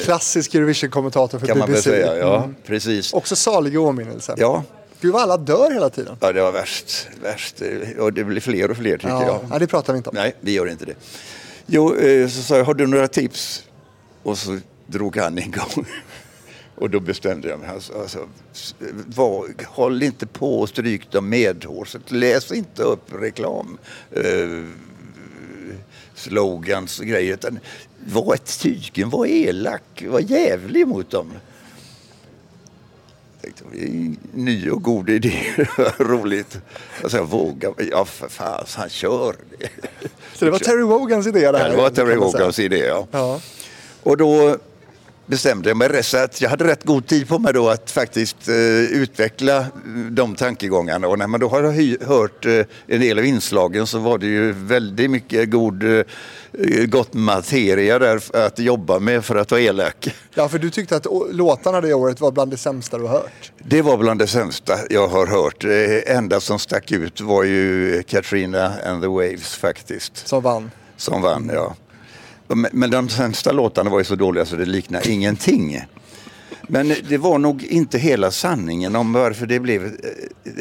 Klassisk 0.04 0.56
Eurovision-kommentator 0.56 1.40
för 1.40 1.48
kan 1.48 1.58
man 1.58 1.68
BBC. 1.68 1.90
säga. 1.90 2.18
Ja, 2.18 2.44
Mm. 2.44 2.56
precis. 2.66 3.14
Också 3.14 3.36
salig 3.36 3.74
i 3.74 3.78
åminnelse. 3.78 4.36
Ja, 4.38 4.64
Gud 5.02 5.14
vad 5.14 5.22
alla 5.22 5.38
dör 5.38 5.72
hela 5.72 5.90
tiden. 5.90 6.16
ja, 6.20 6.32
det 6.34 6.42
var 6.42 6.52
värst. 6.52 7.08
värst. 7.24 7.56
Och 8.00 8.14
det 8.14 8.24
blir 8.24 8.42
fler 8.42 8.72
och 8.72 8.78
fler 8.78 8.98
tycker 8.98 9.10
Ja. 9.10 9.26
jag. 9.26 9.42
ja, 9.52 9.60
det 9.60 9.68
pratar 9.68 9.94
vi 9.94 9.98
inte 9.98 10.10
om. 10.10 10.16
Nej, 10.16 10.36
vi 10.40 10.52
gör 10.52 10.70
inte 10.70 10.86
det. 10.86 10.94
Jo, 11.72 11.96
eh, 11.96 12.28
så 12.28 12.42
sa 12.42 12.58
jag, 12.58 12.66
har 12.66 12.74
du 12.74 12.88
några 12.88 13.08
tips? 13.08 13.64
Och 14.24 14.38
så 14.38 14.60
drog 14.88 15.18
han 15.18 15.38
en 15.38 15.52
gång. 15.52 15.86
Och 16.76 16.90
då 16.90 17.00
bestämde 17.00 17.50
jag 17.50 17.60
mig. 17.60 17.70
Alltså, 17.70 17.94
alltså, 17.94 18.28
var, 19.08 19.66
håll 19.66 20.04
inte 20.04 20.28
på 20.28 20.60
och 20.60 20.70
stryk 20.70 21.12
dem 21.12 21.30
medhårset. 21.30 22.12
Läs 22.12 22.52
inte 22.52 22.84
upp 22.84 23.14
reklam. 23.14 23.78
Eh, 24.12 24.64
slogans 26.16 27.00
och 27.00 27.06
grejer. 27.06 27.34
Utan 27.34 27.60
var 28.06 28.34
ett 28.34 28.60
tygen, 28.60 29.10
var 29.10 29.26
elak, 29.26 30.04
var 30.08 30.20
jävlig 30.20 30.88
mot 30.88 31.10
dem. 31.12 31.32
Jag 33.39 33.39
tänkte, 33.39 33.39
det 33.39 33.39
är 33.39 33.39
en 33.39 33.39
ny 34.34 34.70
och 34.70 34.84
god 34.84 35.10
idé. 35.10 35.34
Roligt. 35.98 36.58
Alltså, 37.04 37.18
jag 37.18 37.26
vågar. 37.26 37.74
Ja, 37.92 38.06
för 38.06 38.28
fan, 38.28 38.66
han 38.76 38.90
kör. 38.90 39.36
Så 40.34 40.46
det 40.46 40.52
var 40.52 40.60
Terry 40.60 40.84
Wogans 40.84 41.28
idé 41.28 41.52
det 41.52 41.58
här. 41.58 41.70
Det 41.70 41.78
var 41.78 41.90
Terry. 41.90 42.16
Wogans 42.16 42.60
idé, 42.60 42.78
ja. 42.78 43.08
Ja. 43.12 43.40
Och 44.04 44.18
då 44.18 44.58
bestämde 45.30 45.70
jag 45.70 45.78
mig 45.78 45.88
rätt 45.88 46.06
så 46.06 46.18
att 46.18 46.42
jag 46.42 46.50
hade 46.50 46.68
rätt 46.68 46.84
god 46.84 47.08
tid 47.08 47.28
på 47.28 47.40
mig 47.40 47.54
då 47.54 47.70
att 47.70 47.92
faktiskt 47.92 48.48
eh, 48.48 48.56
utveckla 49.02 49.66
de 50.12 50.36
tankegångarna. 50.36 51.08
Och 51.08 51.20
när 51.20 51.28
man 51.28 51.40
då 51.40 51.48
har 51.48 52.06
hört 52.06 52.46
eh, 52.46 52.66
en 52.88 53.02
del 53.02 53.20
av 53.20 53.26
inslagen 53.26 53.88
så 53.88 54.00
var 54.00 54.18
det 54.18 54.26
ju 54.26 54.52
väldigt 54.52 55.12
mycket 55.12 55.50
god, 55.50 55.84
eh, 55.84 56.04
gott 56.86 57.14
materia 57.14 58.00
där 58.00 58.22
att 58.46 58.60
jobba 58.60 59.00
med 59.00 59.26
för 59.26 59.36
att 59.36 59.52
vara 59.52 59.62
elak. 59.62 60.16
ja, 60.34 60.50
för 60.50 60.60
du 60.60 60.70
tyckte 60.70 60.96
att 60.96 61.08
låtarna 61.32 61.82
det 61.82 61.94
året 61.94 62.22
var 62.22 62.32
bland 62.32 62.52
det 62.52 62.58
sämsta 62.58 62.98
du 62.98 63.04
har 63.04 63.14
hört. 63.14 63.52
Det 63.58 63.82
var 63.82 63.98
bland 63.98 64.20
det 64.20 64.28
sämsta 64.28 64.78
jag 64.90 65.08
har 65.08 65.28
hört. 65.28 65.64
Eh, 65.64 66.18
enda 66.18 66.40
som 66.40 66.60
stack 66.60 66.92
ut 66.92 67.22
var 67.22 67.44
ju 67.44 68.04
Katrina 68.04 68.74
and 68.86 69.02
the 69.02 69.08
Waves 69.08 69.56
faktiskt. 69.56 70.28
Som 70.28 70.44
vann. 70.44 70.72
Som 70.98 71.22
vann, 71.22 71.52
ja. 71.54 71.76
Men- 72.56 72.90
de 72.92 73.10
sämsta 73.10 73.52
låtarna 73.52 73.90
var 73.90 73.98
ju 74.00 74.04
så 74.06 74.16
dåliga 74.16 74.46
så 74.46 74.56
det 74.56 74.66
liknar 74.66 75.08
ingenting. 75.10 75.82
Men 76.62 76.94
det 77.10 77.18
var 77.18 77.38
nog 77.38 77.64
inte 77.64 77.98
hela 77.98 78.32
sanningen 78.32 78.96
om 78.96 79.14
varför 79.14 79.46
det 79.46 79.60
blev, 79.60 79.86
eh, 79.86 79.92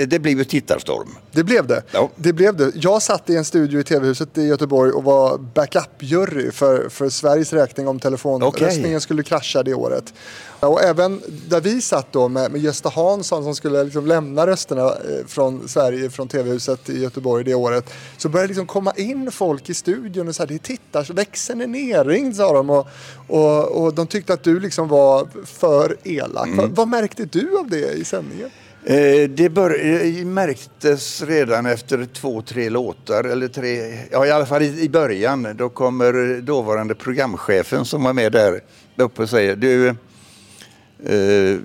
det 0.07 0.19
blev 0.19 0.39
ju 0.39 0.45
tittarstorm. 0.45 1.09
Det 1.33 1.45
blev 1.45 1.67
det. 1.67 1.83
Ja. 1.91 2.11
det 2.17 2.33
blev 2.33 2.57
det. 2.57 2.73
Jag 2.75 3.03
satt 3.03 3.31
i 3.31 3.37
en 3.37 3.45
studio 3.45 3.81
i 3.81 3.85
TV-huset 3.85 4.39
i 4.39 4.43
Göteborg 4.43 4.93
och 4.93 5.05
var 5.05 5.39
backup-jury 5.55 6.51
för, 6.51 6.89
för 6.89 7.09
Sveriges 7.09 7.53
räkning 7.53 7.89
om 7.89 8.01
telefonröstningen 8.01 8.91
Okej. 8.91 9.01
skulle 9.01 9.23
krascha 9.23 9.63
det 9.63 9.75
året. 9.75 10.13
Och 10.61 10.83
även 10.83 11.23
där 11.49 11.61
vi 11.61 11.81
satt 11.81 12.13
då 12.13 12.29
med, 12.29 12.53
med 12.53 12.61
Gösta 12.61 12.89
Hansson 12.89 13.45
som 13.45 13.55
skulle 13.55 13.85
liksom 13.85 14.07
lämna 14.07 14.47
rösterna 14.47 14.83
eh, 14.83 15.27
från 15.27 15.69
Sverige, 15.69 16.11
från 16.11 16.29
TV-huset 16.29 16.91
i 16.91 17.01
Göteborg 17.01 17.45
det 17.45 17.55
året. 17.55 17.95
Så 18.17 18.29
började 18.29 18.47
det 18.47 18.49
liksom 18.49 18.67
komma 18.67 18.93
in 18.97 19.31
folk 19.31 19.71
i 19.71 19.75
studion 19.75 20.29
och 20.29 20.35
sa 20.35 20.47
det 20.47 20.55
är 20.55 20.59
tittars, 20.59 21.11
växeln 21.11 21.61
är 21.61 21.67
nerringd 21.67 22.37
sa 22.37 22.53
de. 22.53 22.71
Och, 22.71 22.89
och, 23.27 23.83
och 23.83 23.95
de 23.95 24.07
tyckte 24.07 24.33
att 24.33 24.43
du 24.43 24.61
liksom 24.61 24.89
var 24.89 25.29
för 25.45 25.97
elak. 26.05 26.47
Mm. 26.47 26.57
Vad, 26.57 26.71
vad 26.71 26.89
märkte 26.89 27.25
du 27.25 27.59
av 27.59 27.69
det 27.71 27.93
i 27.93 28.05
sändningen? 28.05 28.51
Eh, 28.89 29.29
det 29.29 29.49
bör, 29.49 29.87
eh, 29.87 30.25
märktes 30.25 31.23
redan 31.23 31.67
efter 31.67 32.05
två, 32.05 32.43
tre 32.43 32.69
låtar, 32.71 33.25
eller 33.25 33.49
tre, 33.49 33.99
ja 34.11 34.27
i 34.27 34.31
alla 34.31 34.47
fall 34.47 34.63
i, 34.63 34.81
i 34.81 34.89
början. 34.89 35.57
Då 35.57 35.69
kommer 35.69 36.41
dåvarande 36.41 36.95
programchefen 36.95 37.85
som 37.85 38.03
var 38.03 38.13
med 38.13 38.33
där 38.33 38.61
upp 38.97 39.19
och 39.19 39.31
säger, 39.31 39.57
du, 39.57 39.89
eh, 39.89 41.59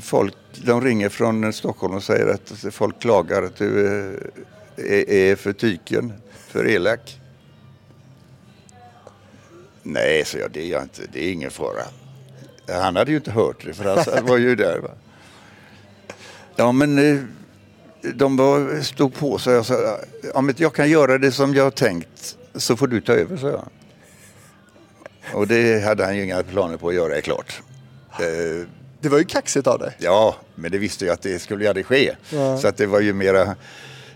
folk, 0.00 0.34
de 0.64 0.80
ringer 0.84 1.08
från 1.08 1.52
Stockholm 1.52 1.94
och 1.94 2.02
säger 2.02 2.26
att 2.26 2.74
folk 2.74 3.00
klagar 3.00 3.42
att 3.42 3.56
du 3.56 3.86
eh, 3.86 4.12
är, 4.76 5.10
är 5.10 5.36
för 5.36 5.52
tyken, 5.52 6.12
för 6.48 6.68
elak. 6.68 7.20
Nej, 9.82 10.24
så 10.24 10.38
jag, 10.38 10.50
det 10.50 10.62
är 10.62 10.68
jag 10.68 10.82
inte, 10.82 11.02
det 11.12 11.24
är 11.24 11.32
ingen 11.32 11.50
fara. 11.50 11.82
Han 12.68 12.96
hade 12.96 13.10
ju 13.10 13.16
inte 13.16 13.30
hört 13.30 13.64
det, 13.66 13.74
för 13.74 14.14
han 14.14 14.26
var 14.26 14.36
ju 14.36 14.56
där. 14.56 14.78
Va? 14.78 14.90
Ja, 16.60 16.72
men 16.72 16.98
eh, 16.98 17.20
de 18.14 18.36
var, 18.36 18.82
stod 18.82 19.14
på 19.14 19.38
så 19.38 19.50
jag 19.50 19.66
sa, 19.66 19.98
ja, 20.34 20.40
men 20.40 20.54
jag 20.58 20.74
kan 20.74 20.90
göra 20.90 21.18
det 21.18 21.32
som 21.32 21.54
jag 21.54 21.64
har 21.64 21.70
tänkt 21.70 22.36
så 22.54 22.76
får 22.76 22.86
du 22.86 23.00
ta 23.00 23.12
över, 23.12 23.36
så 23.36 23.46
jag. 23.46 23.68
Och 25.34 25.46
det 25.46 25.84
hade 25.84 26.04
han 26.04 26.16
ju 26.16 26.24
inga 26.24 26.42
planer 26.42 26.76
på 26.76 26.88
att 26.88 26.94
göra, 26.94 27.16
är 27.16 27.20
klart. 27.20 27.62
Eh, 28.12 28.66
Det 29.00 29.08
var 29.08 29.18
ju 29.18 29.24
kaxigt 29.24 29.66
av 29.66 29.78
dig. 29.78 29.92
Ja, 29.98 30.36
men 30.54 30.70
det 30.72 30.78
visste 30.78 31.06
jag 31.06 31.12
att 31.14 31.22
det 31.22 31.38
skulle 31.38 31.68
aldrig 31.68 31.86
ske. 31.86 32.14
Ja. 32.30 32.58
Så 32.58 32.68
att 32.68 32.76
det 32.76 32.86
var 32.86 33.00
ju 33.00 33.12
mera, 33.12 33.42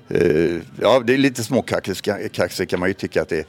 eh, 0.09 0.57
ja 0.81 1.03
det 1.07 1.15
är 1.15 1.19
lite 1.19 1.45
småkaxigt 1.45 2.09
kaxigt 2.33 2.71
kan 2.71 2.81
man 2.81 2.89
ju 2.89 2.95
tycka 2.95 3.23
att 3.23 3.29
det 3.29 3.39
är. 3.39 3.45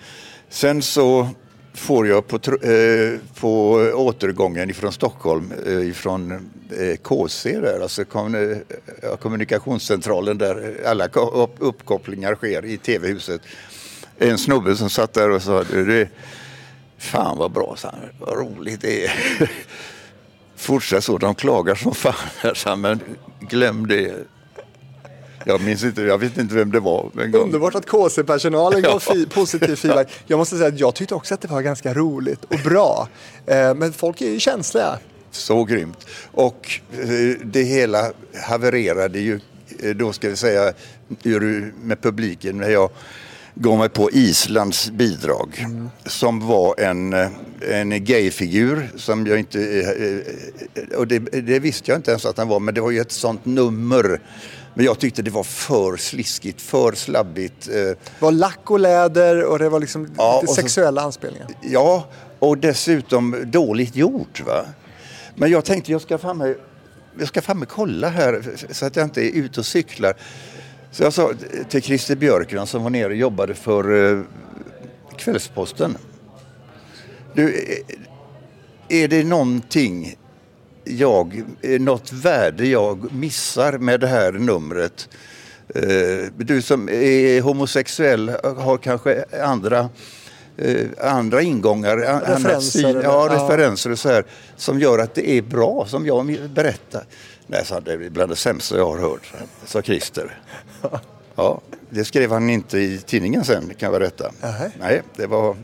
Sen 0.49 0.81
så 0.81 1.29
får 1.73 2.07
jag 2.07 2.27
på, 2.27 2.35
eh, 2.35 3.19
på 3.39 3.71
återgången 3.93 4.69
ifrån 4.69 4.91
Stockholm, 4.91 5.53
eh, 5.65 5.89
ifrån 5.89 6.31
eh, 6.79 6.95
KC 6.95 7.59
där, 7.59 7.79
alltså 7.81 8.01
eh, 8.01 9.15
kommunikationscentralen 9.19 10.37
där 10.37 10.81
alla 10.85 11.07
upp, 11.07 11.55
uppkopplingar 11.59 12.35
sker 12.35 12.65
i 12.65 12.77
tv-huset. 12.77 13.41
En 14.17 14.37
snubbe 14.37 14.75
som 14.75 14.89
satt 14.89 15.13
där 15.13 15.29
och 15.29 15.41
sa, 15.41 15.63
du, 15.63 15.85
det, 15.85 16.09
fan 16.97 17.37
vad 17.37 17.51
bra, 17.51 17.75
så 17.77 17.89
vad 18.19 18.37
roligt 18.37 18.81
det 18.81 19.05
är. 19.05 19.11
Fortsätt 20.55 21.03
så, 21.03 21.17
de 21.17 21.35
klagar 21.35 21.75
som 21.75 21.95
fan 21.95 22.13
här, 22.37 22.53
sa 22.53 22.69
han, 22.69 22.81
men 22.81 22.99
glöm 23.39 23.87
det. 23.87 24.13
Jag 25.45 25.61
minns 25.61 25.83
inte, 25.83 26.01
jag 26.01 26.17
vet 26.17 26.37
inte 26.37 26.55
vem 26.55 26.71
det 26.71 26.79
var. 26.79 27.09
Underbart 27.33 27.75
att 27.75 27.85
KC-personalen 27.85 28.81
gav 28.81 28.99
fi- 29.13 29.25
positiv 29.25 29.75
feedback. 29.75 30.11
Jag 30.25 30.37
måste 30.37 30.55
säga 30.57 30.67
att 30.67 30.79
jag 30.79 30.95
tyckte 30.95 31.15
också 31.15 31.33
att 31.33 31.41
det 31.41 31.47
var 31.47 31.61
ganska 31.61 31.93
roligt 31.93 32.43
och 32.43 32.59
bra. 32.63 33.07
Eh, 33.45 33.73
men 33.75 33.93
folk 33.93 34.21
är 34.21 34.29
ju 34.29 34.39
känsliga. 34.39 34.97
Så 35.31 35.63
grymt. 35.63 36.07
Och 36.31 36.79
eh, 36.91 37.37
det 37.43 37.63
hela 37.63 38.11
havererade 38.43 39.19
ju, 39.19 39.39
eh, 39.79 39.89
då 39.89 40.13
ska 40.13 40.29
vi 40.29 40.35
säga, 40.35 40.73
med 41.81 42.01
publiken 42.01 42.57
när 42.57 42.69
jag 42.69 42.89
gav 43.55 43.77
mig 43.77 43.89
på 43.89 44.11
Islands 44.11 44.89
bidrag. 44.91 45.65
Som 46.05 46.47
var 46.47 46.79
en, 46.79 47.13
en 47.71 48.03
gayfigur 48.05 48.91
som 48.95 49.27
jag 49.27 49.39
inte... 49.39 49.59
Och 50.97 51.07
det, 51.07 51.19
det 51.19 51.59
visste 51.59 51.91
jag 51.91 51.97
inte 51.99 52.11
ens 52.11 52.25
att 52.25 52.37
han 52.37 52.47
var, 52.47 52.59
men 52.59 52.73
det 52.73 52.81
var 52.81 52.91
ju 52.91 52.99
ett 52.99 53.11
sånt 53.11 53.45
nummer. 53.45 54.19
Men 54.75 54.85
jag 54.85 54.99
tyckte 54.99 55.21
det 55.21 55.31
var 55.31 55.43
för 55.43 55.97
sliskigt, 55.97 56.61
för 56.61 56.91
slabbigt. 56.91 57.67
eh, 57.67 57.73
Det 57.73 57.97
var 58.19 58.31
lack 58.31 58.71
och 58.71 58.79
läder 58.79 59.43
och 59.43 59.59
det 59.59 59.69
var 59.69 59.79
liksom 59.79 60.07
Ja, 60.17 60.39
lite 60.41 60.49
och 60.51 60.55
så- 60.55 60.61
sexuella 60.61 61.01
anspelningar. 61.01 61.47
Ja, 61.61 62.07
och 62.39 62.57
dessutom 62.57 63.35
dåligt 63.45 63.95
gjort. 63.95 64.41
va? 64.45 64.65
Men 65.35 65.51
jag 65.51 65.65
tänkte 65.65 65.91
jag 65.91 66.01
ska 66.01 66.17
fan 66.17 66.37
med, 66.37 66.55
jag 67.19 67.27
ska 67.27 67.41
fan 67.41 67.65
kolla 67.69 68.09
här 68.09 68.43
så 68.71 68.85
att 68.85 68.95
jag 68.95 69.05
inte 69.05 69.21
är 69.21 69.31
ute 69.31 69.59
och 69.59 69.65
cyklar. 69.65 70.13
Så 70.91 71.03
jag 71.03 71.13
sa 71.13 71.31
till 71.69 71.81
Christer 71.81 72.15
Björkman 72.15 72.67
som 72.67 72.83
var 72.83 72.89
nere 72.89 73.05
och 73.07 73.15
jobbade 73.15 73.53
för 73.53 74.11
eh, 74.17 74.21
Kvällsposten. 75.17 75.97
Du, 77.33 77.53
eh, 77.53 79.01
är 79.03 79.07
det 79.07 79.23
någonting 79.23 80.15
jag, 80.85 81.43
eh, 81.61 81.81
något 81.81 82.11
värde 82.13 82.67
jag 82.67 83.13
missar 83.13 83.77
med 83.77 83.99
det 83.99 84.07
här 84.07 84.31
numret? 84.31 85.09
Eh, 85.75 85.81
Du 86.37 86.61
som 86.61 86.89
är 86.89 87.41
homosexuell 87.41 88.29
har 88.57 88.77
kanske 88.77 89.25
andra 89.43 89.89
eh, 90.57 90.87
andra 91.01 91.41
ingångar, 91.41 91.97
annat 91.97 92.29
Referenser 92.29 92.89
eller- 92.89 93.03
ja, 93.03 93.29
referenser 93.31 93.91
och 93.91 93.99
så 93.99 94.09
här, 94.09 94.25
som 94.57 94.79
gör 94.79 94.99
att 94.99 95.15
det 95.15 95.29
är 95.29 95.41
bra, 95.41 95.85
som 95.89 96.05
jag 96.05 96.37
berättar. 96.55 97.03
Nej, 97.47 97.63
han, 97.69 97.83
det 97.83 97.93
är 97.93 98.09
bland 98.09 98.31
det 98.31 98.35
sämsta 98.35 98.77
jag 98.77 98.85
har 98.85 98.97
hört, 98.99 99.33
sa 99.65 99.81
Christer. 99.81 100.37
Ja, 101.35 101.61
det 101.89 102.05
skrev 102.05 102.31
han 102.31 102.49
inte 102.49 102.77
i 102.79 102.97
tidningen 103.05 103.43
sen, 103.43 103.73
kan 103.77 103.91
jag 103.91 103.99
berätta. 103.99 104.31
Nej, 104.79 105.01
det 105.15 105.27
var 105.27 105.55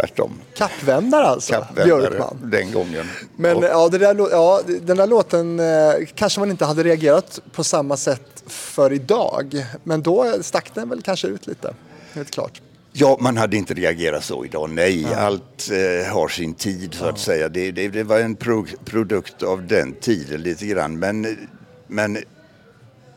tvärtom. 0.00 0.32
Kappvändare 0.54 1.26
alltså, 1.26 1.52
Kappvändare 1.52 2.00
Björkman. 2.00 2.38
den 2.42 2.72
gången. 2.72 3.06
Men 3.36 3.56
Och- 3.56 3.64
ja, 3.64 3.88
det 3.88 3.98
där, 3.98 4.16
ja, 4.30 4.60
den 4.80 4.96
där 4.96 5.06
låten 5.06 5.60
eh, 5.60 5.92
kanske 6.14 6.40
man 6.40 6.50
inte 6.50 6.64
hade 6.64 6.82
reagerat 6.82 7.40
på 7.52 7.64
samma 7.64 7.96
sätt 7.96 8.42
för 8.46 8.92
idag. 8.92 9.66
Men 9.84 10.02
då 10.02 10.34
stack 10.42 10.74
den 10.74 10.88
väl 10.88 11.02
kanske 11.02 11.28
ut 11.28 11.46
lite, 11.46 11.74
helt 12.12 12.30
klart. 12.30 12.60
Ja, 12.92 13.16
man 13.20 13.36
hade 13.36 13.56
inte 13.56 13.74
reagerat 13.74 14.24
så 14.24 14.44
idag. 14.44 14.70
Nej, 14.70 15.06
allt 15.14 15.70
eh, 15.70 16.12
har 16.12 16.28
sin 16.28 16.54
tid 16.54 16.94
så 16.94 17.04
att 17.04 17.18
säga. 17.18 17.48
Det, 17.48 17.70
det, 17.70 17.88
det 17.88 18.02
var 18.02 18.18
en 18.18 18.36
pro, 18.36 18.66
produkt 18.84 19.42
av 19.42 19.66
den 19.66 19.92
tiden 19.92 20.42
lite 20.42 20.66
grann. 20.66 20.98
Men, 20.98 21.48
men 21.86 22.18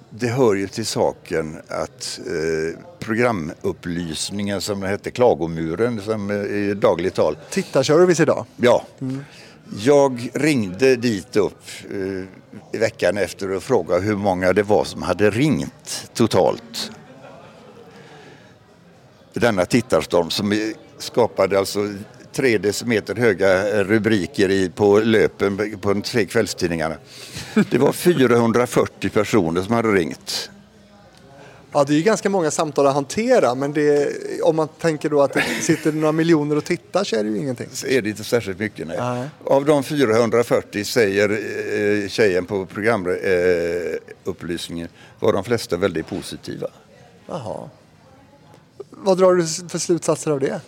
det 0.09 0.27
hör 0.27 0.53
ju 0.53 0.67
till 0.67 0.85
saken 0.85 1.61
att 1.67 2.19
eh, 2.25 2.79
programupplysningen 3.01 4.61
som 4.61 4.83
hette 4.83 5.11
Klagomuren 5.11 6.01
som 6.01 6.29
eh, 6.29 6.35
i 6.35 6.73
dagligt 6.73 7.15
tal. 7.15 7.37
Tittarservice 7.49 8.19
idag. 8.19 8.45
Ja. 8.57 8.83
Jag 9.79 10.29
ringde 10.33 10.95
dit 10.95 11.35
upp 11.35 11.63
eh, 11.91 12.75
i 12.75 12.77
veckan 12.77 13.17
efter 13.17 13.51
och 13.51 13.63
frågade 13.63 14.01
hur 14.01 14.15
många 14.15 14.53
det 14.53 14.63
var 14.63 14.83
som 14.83 15.01
hade 15.01 15.29
ringt 15.29 16.09
totalt 16.13 16.91
denna 19.33 19.65
tittarstorm 19.65 20.29
som 20.29 20.73
skapade 20.97 21.59
alltså 21.59 21.79
tre 22.33 22.57
decimeter 22.57 23.15
höga 23.15 23.83
rubriker 23.83 24.49
i, 24.49 24.69
på 24.69 24.99
löpen 24.99 25.77
på 25.81 25.93
de 25.93 26.01
tre 26.01 26.25
kvällstidningarna. 26.25 26.95
Det 27.69 27.77
var 27.77 27.91
440 27.91 29.09
personer 29.09 29.61
som 29.61 29.73
hade 29.73 29.91
ringt. 29.91 30.51
Ja, 31.73 31.83
det 31.83 31.93
är 31.93 31.97
ju 31.97 32.03
ganska 32.03 32.29
många 32.29 32.51
samtal 32.51 32.87
att 32.87 32.93
hantera, 32.93 33.55
men 33.55 33.73
det, 33.73 34.13
om 34.43 34.55
man 34.55 34.67
tänker 34.67 35.09
då 35.09 35.21
att 35.21 35.33
det 35.33 35.41
sitter 35.61 35.91
några 35.91 36.11
miljoner 36.11 36.55
och 36.55 36.65
tittar 36.65 37.03
så 37.03 37.15
är 37.15 37.23
det 37.23 37.29
ju 37.29 37.37
ingenting. 37.37 37.67
Så 37.71 37.87
är 37.87 38.01
det 38.01 38.09
inte 38.09 38.23
särskilt 38.23 38.59
mycket. 38.59 38.87
Nej. 38.87 38.97
Nej. 38.99 39.29
Av 39.45 39.65
de 39.65 39.83
440 39.83 40.83
säger 40.83 41.29
eh, 41.29 41.37
tjejen 42.07 42.45
på 42.45 42.65
programupplysningen 42.65 44.87
eh, 44.87 44.91
var 45.19 45.33
de 45.33 45.43
flesta 45.43 45.77
väldigt 45.77 46.07
positiva. 46.07 46.67
Jaha. 47.27 47.69
Vad 48.89 49.17
drar 49.17 49.33
du 49.33 49.47
för 49.69 49.77
slutsatser 49.77 50.31
av 50.31 50.39
det? 50.39 50.61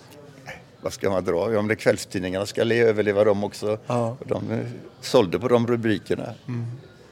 Vad 0.81 0.93
ska 0.93 1.09
man 1.09 1.23
dra? 1.23 1.49
Men 1.49 1.67
det 1.67 1.75
kvällstidningarna 1.75 2.45
ska 2.45 2.63
le, 2.63 2.81
överleva 2.81 3.23
de 3.23 3.43
också. 3.43 3.77
Ja. 3.87 4.17
De 4.25 4.51
eh, 4.51 4.59
sålde 5.01 5.39
på 5.39 5.47
de 5.47 5.67
rubrikerna. 5.67 6.33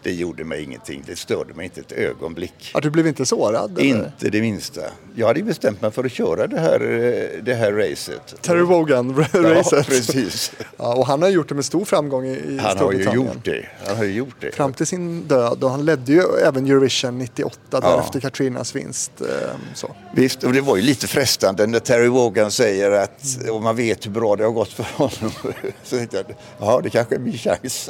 Det 0.04 0.12
gjorde 0.14 0.43
mig 0.43 0.64
ingenting. 0.64 1.04
Det 1.08 1.16
störde 1.16 1.54
mig 1.54 1.66
inte 1.66 1.80
ett 1.82 1.91
ögonblick. 1.91 2.72
Ja, 2.74 2.80
du 2.80 2.89
blev 2.89 3.08
inte 3.08 3.26
sårad? 3.26 3.72
eller? 3.72 3.84
Inte 3.89 4.30
det 4.30 4.41
minsta. 4.41 4.82
Jag 5.16 5.28
hade 5.28 5.39
ju 5.39 5.45
bestämt 5.45 5.82
mig 5.82 5.91
för 5.91 6.04
att 6.04 6.12
köra 6.12 6.47
det 6.47 6.60
här, 6.60 6.80
eh, 6.82 7.43
det 7.43 7.54
här 7.54 7.72
racet. 7.72 8.41
Terry 8.41 8.60
Ja, 8.60 8.66
Wogan-racet. 8.66 9.88
precis. 9.88 10.52
Ja, 10.78 10.95
och 10.95 11.08
han 11.08 11.22
har 11.22 11.30
gjort 11.30 11.49
det 11.49 11.56
med 11.56 11.66
stor 11.66 11.86
framgång 11.86 12.26
i, 12.26 12.58
Han 12.62 12.78
har 12.78 12.91
ju 12.91 13.04
Storbritannien. 13.04 13.26
gjort 13.26 13.45
det. 13.45 13.66
Han 13.88 13.97
har 13.97 14.04
ju 14.04 14.12
gjort 14.14 14.36
det. 14.39 14.52
Fram 14.52 14.74
till 14.74 14.86
sin 14.88 15.28
död 15.28 15.64
och 15.64 15.70
han 15.72 15.86
ledde 15.86 16.12
ju 16.12 16.22
även 16.45 16.66
Eurovision 16.66 17.18
98 17.18 17.60
Ja. 17.72 17.80
därefter 17.80 18.20
Katrinas 18.20 18.76
vinst. 18.76 19.12
eh, 19.22 19.28
Så. 19.76 19.95
Visst, 20.16 20.43
och 20.43 20.54
det 20.54 20.62
var 20.62 20.76
ju 20.76 20.82
lite 20.82 21.08
frestande 21.08 21.68
när 21.68 21.80
Terry 21.80 22.08
Wogan 22.08 22.52
säger 22.52 22.91
att 22.91 23.24
och 23.52 23.62
man 23.62 23.76
vet 23.76 24.06
hur 24.06 24.12
bra 24.12 24.36
det 24.36 24.43
har 24.43 24.52
gått 24.52 24.74
för 24.74 24.84
honom. 24.95 25.32
Så 25.84 25.97
tänkte 25.97 26.18
jag, 26.18 26.26
ja 26.60 26.80
det 26.84 26.89
kanske 26.89 27.16
är 27.16 27.20
min 27.20 27.38
chans. 27.38 27.89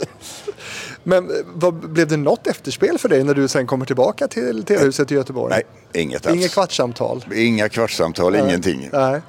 Men 1.03 1.29
eh, 1.29 1.35
vad, 1.53 1.73
blev 1.73 2.07
det 2.07 2.17
något 2.17 2.47
efterspel 2.47 2.97
för 2.97 3.09
dig 3.09 3.23
när 3.23 3.33
du 3.33 3.47
sen 3.47 3.67
kommer 3.67 3.85
tillbaka 3.85 4.27
till 4.27 4.63
TV-huset 4.63 5.11
i 5.11 5.15
Göteborg? 5.15 5.53
Nej, 5.53 5.63
inget 6.03 6.27
alls. 6.27 6.35
Inget 6.35 6.51
kvartssamtal? 6.51 7.25
Inga 7.35 7.69
kvartssamtal, 7.69 8.35
ingenting. 8.35 8.89
Nej. 8.93 9.21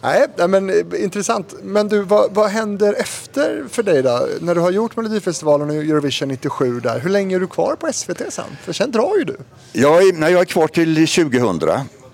Nej, 0.00 0.26
nej, 0.36 0.48
men 0.48 0.70
eh, 0.70 1.04
intressant. 1.04 1.54
Men 1.62 1.88
du, 1.88 2.02
vad, 2.02 2.34
vad 2.34 2.50
händer 2.50 2.94
efter 2.94 3.64
för 3.70 3.82
dig 3.82 4.02
då? 4.02 4.28
När 4.40 4.54
du 4.54 4.60
har 4.60 4.70
gjort 4.70 4.96
Melodifestivalen 4.96 5.70
och 5.70 5.76
Eurovision 5.76 6.28
97 6.28 6.80
där. 6.80 6.98
Hur 6.98 7.10
länge 7.10 7.36
är 7.36 7.40
du 7.40 7.46
kvar 7.46 7.76
på 7.76 7.92
SVT 7.92 8.22
sen? 8.32 8.44
För 8.62 8.72
sen 8.72 8.90
drar 8.90 9.16
ju 9.18 9.24
du. 9.24 9.36
Jag 9.72 10.08
är, 10.08 10.12
när 10.12 10.28
jag 10.28 10.40
är 10.40 10.44
kvar 10.44 10.68
till 10.68 10.94
2000, 11.06 11.60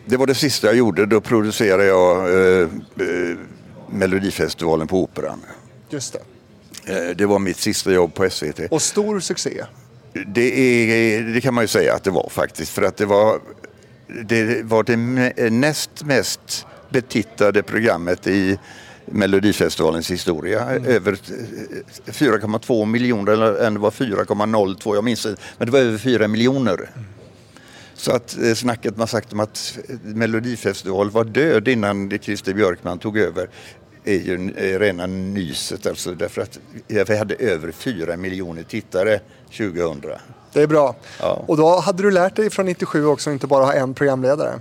det 0.06 0.16
var 0.16 0.26
det 0.26 0.34
sista 0.34 0.66
jag 0.66 0.76
gjorde, 0.76 1.06
då 1.06 1.20
producerade 1.20 1.84
jag 1.84 2.18
eh, 2.18 2.60
eh, 2.60 3.36
Melodifestivalen 3.90 4.86
på 4.86 5.02
Operan. 5.02 5.40
Just 5.90 6.12
det. 6.12 6.18
Eh, 6.86 7.16
det 7.16 7.26
var 7.26 7.38
mitt 7.38 7.56
sista 7.56 7.92
jobb 7.92 8.14
på 8.14 8.30
SVT. 8.30 8.60
Och 8.70 8.82
stor 8.82 9.20
succé. 9.20 9.64
Det, 10.26 10.60
är, 10.60 11.22
det 11.22 11.40
kan 11.40 11.54
man 11.54 11.64
ju 11.64 11.68
säga 11.68 11.94
att 11.94 12.04
det 12.04 12.10
var 12.10 12.28
faktiskt. 12.30 12.72
För 12.72 12.82
att 12.82 12.96
det 12.96 13.06
var 13.06 13.40
det, 14.22 14.62
var 14.62 14.82
det 14.82 14.96
näst 15.50 16.04
mest 16.04 16.66
betittade 16.88 17.62
programmet 17.62 18.26
i 18.26 18.58
Melodifestivalens 19.06 20.10
historia. 20.10 20.60
Över 20.70 21.12
eh, 21.12 22.12
4,2 22.12 22.86
miljoner, 22.86 23.32
eller 23.32 23.70
det 23.70 23.78
var 23.78 23.90
4,02, 23.90 24.94
jag 24.94 25.04
minns 25.04 25.26
inte. 25.26 25.42
Men 25.58 25.66
det 25.66 25.72
var 25.72 25.78
över 25.78 25.98
4 25.98 26.28
miljoner. 26.28 26.90
Så 27.94 28.12
att 28.12 28.38
eh, 28.42 28.54
snacket 28.54 28.96
man 28.96 29.06
sagt 29.06 29.32
om 29.32 29.40
att 29.40 29.78
Melodifestival 30.02 31.10
var 31.10 31.24
död 31.24 31.68
innan 31.68 32.18
Christer 32.18 32.54
Björkman 32.54 32.98
tog 32.98 33.18
över 33.18 33.48
är 34.04 34.14
ju 34.18 34.52
eh, 34.56 34.78
rena 34.78 35.06
nyset. 35.06 35.86
Alltså, 35.86 36.10
därför 36.14 36.42
att 36.42 36.58
vi 36.88 37.16
hade 37.16 37.34
över 37.34 37.72
4 37.72 38.16
miljoner 38.16 38.62
tittare 38.62 39.20
2000. 39.56 40.02
Det 40.52 40.62
är 40.62 40.66
bra. 40.66 40.96
Ja. 41.20 41.44
Och 41.48 41.56
då 41.56 41.80
hade 41.80 42.02
du 42.02 42.10
lärt 42.10 42.36
dig 42.36 42.50
från 42.50 42.66
97 42.66 43.06
också 43.06 43.30
inte 43.30 43.46
bara 43.46 43.64
ha 43.64 43.72
en 43.72 43.94
programledare. 43.94 44.60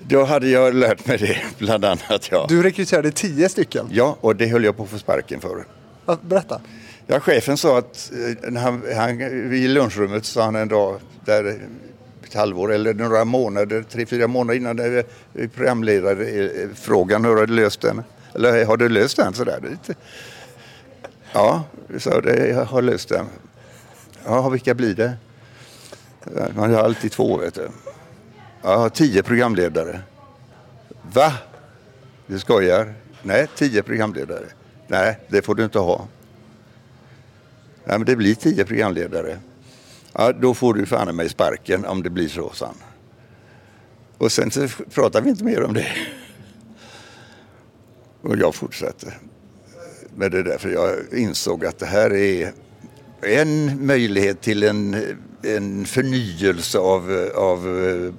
Då 0.00 0.24
hade 0.24 0.48
jag 0.48 0.74
lärt 0.74 1.06
mig 1.06 1.18
det, 1.18 1.36
bland 1.58 1.84
annat. 1.84 2.28
Ja, 2.30 2.46
Du 2.48 2.62
rekryterade 2.62 3.10
tio 3.10 3.48
stycken. 3.48 3.86
ja 3.90 4.16
och 4.20 4.36
det 4.36 4.46
höll 4.46 4.64
jag 4.64 4.76
på 4.76 4.82
att 4.82 4.88
få 4.88 4.98
sparken 4.98 5.40
för. 5.40 5.64
Ja, 6.06 6.18
Berätta. 6.22 6.60
Ja, 7.06 7.20
chefen 7.20 7.56
sa 7.56 7.78
att 7.78 8.10
eh, 8.44 8.50
när 8.50 8.60
han, 8.60 8.82
han, 8.96 9.20
i 9.54 9.68
lunchrummet 9.68 10.24
sa 10.24 10.42
han 10.44 10.54
en 10.56 10.68
dag, 10.68 11.00
där 11.24 11.58
ett 12.26 12.34
halvår 12.34 12.72
eller 12.72 12.94
några 12.94 13.24
månader, 13.24 13.84
tre, 13.90 14.06
fyra 14.06 14.26
månader 14.26 14.56
innan 14.60 14.96
eh, 14.96 15.04
programledare 15.54 16.48
frågan 16.74 17.24
hur 17.24 17.36
har 17.36 17.46
du 17.46 17.54
löst 17.54 17.80
den? 17.80 18.02
Eller 18.34 18.64
har 18.64 18.76
du 18.76 18.88
löst 18.88 19.16
den 19.16 19.34
sådär? 19.34 19.78
Ja, 21.32 21.64
så 21.98 22.20
det, 22.20 22.48
jag 22.48 22.64
har 22.64 22.82
löst 22.82 23.08
den. 23.08 23.26
Ja, 24.24 24.48
vilka 24.48 24.74
blir 24.74 24.94
det? 24.94 25.16
Man 26.56 26.74
har 26.74 26.82
alltid 26.82 27.12
två, 27.12 27.36
vet 27.36 27.54
du. 27.54 27.68
Jag 28.62 28.78
har 28.78 28.88
tio 28.88 29.22
programledare. 29.22 30.00
Va? 31.12 31.32
Du 32.26 32.38
skojar? 32.38 32.94
Nej, 33.22 33.46
tio 33.56 33.82
programledare. 33.82 34.44
Nej, 34.86 35.20
det 35.28 35.42
får 35.42 35.54
du 35.54 35.64
inte 35.64 35.78
ha. 35.78 36.06
Nej, 37.84 37.98
men 37.98 38.06
det 38.06 38.16
blir 38.16 38.34
tio 38.34 38.64
programledare. 38.64 39.38
Ja, 40.12 40.32
då 40.32 40.54
får 40.54 40.74
du 40.74 40.86
fan 40.86 41.08
i 41.08 41.12
mig 41.12 41.28
sparken 41.28 41.84
om 41.84 42.02
det 42.02 42.10
blir 42.10 42.28
så, 42.28 42.50
sa. 42.52 42.74
Och 44.18 44.32
sen 44.32 44.50
så 44.50 44.68
pratar 44.94 45.20
vi 45.20 45.30
inte 45.30 45.44
mer 45.44 45.62
om 45.62 45.74
det. 45.74 45.86
Och 48.24 48.36
jag 48.36 48.54
fortsatte 48.54 49.12
med 50.16 50.30
det 50.30 50.42
där, 50.42 50.58
för 50.58 50.68
jag 50.68 51.18
insåg 51.18 51.64
att 51.64 51.78
det 51.78 51.86
här 51.86 52.12
är 52.12 52.52
en 53.22 53.86
möjlighet 53.86 54.40
till 54.40 54.62
en, 54.62 54.96
en 55.42 55.84
förnyelse 55.84 56.78
av, 56.78 57.30
av 57.34 57.58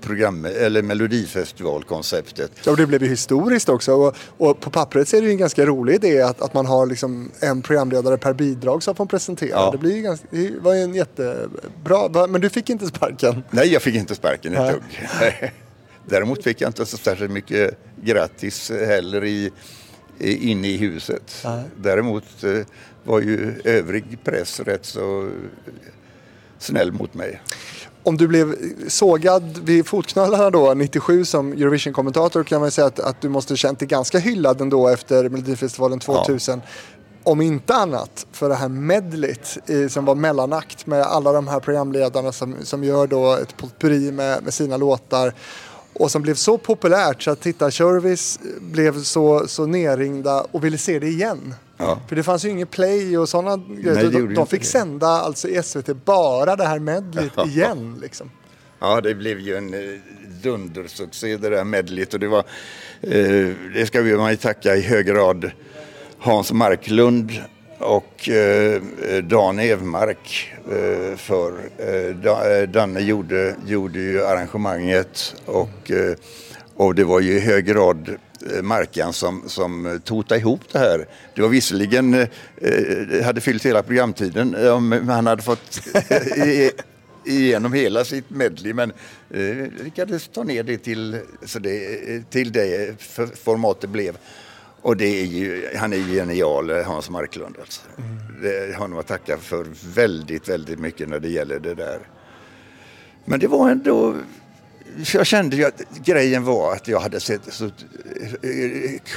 program, 0.01 0.45
eller 0.45 0.81
Melodifestivalkonceptet. 0.81 2.51
Ja, 2.65 2.75
det 2.75 2.87
blev 2.87 3.03
ju 3.03 3.09
historiskt 3.09 3.69
också. 3.69 3.93
Och, 3.93 4.15
och 4.37 4.59
på 4.59 4.69
pappret 4.69 5.07
så 5.07 5.17
är 5.17 5.21
det 5.21 5.27
ju 5.27 5.31
en 5.31 5.37
ganska 5.37 5.65
rolig 5.65 5.95
idé 5.95 6.21
att, 6.21 6.41
att 6.41 6.53
man 6.53 6.65
har 6.65 6.85
liksom 6.85 7.31
en 7.39 7.61
programledare 7.61 8.17
per 8.17 8.33
bidrag 8.33 8.83
som 8.83 8.95
får 8.95 9.05
presentera. 9.05 9.49
Ja. 9.49 9.71
Det, 9.71 9.77
blir 9.77 9.95
ju 9.95 10.01
ganska, 10.01 10.27
det 10.29 10.59
var 10.59 10.73
ju 10.73 10.81
en 10.81 10.95
jättebra... 10.95 12.27
Men 12.27 12.41
du 12.41 12.49
fick 12.49 12.69
inte 12.69 12.87
sparken. 12.87 13.43
Nej, 13.51 13.73
jag 13.73 13.81
fick 13.81 13.95
inte 13.95 14.15
sparken 14.15 14.53
ett 14.53 14.71
dugg. 14.71 15.51
Däremot 16.07 16.43
fick 16.43 16.61
jag 16.61 16.69
inte 16.69 16.85
så 16.85 16.97
särskilt 16.97 17.31
mycket 17.31 17.77
grattis 18.03 18.71
heller 18.71 19.23
i, 19.23 19.51
inne 20.20 20.68
i 20.68 20.78
huset. 20.78 21.41
Nej. 21.43 21.63
Däremot 21.78 22.43
eh, 22.43 22.66
var 23.03 23.20
ju 23.20 23.61
övrig 23.63 24.18
press 24.24 24.59
rätt 24.59 24.86
så 24.86 25.30
snäll 26.59 26.91
mot 26.91 27.13
mig. 27.13 27.41
Om 28.03 28.18
du 28.18 28.28
blev 28.28 28.55
sågad 28.88 29.57
vid 29.63 29.88
fotknölarna 29.88 30.49
då 30.49 30.74
97 30.74 31.26
som 31.26 31.53
Eurovision-kommentator 31.53 32.43
kan 32.43 32.61
man 32.61 32.72
säga 32.72 32.88
att, 32.88 32.99
att 32.99 33.22
du 33.22 33.30
måste 33.30 33.57
känt 33.57 33.80
dig 33.80 33.88
ganska 33.88 34.20
hyllad 34.20 34.61
ändå 34.61 34.88
efter 34.88 35.30
Melodifestivalen 35.30 35.99
2000. 35.99 36.61
Om 37.24 37.41
inte 37.41 37.76
annat 37.76 38.26
för 38.32 38.49
det 38.49 38.55
här 38.55 38.70
medlet 38.70 39.57
eh, 39.70 39.88
som 39.88 40.05
var 40.05 40.16
mellanakt 40.16 40.88
med 40.88 41.01
alla 41.01 41.32
de 41.32 41.47
här 41.47 41.59
programledarna 41.59 42.32
som, 42.32 42.55
som 42.63 42.84
gör 42.84 43.07
då 43.07 43.34
ett 43.34 43.57
potpurri 43.57 44.11
med, 44.11 44.43
med 44.43 44.53
sina 44.53 44.78
låtar. 44.78 45.34
Och 45.95 46.11
som 46.11 46.21
blev 46.21 46.33
så 46.35 46.57
populärt 46.57 47.23
så 47.23 47.31
att 47.31 47.41
tittarservice 47.41 48.39
blev 48.59 49.03
så, 49.03 49.47
så 49.47 49.65
nerringda 49.65 50.41
och 50.51 50.63
ville 50.63 50.77
se 50.77 50.99
det 50.99 51.07
igen. 51.07 51.53
Ja. 51.77 51.99
För 52.07 52.15
det 52.15 52.23
fanns 52.23 52.45
ju 52.45 52.49
ingen 52.49 52.67
play 52.67 53.17
och 53.17 53.29
sådana 53.29 53.63
grejer. 53.67 54.11
De, 54.11 54.33
de 54.33 54.47
fick 54.47 54.61
det. 54.61 54.67
sända 54.67 55.07
alltså 55.07 55.47
i 55.47 55.63
SVT 55.63 56.05
bara 56.05 56.55
det 56.55 56.65
här 56.65 56.79
medlet 56.79 57.31
Ja. 57.35 57.45
igen. 57.45 57.99
Liksom. 58.01 58.31
Ja, 58.79 59.01
det 59.01 59.15
blev 59.15 59.39
ju 59.39 59.55
en 59.55 59.73
eh, 59.73 59.79
dundersuccé 60.43 61.37
det 61.37 61.49
där 61.49 61.63
medlet 61.63 62.13
och 62.13 62.19
det 62.19 62.27
var, 62.27 62.43
eh, 63.01 63.49
det 63.73 63.87
ska 63.87 64.01
vi 64.01 64.17
man 64.17 64.31
ju 64.31 64.37
tacka 64.37 64.75
i 64.75 64.81
hög 64.81 65.05
grad 65.05 65.51
Hans 66.19 66.51
Marklund 66.51 67.31
och 67.80 68.30
eh, 68.30 68.82
Dan 69.23 69.59
Evmark 69.59 70.53
eh, 70.71 71.17
för. 71.17 71.69
Eh, 71.78 72.57
eh, 72.59 72.69
Danne 72.69 72.99
gjorde, 72.99 73.55
gjorde 73.65 73.99
ju 73.99 74.26
arrangemanget 74.26 75.36
och, 75.45 75.91
eh, 75.91 76.15
och 76.76 76.95
det 76.95 77.03
var 77.03 77.19
ju 77.19 77.32
i 77.32 77.39
hög 77.39 77.65
grad 77.65 78.09
eh, 78.55 78.61
Markan 78.61 79.13
som, 79.13 79.43
som 79.47 80.01
totade 80.03 80.39
ihop 80.39 80.61
det 80.71 80.80
här. 80.80 81.07
Det 81.36 81.41
var 81.41 81.49
visserligen, 81.49 82.13
eh, 82.13 82.28
eh 82.61 83.23
hade 83.23 83.41
fyllt 83.41 83.65
hela 83.65 83.84
programtiden, 83.84 84.71
om 84.71 85.09
han 85.09 85.28
hade 85.28 85.41
fått 85.41 85.82
igenom 87.26 87.73
hela 87.73 88.05
sitt 88.05 88.30
medley 88.30 88.73
men 88.73 88.93
eh, 89.30 89.84
lyckades 89.84 90.28
ta 90.28 90.43
ner 90.43 90.63
det 90.63 90.78
till, 90.78 91.19
så 91.45 91.59
det, 91.59 92.30
till 92.30 92.51
det 92.51 93.01
formatet 93.01 93.39
format 93.39 93.82
det 93.82 93.88
blev. 93.88 94.17
Och 94.86 94.97
det 94.97 95.21
är 95.21 95.25
ju, 95.25 95.69
han 95.75 95.93
är 95.93 95.97
ju 95.97 96.15
genial, 96.15 96.69
eh, 96.69 96.83
Hans 96.83 97.09
Marklund. 97.09 97.55
Alltså. 97.59 97.81
Det 98.41 98.73
har 98.73 98.79
honom 98.79 98.99
att 98.99 99.07
tacka 99.07 99.38
för 99.38 99.65
väldigt, 99.93 100.49
väldigt 100.49 100.79
mycket 100.79 101.09
när 101.09 101.19
det 101.19 101.29
gäller 101.29 101.59
det 101.59 101.73
där. 101.73 101.99
Men 103.25 103.39
det 103.39 103.47
var 103.47 103.69
ändå... 103.69 104.15
Jag 105.13 105.25
kände 105.25 105.55
ju 105.55 105.65
att 105.65 105.81
grejen 106.03 106.43
var 106.43 106.73
att 106.73 106.88
jag 106.88 106.99
hade 106.99 107.19
sett, 107.19 107.53
så, 107.53 107.65
eh, 107.65 107.71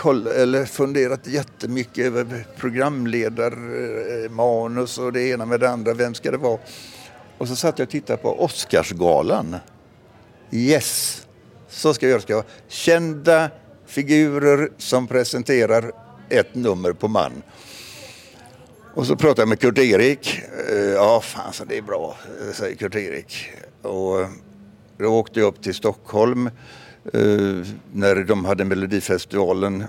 koll, 0.00 0.26
eller 0.26 0.64
funderat 0.64 1.26
jättemycket 1.26 2.06
över 2.06 2.46
programledarmanus 2.56 4.98
och 4.98 5.12
det 5.12 5.22
ena 5.22 5.46
med 5.46 5.60
det 5.60 5.70
andra. 5.70 5.94
Vem 5.94 6.14
ska 6.14 6.30
det 6.30 6.36
vara? 6.36 6.58
Och 7.38 7.48
så 7.48 7.56
satt 7.56 7.78
jag 7.78 7.86
och 7.86 7.90
tittade 7.90 8.22
på 8.22 8.44
Oscarsgalan. 8.44 9.56
Yes, 10.50 11.22
så 11.68 11.94
ska 11.94 12.08
jag 12.08 12.22
göra. 12.28 12.44
Kända 12.68 13.50
figurer 13.88 14.68
som 14.78 15.06
presenterar 15.06 15.92
ett 16.28 16.54
nummer 16.54 16.92
på 16.92 17.08
man. 17.08 17.32
Och 18.94 19.06
så 19.06 19.16
pratade 19.16 19.40
jag 19.42 19.48
med 19.48 19.58
Kurt-Erik. 19.60 20.40
Eh, 20.72 20.76
Ja, 20.78 21.20
fan 21.20 21.52
så 21.52 21.64
det 21.64 21.78
är 21.78 21.82
bra, 21.82 22.16
eh, 22.48 22.52
säger 22.54 22.76
Kurt-Erik. 22.76 23.50
Och 23.82 24.20
eh, 24.20 24.28
då 24.98 25.06
åkte 25.06 25.40
jag 25.40 25.46
upp 25.46 25.62
till 25.62 25.74
Stockholm 25.74 26.50
när 27.92 28.24
de 28.24 28.44
hade 28.44 28.64
Melodifestivalen. 28.64 29.84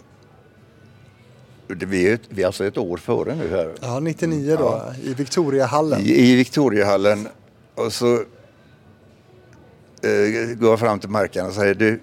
Det- 1.67 1.85
Vi 1.85 2.07
är, 2.11 2.19
vi 2.29 2.41
är 2.41 2.45
alltså 2.45 2.65
ett 2.65 2.77
år 2.77 2.97
före 2.97 3.35
nu 3.35 3.49
här. 3.49 3.73
Ja, 3.81 3.99
99 3.99 4.55
då 4.59 4.93
i 5.03 5.13
Victoriahallen. 5.13 6.01
I, 6.01 6.31
i 6.31 6.35
Victoriahallen. 6.35 7.27
Och 7.75 7.93
så 7.93 8.23
går 10.59 10.69
jag 10.69 10.79
fram 10.79 10.99
till 10.99 11.09
Markan 11.09 11.47
och 11.47 11.53
säger 11.53 11.73
du, 11.73 11.99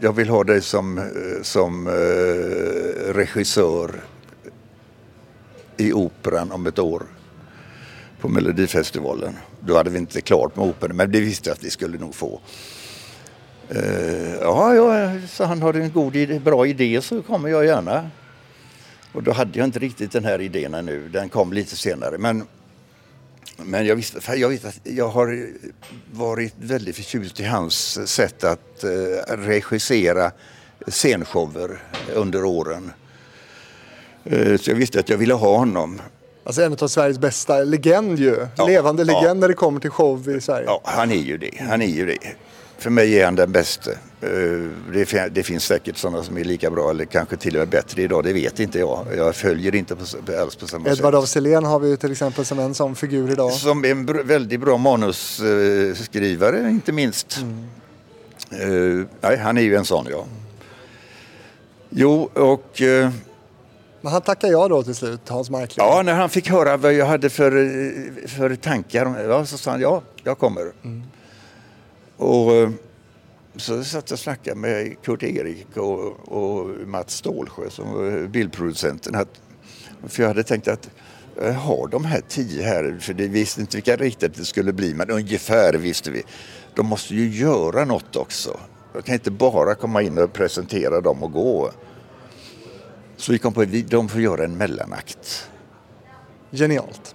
jag 0.00 0.12
vill 0.12 0.28
ha 0.28 0.44
dig 0.44 0.62
som, 0.62 0.98
eh, 0.98 1.04
som 1.42 1.86
eh, 1.86 3.12
regissör 3.12 4.00
i 5.76 5.92
operan 5.92 6.52
om 6.52 6.66
ett 6.66 6.78
år 6.78 7.02
på 8.20 8.28
Melodifestivalen. 8.28 9.36
Då 9.60 9.76
hade 9.76 9.90
vi 9.90 9.98
inte 9.98 10.20
klart 10.20 10.56
med 10.56 10.66
operan, 10.66 10.96
men 10.96 11.12
det 11.12 11.20
visste 11.20 11.50
jag 11.50 11.54
att 11.54 11.64
vi 11.64 11.70
skulle 11.70 11.98
nog 11.98 12.14
få. 12.14 12.40
Eh, 13.68 14.34
ja, 14.40 14.74
ja, 14.74 15.12
så 15.28 15.44
han 15.44 15.62
har 15.62 15.74
en 15.74 15.92
god 15.92 16.16
idé, 16.16 16.38
bra 16.38 16.66
idé 16.66 17.00
så 17.02 17.22
kommer 17.22 17.48
jag 17.48 17.66
gärna. 17.66 18.10
Och 19.12 19.22
då 19.22 19.32
hade 19.32 19.58
jag 19.58 19.64
inte 19.66 19.78
riktigt 19.78 20.12
den 20.12 20.24
här 20.24 20.40
idén 20.40 20.74
ännu, 20.74 21.08
den 21.08 21.28
kom 21.28 21.52
lite 21.52 21.76
senare. 21.76 22.18
Men, 22.18 22.46
men 23.56 23.86
jag, 23.86 23.96
visste, 23.96 24.20
för 24.20 24.34
jag 24.34 24.48
vet 24.48 24.64
att 24.64 24.80
jag 24.82 25.08
har 25.08 25.46
varit 26.12 26.54
väldigt 26.56 26.96
förtjust 26.96 27.40
i 27.40 27.44
hans 27.44 28.08
sätt 28.08 28.44
att 28.44 28.84
eh, 28.84 29.36
regissera 29.36 30.30
scenshower 30.86 31.82
under 32.14 32.44
åren. 32.44 32.92
Eh, 34.24 34.56
så 34.56 34.70
jag 34.70 34.76
visste 34.76 35.00
att 35.00 35.08
jag 35.08 35.16
ville 35.16 35.34
ha 35.34 35.56
honom. 35.56 36.00
Alltså 36.44 36.62
en 36.62 36.76
av 36.80 36.88
Sveriges 36.88 37.18
bästa 37.18 37.58
legend 37.58 38.18
ju. 38.18 38.46
Ja, 38.56 38.66
Levande 38.66 39.04
ja. 39.06 39.20
legend 39.20 39.40
när 39.40 39.48
det 39.48 39.54
kommer 39.54 39.80
till 39.80 39.90
show 39.90 40.30
i 40.30 40.40
Sverige. 40.40 40.66
Ja, 40.66 40.80
han 40.84 41.10
är 41.10 41.16
ju 41.16 41.38
det. 41.38 41.60
Han 41.60 41.82
är 41.82 41.86
ju 41.86 42.06
det. 42.06 42.18
För 42.80 42.90
mig 42.90 43.18
är 43.20 43.24
han 43.24 43.34
den 43.34 43.52
bästa. 43.52 43.90
Eh, 43.90 43.98
Det, 44.92 45.06
fin- 45.06 45.28
det 45.32 45.42
finns 45.42 45.64
säkert 45.64 45.96
sådana 45.96 46.22
som 46.22 46.38
är 46.38 46.44
lika 46.44 46.70
bra 46.70 46.90
eller 46.90 47.04
kanske 47.04 47.36
till 47.36 47.54
och 47.56 47.60
med 47.60 47.68
bättre 47.68 48.02
idag. 48.02 48.24
Det 48.24 48.32
vet 48.32 48.60
inte 48.60 48.78
jag. 48.78 49.06
Jag 49.16 49.36
följer 49.36 49.74
inte 49.74 49.96
på, 49.96 50.02
alls 50.40 50.56
på 50.56 50.66
samma 50.66 50.88
Edvard 50.90 51.14
af 51.14 51.22
sätt. 51.24 51.30
Sillén 51.30 51.64
har 51.64 51.78
vi 51.80 51.88
ju 51.88 51.96
till 51.96 52.12
exempel 52.12 52.44
som 52.44 52.58
en 52.58 52.74
sån 52.74 52.94
figur 52.96 53.32
idag. 53.32 53.52
Som 53.52 53.84
är 53.84 53.90
en 53.90 54.08
br- 54.08 54.22
väldigt 54.24 54.60
bra 54.60 54.76
manusskrivare 54.76 56.70
inte 56.70 56.92
minst. 56.92 57.38
Eh, 58.50 59.06
nej, 59.20 59.36
han 59.36 59.58
är 59.58 59.62
ju 59.62 59.76
en 59.76 59.84
sån 59.84 60.06
ja. 60.10 60.24
Jo, 61.90 62.30
och 62.34 62.82
eh, 62.82 63.10
Men 64.00 64.12
han 64.12 64.22
tackar 64.22 64.48
jag 64.48 64.70
då 64.70 64.82
till 64.82 64.94
slut, 64.94 65.28
Hans 65.28 65.50
Marklund. 65.50 65.88
ja, 65.90 66.02
när 66.02 66.14
han 66.14 66.28
fick 66.30 66.50
höra 66.50 66.76
vad 66.76 66.92
jag 66.92 67.06
hade 67.06 67.30
för, 67.30 67.50
för 68.28 68.54
tankar 68.56 69.24
ja, 69.28 69.46
så 69.46 69.58
sa 69.58 69.70
han 69.70 69.80
ja, 69.80 70.02
jag 70.24 70.38
kommer. 70.38 70.62
Och 72.20 72.52
eh, 72.52 72.70
så 73.56 73.84
satt 73.84 74.10
jag 74.10 74.14
och 74.16 74.20
snackade 74.20 74.56
med 74.56 74.96
Kurt-Erik 75.02 75.76
och, 75.76 76.28
och 76.28 76.66
Mats 76.88 77.14
Stålsjö 77.14 77.70
som 77.70 77.92
var 77.92 78.26
bildproducenten. 78.26 79.14
Att, 79.14 79.40
för 80.08 80.22
jag 80.22 80.28
hade 80.28 80.42
tänkt 80.42 80.68
att 80.68 80.90
jag 81.36 81.52
har 81.52 81.88
de 81.88 82.04
här 82.04 82.20
tio 82.28 82.62
här, 82.62 82.98
för 83.00 83.14
det 83.14 83.28
visste 83.28 83.60
inte 83.60 83.76
vilka 83.76 83.96
riktigt 83.96 84.34
det 84.34 84.44
skulle 84.44 84.72
bli, 84.72 84.94
men 84.94 85.10
ungefär 85.10 85.72
visste 85.74 86.10
vi. 86.10 86.22
De 86.74 86.86
måste 86.86 87.14
ju 87.14 87.28
göra 87.28 87.84
något 87.84 88.16
också. 88.16 88.60
Jag 88.94 89.04
kan 89.04 89.14
inte 89.14 89.30
bara 89.30 89.74
komma 89.74 90.02
in 90.02 90.18
och 90.18 90.32
presentera 90.32 91.00
dem 91.00 91.22
och 91.22 91.32
gå. 91.32 91.70
Så 93.16 93.32
vi 93.32 93.38
kom 93.38 93.52
på 93.52 93.60
att 93.60 93.68
vi- 93.68 93.82
de 93.82 94.08
får 94.08 94.20
göra 94.20 94.44
en 94.44 94.56
mellanakt. 94.56 95.50
Genialt. 96.50 97.14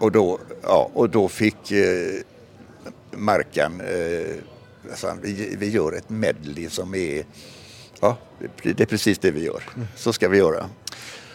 Och 0.00 0.12
då, 0.12 0.38
ja, 0.62 0.90
och 0.94 1.10
då 1.10 1.28
fick 1.28 1.72
eh, 1.72 2.20
Markan, 3.16 3.80
eh, 3.80 4.34
alltså, 4.90 5.16
vi, 5.22 5.56
vi 5.58 5.70
gör 5.70 5.92
ett 5.92 6.10
medley 6.10 6.68
som 6.68 6.94
är, 6.94 7.24
ja, 8.00 8.16
det, 8.62 8.80
är 8.80 8.86
precis 8.86 9.18
det 9.18 9.30
vi 9.30 9.44
gör. 9.44 9.62
Så 9.96 10.12
ska 10.12 10.28
vi 10.28 10.38
göra. 10.38 10.70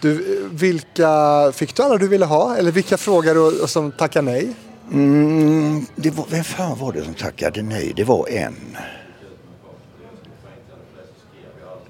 Du, 0.02 0.48
vilka 0.52 1.52
fick 1.54 1.76
du 1.76 1.84
alla 1.84 1.98
du 1.98 2.08
ville 2.08 2.26
ha? 2.26 2.58
Eller 2.58 2.72
vilka 2.72 2.98
frågar 2.98 3.36
du 3.36 3.68
som 3.68 3.92
tackar 3.92 4.22
nej? 4.22 4.54
Mm, 4.92 5.86
det 5.96 6.10
var, 6.10 6.26
vem 6.30 6.44
fan 6.44 6.80
var 6.80 6.94
det 6.94 7.04
som 7.04 7.14
tackade 7.14 7.62
nej? 7.62 7.94
Det 7.96 8.04
var 8.04 8.30
en. 8.30 8.78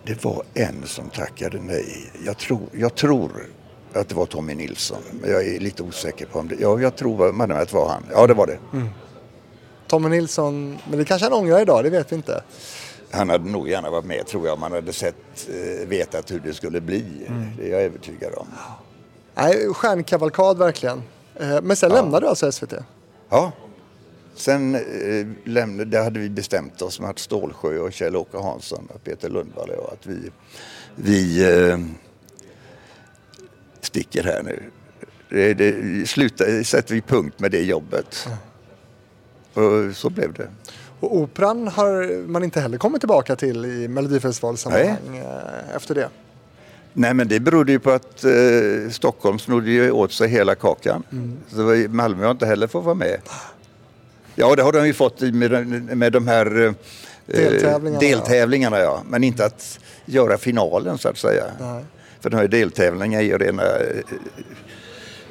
Det 0.04 0.24
var 0.24 0.44
en 0.54 0.84
som 0.86 1.10
tackade 1.10 1.62
nej. 1.62 2.12
Jag 2.26 2.38
tror, 2.38 2.62
jag 2.72 2.96
tror 2.96 3.32
att 3.94 4.10
det 4.10 4.16
var 4.16 4.26
Tommy 4.26 4.56
Nilsson. 4.56 5.02
Men 5.22 5.32
jag 5.32 5.48
är 5.48 5.60
lite 5.60 5.84
osäker 5.84 6.26
på 6.26 6.40
om 6.40 6.48
det. 6.48 6.56
Ja, 6.60 6.80
jag 6.80 6.96
tror 6.96 7.32
man 7.34 7.52
att 7.52 7.70
det 7.70 7.76
var 7.76 7.90
han. 7.90 8.04
Ja, 8.12 8.28
det 8.28 8.34
var 8.34 8.48
det. 8.48 8.60
Tommy 9.92 10.10
Nilsson, 10.10 10.78
men 10.90 11.00
det 11.00 11.06
kanske 11.06 11.26
han 11.26 11.34
ångrar 11.34 11.62
idag, 11.62 11.84
det 11.84 11.90
vet 11.90 12.12
vi 12.12 12.16
inte. 12.16 12.44
Han 13.12 13.30
hade 13.30 13.50
nog 13.50 13.70
gärna 13.70 13.90
varit 13.90 14.06
med 14.06 14.28
tror 14.28 14.48
jag. 14.48 14.60
Man 14.60 14.72
hade 14.72 14.94
sett, 14.94 15.50
eh, 15.50 15.88
vetat 15.88 16.32
hur 16.32 16.40
det 16.40 16.54
skulle 16.54 16.82
bli. 16.82 17.28
Det 17.58 17.68
är 17.68 17.72
jag 17.72 17.82
övertygad 17.82 18.34
om. 18.36 18.48
Nej, 19.36 19.68
stjärnkavalkad 19.74 20.58
verkligen. 20.58 21.04
Eh, 21.40 21.62
Men 21.62 21.76
sen 21.76 21.92
lämnade 21.92 22.26
du 22.26 22.30
alltså 22.30 22.52
SVT? 22.52 22.74
Ja. 23.30 23.52
Sen 24.36 24.76
eh, 24.76 25.28
lämnade, 25.46 25.90
där 25.90 26.04
hade 26.04 26.20
vi 26.20 26.30
bestämt 26.30 26.82
oss 26.82 27.00
med 27.00 27.10
att 27.10 27.20
Stålsjö 27.20 27.80
och 27.80 27.94
Kjell-Åke 27.94 28.38
Hansson 28.38 28.88
och 28.94 29.04
Peter 29.04 29.30
Lundvall 29.30 29.70
och 29.70 29.76
jag 29.76 29.94
att 29.94 30.06
vi, 30.06 30.32
vi 30.96 31.44
eh, 31.70 31.80
sticker 33.82 34.24
här 34.24 34.44
nu. 34.44 34.64
Det, 35.30 35.54
det, 35.54 36.10
sluta, 36.10 36.64
sätter 36.64 36.94
vi 36.94 37.02
punkt 37.02 37.40
med 37.40 37.52
det 37.52 37.62
jobbet. 37.64 38.28
Och 39.54 39.96
så 39.96 40.10
blev 40.10 40.34
det. 40.34 40.48
Och 41.00 41.18
operan 41.18 41.68
har 41.68 42.18
man 42.28 42.44
inte 42.44 42.62
heller 42.62 42.78
kommit 42.78 43.02
tillbaka 43.02 43.36
till 43.36 43.66
i 43.66 43.88
Melodifestivalsammanhang 43.88 45.18
eh, 45.18 45.76
efter 45.76 45.96
det. 45.96 46.10
Nej 46.94 47.14
men 47.14 47.28
det 47.28 47.40
berodde 47.40 47.72
ju 47.72 47.80
på 47.80 47.92
att 47.92 48.24
eh, 48.24 48.32
Stockholm 48.92 49.40
snodde 49.40 49.72
ju 49.72 49.92
åt 49.92 50.12
sig 50.12 50.30
hela 50.30 50.56
kakan. 50.56 51.04
Mm. 51.12 51.38
Så 51.50 51.88
Malmö 51.90 52.24
har 52.24 52.32
inte 52.32 52.46
heller 52.46 52.68
fått 52.68 52.84
vara 52.84 52.96
med. 52.96 53.18
Ja 54.36 54.56
det 54.56 54.64
har 54.64 54.72
de 54.72 54.88
ju 54.88 54.94
fått 54.94 55.22
med, 55.22 55.52
med 55.98 56.12
de 56.12 56.28
här 56.28 56.66
eh, 56.66 56.74
Deltävlingarna, 57.26 58.00
deltävlingarna 58.00 58.80
ja. 58.80 59.04
Men 59.10 59.24
inte 59.24 59.46
att 59.46 59.80
göra 60.06 60.38
finalen 60.38 60.98
så 60.98 61.10
att 61.10 61.18
säga. 61.18 61.44
Nej. 61.60 61.84
För 62.20 62.30
de 62.30 62.38
här 62.38 62.48
deltävlingarna 62.48 63.24
är 63.24 63.28
ju 63.28 63.38
rena... 63.38 63.64
eh, 63.64 64.04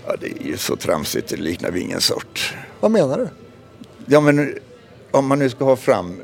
Ja, 0.07 0.17
det 0.21 0.27
är 0.27 0.47
ju 0.47 0.57
så 0.57 0.77
tramsigt, 0.77 1.29
det 1.29 1.37
liknar 1.37 1.77
ingen 1.77 2.01
sort. 2.01 2.55
Vad 2.81 2.91
menar 2.91 3.19
du? 3.19 3.29
Ja, 4.13 4.21
men 4.21 4.55
om 5.11 5.27
man 5.27 5.39
nu 5.39 5.51
ska 5.51 5.65
ha 5.65 5.77
fram 5.77 6.21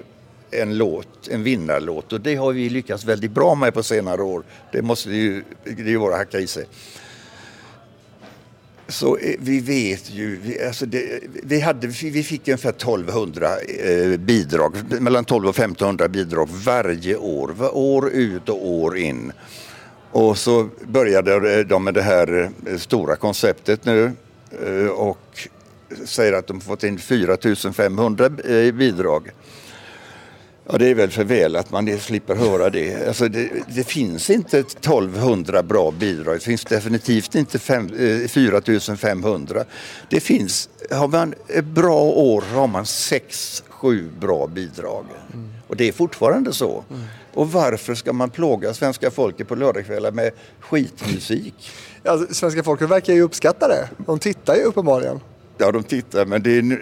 en 0.51 0.79
låt, 0.79 1.29
en 1.29 1.43
vinnarlåt 1.43 2.13
och 2.13 2.21
det 2.21 2.35
har 2.35 2.53
vi 2.53 2.69
lyckats 2.69 3.05
väldigt 3.05 3.31
bra 3.31 3.55
med 3.55 3.75
på 3.75 3.83
senare 3.83 4.23
år. 4.23 4.43
Det 4.73 4.83
måste 4.83 5.11
ju, 5.11 5.43
det 5.65 5.83
är 5.83 5.87
ju 5.89 5.97
vara 5.97 6.13
att 6.13 6.19
hacka 6.19 6.39
i 6.39 6.47
sig. 6.47 6.65
Så 8.89 9.17
eh, 9.17 9.35
vi 9.39 9.61
vet 9.61 10.11
ju, 10.11 10.37
vi, 10.37 10.63
alltså 10.65 10.87
det, 10.87 11.21
vi, 11.43 11.61
hade, 11.61 11.87
vi 11.87 12.23
fick 12.23 12.49
ungefär 12.49 12.71
1200 12.71 13.49
eh, 13.61 14.17
bidrag, 14.19 14.77
mellan 15.01 15.25
12 15.25 15.49
och 15.49 15.55
1500 15.59 16.09
bidrag 16.09 16.49
varje 16.65 17.17
år, 17.17 17.49
var- 17.49 17.77
år 17.77 18.11
ut 18.11 18.49
och 18.49 18.67
år 18.69 18.97
in. 18.99 19.33
Och 20.13 20.39
så 20.39 20.69
började 20.89 21.59
eh, 21.59 21.67
de 21.67 21.85
med 21.85 21.95
det 21.95 22.03
här 22.03 22.51
eh, 22.67 22.77
stora 22.79 23.17
konceptet 23.17 23.85
nu 23.85 24.13
eh, 24.67 24.87
och 24.87 25.49
säger 26.05 26.33
att 26.33 26.47
de 26.47 26.61
fått 26.61 26.85
in 26.85 26.99
4500 26.99 28.27
eh, 28.27 28.75
bidrag. 28.75 29.31
Ja, 30.69 30.79
det 30.79 30.91
är 30.91 30.95
väl 30.95 31.11
för 31.11 31.25
väl 31.25 31.57
att 31.57 31.71
man 31.71 31.99
slipper 31.99 32.35
höra 32.35 32.71
det. 32.71 33.09
Alltså 33.09 33.29
det, 33.29 33.51
det 33.75 33.85
finns 33.85 34.31
inte 34.31 34.59
1200 34.59 35.63
bra 35.63 35.91
bidrag. 35.91 36.35
Det 36.35 36.41
finns 36.41 36.65
definitivt 36.65 37.35
inte 37.35 37.59
fem, 37.59 37.87
eh, 37.87 38.29
4500. 38.29 39.65
Det 40.09 40.21
finns, 40.21 40.69
har 40.91 41.09
man 41.09 41.35
ett 41.49 41.65
bra 41.65 42.01
år 42.01 42.45
har 42.55 42.67
man 42.67 42.87
sex, 42.87 43.63
sju 43.69 44.11
bra 44.21 44.47
bidrag. 44.47 45.05
Och 45.69 45.77
det 45.77 45.89
är 45.89 45.93
fortfarande 45.93 46.53
så. 46.53 46.85
Och 47.35 47.53
varför 47.53 47.95
ska 47.95 48.13
man 48.13 48.31
plåga 48.31 48.75
svenska 48.75 49.11
folket 49.11 49.49
på 49.49 49.55
lördagskvällar 49.55 50.13
med 50.13 50.31
skitmusik? 50.61 51.71
Alltså, 52.05 52.35
svenska 52.35 52.63
folket 52.63 52.89
verkar 52.89 53.13
ju 53.13 53.23
uppskatta 53.23 53.69
det. 53.69 53.89
De 54.07 54.19
tittar 54.19 54.55
ju 54.55 54.63
uppenbarligen. 54.63 55.21
Ja, 55.59 55.73
de 55.73 55.83
tittar, 55.83 56.27
men 56.27 56.43
det, 56.43 56.79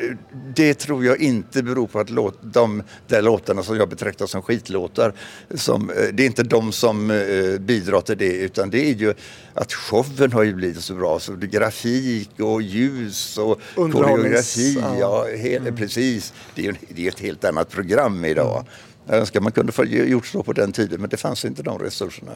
det 0.54 0.74
tror 0.74 1.04
jag 1.04 1.20
inte 1.20 1.62
beror 1.62 1.86
på 1.86 2.00
att 2.00 2.10
låt, 2.10 2.38
de 2.42 2.82
där 3.06 3.22
låtarna 3.22 3.62
som 3.62 3.76
jag 3.76 3.88
betraktar 3.88 4.26
som 4.26 4.42
skitlåtar, 4.42 5.12
som, 5.54 5.90
eh, 5.90 5.96
det 6.12 6.22
är 6.22 6.26
inte 6.26 6.42
de 6.42 6.72
som 6.72 7.10
eh, 7.10 7.60
bidrar 7.60 8.00
till 8.00 8.18
det, 8.18 8.36
utan 8.36 8.70
det 8.70 8.90
är 8.90 8.94
ju 8.94 9.14
att 9.54 9.72
showen 9.72 10.32
har 10.32 10.42
ju 10.42 10.54
blivit 10.54 10.84
så 10.84 10.94
bra. 10.94 11.18
Så 11.20 11.32
det 11.32 11.46
grafik 11.46 12.30
och 12.40 12.62
ljus 12.62 13.38
och 13.38 13.60
koreografi. 13.74 14.78
ja. 14.80 14.96
Ja, 14.98 15.36
he, 15.36 15.72
precis. 15.72 16.32
Det 16.54 16.66
är, 16.66 16.76
det 16.88 17.04
är 17.04 17.08
ett 17.08 17.20
helt 17.20 17.44
annat 17.44 17.70
program 17.70 18.24
idag. 18.24 18.66
Jag 19.06 19.16
önskar 19.16 19.40
man 19.40 19.52
kunde 19.52 19.72
få 19.72 19.84
gjort 19.84 20.26
så 20.26 20.42
på 20.42 20.52
den 20.52 20.72
tiden, 20.72 21.00
men 21.00 21.10
det 21.10 21.16
fanns 21.16 21.44
inte 21.44 21.62
de 21.62 21.78
resurserna. 21.78 22.32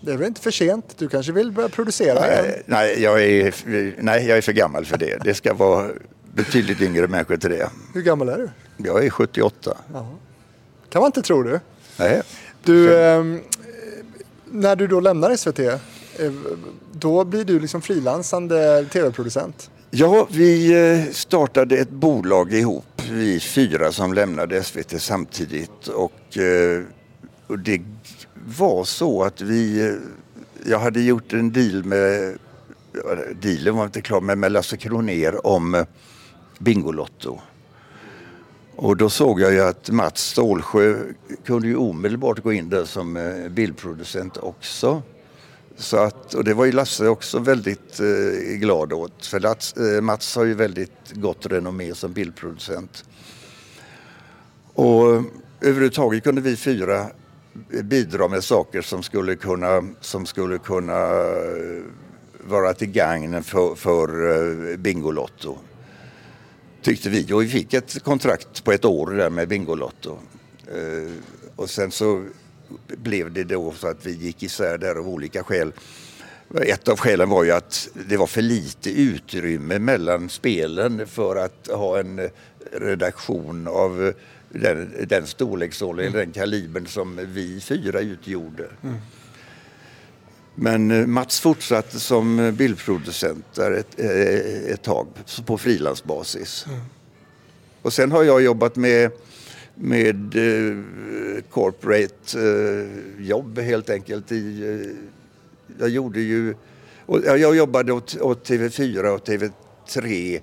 Det 0.00 0.12
är 0.12 0.16
väl 0.16 0.26
inte 0.26 0.40
för 0.40 0.50
sent? 0.50 0.94
Du 0.98 1.08
kanske 1.08 1.32
vill 1.32 1.52
börja 1.52 1.68
producera 1.68 2.32
igen? 2.32 2.44
Nej, 2.44 2.62
nej, 2.66 3.02
jag 3.02 3.24
är, 3.24 3.54
nej, 4.02 4.26
jag 4.26 4.38
är 4.38 4.42
för 4.42 4.52
gammal 4.52 4.84
för 4.84 4.98
det. 4.98 5.18
Det 5.24 5.34
ska 5.34 5.54
vara 5.54 5.90
betydligt 6.34 6.80
yngre 6.80 7.06
människor 7.06 7.36
till 7.36 7.50
det. 7.50 7.70
Hur 7.94 8.02
gammal 8.02 8.28
är 8.28 8.38
du? 8.38 8.50
Jag 8.76 9.04
är 9.04 9.10
78. 9.10 9.76
Kan 10.90 11.00
man 11.00 11.06
inte 11.06 11.22
tro 11.22 11.42
du. 11.42 11.60
Nej. 11.96 12.22
Du, 12.64 12.98
ehm, 12.98 13.40
när 14.44 14.76
du 14.76 14.86
då 14.86 15.00
lämnar 15.00 15.36
SVT, 15.36 15.58
eh, 15.58 15.78
då 16.92 17.24
blir 17.24 17.44
du 17.44 17.60
liksom 17.60 17.82
frilansande 17.82 18.84
tv-producent. 18.92 19.70
Ja, 19.90 20.28
vi 20.30 20.72
eh, 21.06 21.12
startade 21.12 21.76
ett 21.76 21.90
bolag 21.90 22.52
ihop, 22.52 23.02
vi 23.10 23.40
fyra 23.40 23.92
som 23.92 24.14
lämnade 24.14 24.62
SVT 24.62 25.00
samtidigt. 25.00 25.88
Och, 25.88 26.38
eh, 26.38 26.82
och 27.46 27.58
det 27.58 27.80
var 28.46 28.84
så 28.84 29.22
att 29.22 29.40
vi, 29.40 29.96
jag 30.66 30.78
hade 30.78 31.00
gjort 31.00 31.32
en 31.32 31.52
deal 31.52 31.84
med, 31.84 32.38
dealen 33.40 33.76
var 33.76 33.84
inte 33.84 34.00
klar, 34.00 34.20
men 34.20 34.40
med 34.40 34.52
Lasse 34.52 34.76
Kroner 34.76 35.46
om 35.46 35.74
eh, 35.74 35.84
Bingolotto. 36.58 37.40
Och 38.76 38.96
då 38.96 39.10
såg 39.10 39.40
jag 39.40 39.52
ju 39.52 39.60
att 39.60 39.90
Mats 39.90 40.20
Stålsjö 40.20 40.96
kunde 41.44 41.68
ju 41.68 41.76
omedelbart 41.76 42.42
gå 42.42 42.52
in 42.52 42.68
där 42.68 42.84
som 42.84 43.16
eh, 43.16 43.48
bildproducent 43.48 44.36
också. 44.36 45.02
Så 45.76 45.96
att, 45.96 46.34
och 46.34 46.44
det 46.44 46.54
var 46.54 46.64
ju 46.64 46.72
Lasse 46.72 47.08
också 47.08 47.38
väldigt 47.38 48.00
eh, 48.00 48.56
glad 48.56 48.92
åt. 48.92 49.26
För 49.26 49.40
Lats, 49.40 49.72
eh, 49.72 50.00
Mats 50.00 50.36
har 50.36 50.44
ju 50.44 50.54
väldigt 50.54 51.12
gott 51.12 51.46
renommé 51.46 51.94
som 51.94 52.12
bildproducent. 52.12 53.04
Och 54.74 55.14
eh, 55.14 55.22
överhuvudtaget 55.60 56.24
kunde 56.24 56.40
vi 56.40 56.56
fyra 56.56 57.06
bidra 57.84 58.28
med 58.28 58.44
saker 58.44 58.82
som 58.82 59.02
skulle 59.02 59.36
kunna, 59.36 59.88
som 60.00 60.26
skulle 60.26 60.58
kunna 60.58 61.02
eh, 61.02 61.82
vara 62.40 62.74
till 62.74 62.90
gagn 62.90 63.42
för, 63.42 63.74
för 63.74 64.30
eh, 64.70 64.76
Bingolotto. 64.76 65.58
Tyckte 66.82 67.10
vi. 67.10 67.32
Och 67.32 67.42
vi 67.42 67.48
fick 67.48 67.74
ett 67.74 68.02
kontrakt 68.02 68.64
på 68.64 68.72
ett 68.72 68.84
år 68.84 69.10
där 69.10 69.30
med 69.30 69.48
Bingolotto. 69.48 70.18
Eh, 70.66 71.12
och 71.56 71.70
sen 71.70 71.90
så 71.90 72.24
blev 72.86 73.32
det 73.32 73.44
då 73.44 73.72
så 73.72 73.88
att 73.88 74.06
vi 74.06 74.12
gick 74.12 74.42
isär 74.42 74.78
där 74.78 74.94
av 74.94 75.08
olika 75.08 75.44
skäl. 75.44 75.72
Ett 76.60 76.88
av 76.88 76.98
skälen 76.98 77.28
var 77.28 77.44
ju 77.44 77.50
att 77.50 77.88
det 78.08 78.16
var 78.16 78.26
för 78.26 78.42
lite 78.42 78.90
utrymme 78.90 79.78
mellan 79.78 80.28
spelen 80.28 81.06
för 81.06 81.36
att 81.36 81.68
ha 81.72 81.98
en 81.98 82.28
redaktion 82.72 83.66
av 83.66 84.12
den, 84.48 84.94
den 85.08 85.26
storleksordningen, 85.26 86.12
den 86.12 86.32
kalibern 86.32 86.86
som 86.86 87.20
vi 87.22 87.60
fyra 87.60 88.00
utgjorde. 88.00 88.68
Men 90.60 90.90
eh, 90.90 91.06
Mats 91.06 91.40
fortsatte 91.40 92.00
som 92.00 92.54
bildproducent 92.56 93.54
där 93.54 93.72
ett, 93.72 94.00
eh, 94.00 94.72
ett 94.72 94.82
tag 94.82 95.06
på 95.46 95.58
frilansbasis. 95.58 96.66
Och 97.82 97.92
sen 97.92 98.12
har 98.12 98.22
jag 98.22 98.42
jobbat 98.42 98.76
med, 98.76 99.10
med 99.74 100.36
eh, 100.36 100.76
corporate 101.50 102.38
jobb 103.18 103.58
helt 103.58 103.90
enkelt. 103.90 104.32
I, 104.32 104.94
jag 105.78 105.88
gjorde 105.88 106.20
ju... 106.20 106.54
Jag 107.24 107.56
jobbade 107.56 107.92
åt, 107.92 108.20
åt 108.20 108.48
TV4 108.48 109.06
och 109.06 109.28
TV3 109.28 110.40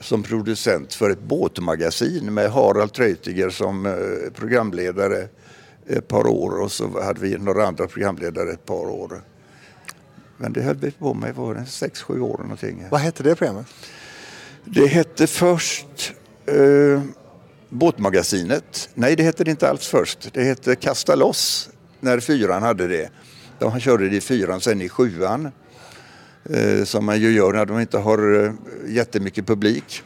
som 0.00 0.22
producent 0.22 0.94
för 0.94 1.10
ett 1.10 1.22
båtmagasin 1.22 2.34
med 2.34 2.50
Harald 2.50 2.92
Treutiger 2.92 3.50
som 3.50 3.86
eh, 3.86 3.92
programledare 4.34 5.28
ett 5.86 6.08
par 6.08 6.26
år 6.26 6.60
och 6.60 6.72
så 6.72 7.02
hade 7.02 7.20
vi 7.20 7.38
några 7.38 7.66
andra 7.66 7.86
programledare 7.86 8.52
ett 8.52 8.66
par 8.66 8.88
år. 8.88 9.22
Men 10.36 10.52
det 10.52 10.62
höll 10.62 10.76
vi 10.76 10.90
på 10.90 11.14
med 11.14 11.34
det 11.34 11.66
sex, 11.66 12.02
sju 12.02 12.20
år 12.20 12.38
någonting. 12.38 12.84
Vad 12.90 13.00
hette 13.00 13.22
det 13.22 13.34
programmet? 13.34 13.66
Det 14.64 14.86
hette 14.86 15.26
först 15.26 16.12
eh, 16.46 17.02
Båtmagasinet. 17.68 18.88
Nej, 18.94 19.16
det 19.16 19.22
hette 19.22 19.44
det 19.44 19.50
inte 19.50 19.70
alls 19.70 19.86
först. 19.86 20.32
Det 20.32 20.44
hette 20.44 20.76
Kasta 20.76 21.14
loss 21.14 21.70
när 22.00 22.20
fyran 22.20 22.62
hade 22.62 22.88
det. 22.88 23.10
De 23.58 23.80
körde 23.80 24.08
det 24.08 24.16
i 24.16 24.20
fyran, 24.20 24.60
sen 24.60 24.82
i 24.82 24.88
sjuan. 24.88 25.52
Eh, 26.44 26.84
som 26.84 27.04
man 27.04 27.20
ju 27.20 27.32
gör 27.32 27.52
när 27.52 27.66
de 27.66 27.80
inte 27.80 27.98
har 27.98 28.44
eh, 28.44 28.52
jättemycket 28.86 29.46
publik. 29.46 30.02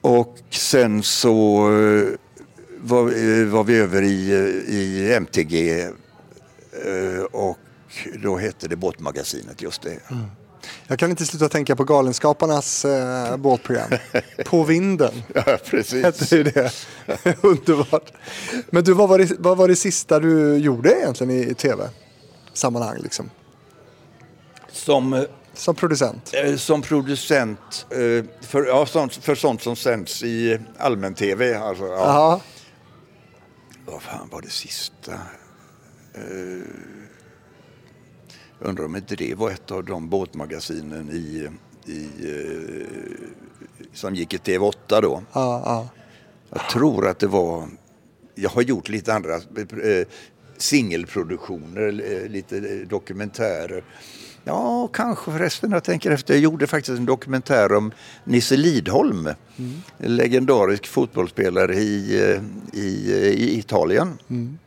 Och 0.00 0.38
sen 0.50 1.02
så 1.02 1.68
eh, 1.72 2.08
var, 2.80 3.00
eh, 3.00 3.46
var 3.46 3.64
vi 3.64 3.78
över 3.78 4.02
i, 4.02 4.30
i 4.68 5.14
MTG 5.14 5.88
och 7.30 7.58
då 8.22 8.36
hette 8.36 8.68
det 8.68 8.76
Båtmagasinet, 8.76 9.62
just 9.62 9.82
det. 9.82 9.98
Jag 10.86 10.98
kan 10.98 11.10
inte 11.10 11.26
sluta 11.26 11.48
tänka 11.48 11.76
på 11.76 11.84
Galenskaparnas 11.84 12.84
eh, 12.84 13.36
båtprogram. 13.36 13.90
På 14.44 14.64
vinden 14.64 15.12
Ja, 15.34 15.58
precis. 15.64 16.04
hette 16.04 16.42
det. 16.42 16.72
Underbart. 17.42 18.12
Men 18.70 18.84
du, 18.84 18.92
vad 18.92 19.08
var, 19.08 19.18
det, 19.18 19.32
vad 19.38 19.56
var 19.56 19.68
det 19.68 19.76
sista 19.76 20.20
du 20.20 20.56
gjorde 20.56 20.92
egentligen 20.92 21.30
i 21.50 21.54
tv-sammanhang? 21.54 22.98
Liksom? 23.02 23.30
Som 24.78 25.12
eh, 25.12 25.22
Som 25.54 25.74
producent? 25.74 26.34
Eh, 26.34 26.56
Som 26.56 26.82
producent 26.82 27.86
eh, 27.90 28.24
för, 28.40 28.66
ja, 28.66 28.86
sånt, 28.86 29.14
för 29.14 29.34
sånt 29.34 29.62
som 29.62 29.76
sänds 29.76 30.22
i 30.22 30.58
allmän-tv. 30.78 31.54
Alltså, 31.58 31.84
ja. 31.86 32.40
Vad 33.86 34.02
fan 34.02 34.28
var 34.32 34.40
det 34.42 34.50
sista? 34.50 35.12
Eh, 36.14 36.68
undrar 38.60 38.84
om 38.84 38.96
inte 38.96 39.16
det 39.16 39.34
var 39.34 39.50
ett 39.50 39.70
av 39.70 39.84
de 39.84 40.08
båtmagasinen 40.08 41.10
i, 41.10 41.48
i, 41.92 42.08
eh, 42.20 42.86
som 43.92 44.14
gick 44.14 44.34
i 44.34 44.36
TV8 44.36 45.02
då. 45.02 45.22
Ja, 45.32 45.62
ja. 45.64 45.88
Jag 46.50 46.68
tror 46.68 47.06
att 47.08 47.18
det 47.18 47.26
var... 47.26 47.68
Jag 48.34 48.50
har 48.50 48.62
gjort 48.62 48.88
lite 48.88 49.14
andra. 49.14 49.34
Eh, 49.34 50.06
singelproduktioner, 50.56 51.92
lite 52.28 52.60
dokumentärer. 52.84 53.84
Ja, 54.48 54.88
kanske 54.92 55.32
förresten, 55.32 55.70
jag 55.70 55.84
tänker 55.84 56.10
efter. 56.10 56.34
Jag 56.34 56.42
gjorde 56.42 56.66
faktiskt 56.66 56.98
en 56.98 57.06
dokumentär 57.06 57.72
om 57.72 57.92
Nisse 58.24 58.56
Lidholm. 58.56 59.28
Mm. 59.56 59.82
Legendarisk 59.98 60.86
fotbollsspelare 60.86 61.74
i, 61.74 62.22
eh, 62.22 62.42
i, 62.80 63.12
i 63.38 63.58
Italien. 63.58 64.18
Mm. 64.28 64.58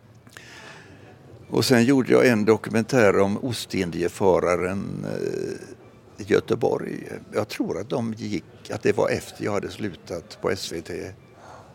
Och 1.50 1.66
sen 1.66 1.84
gjorde 1.84 2.12
jag 2.12 2.28
en 2.28 2.46
dokumentär 2.46 3.20
om 3.20 3.38
Ostindiefararen 3.44 5.06
eh, 5.06 6.24
i 6.26 6.34
Göteborg. 6.34 7.08
Jag 7.34 7.48
tror 7.48 7.80
att 7.80 7.90
de 7.90 8.14
gick, 8.14 8.72
att 8.72 8.84
det 8.84 8.98
var 8.98 9.10
efter 9.10 9.46
jag 9.46 9.52
hade 9.52 9.70
slutat 9.70 10.38
på 10.42 10.56
SVT. 10.56 10.90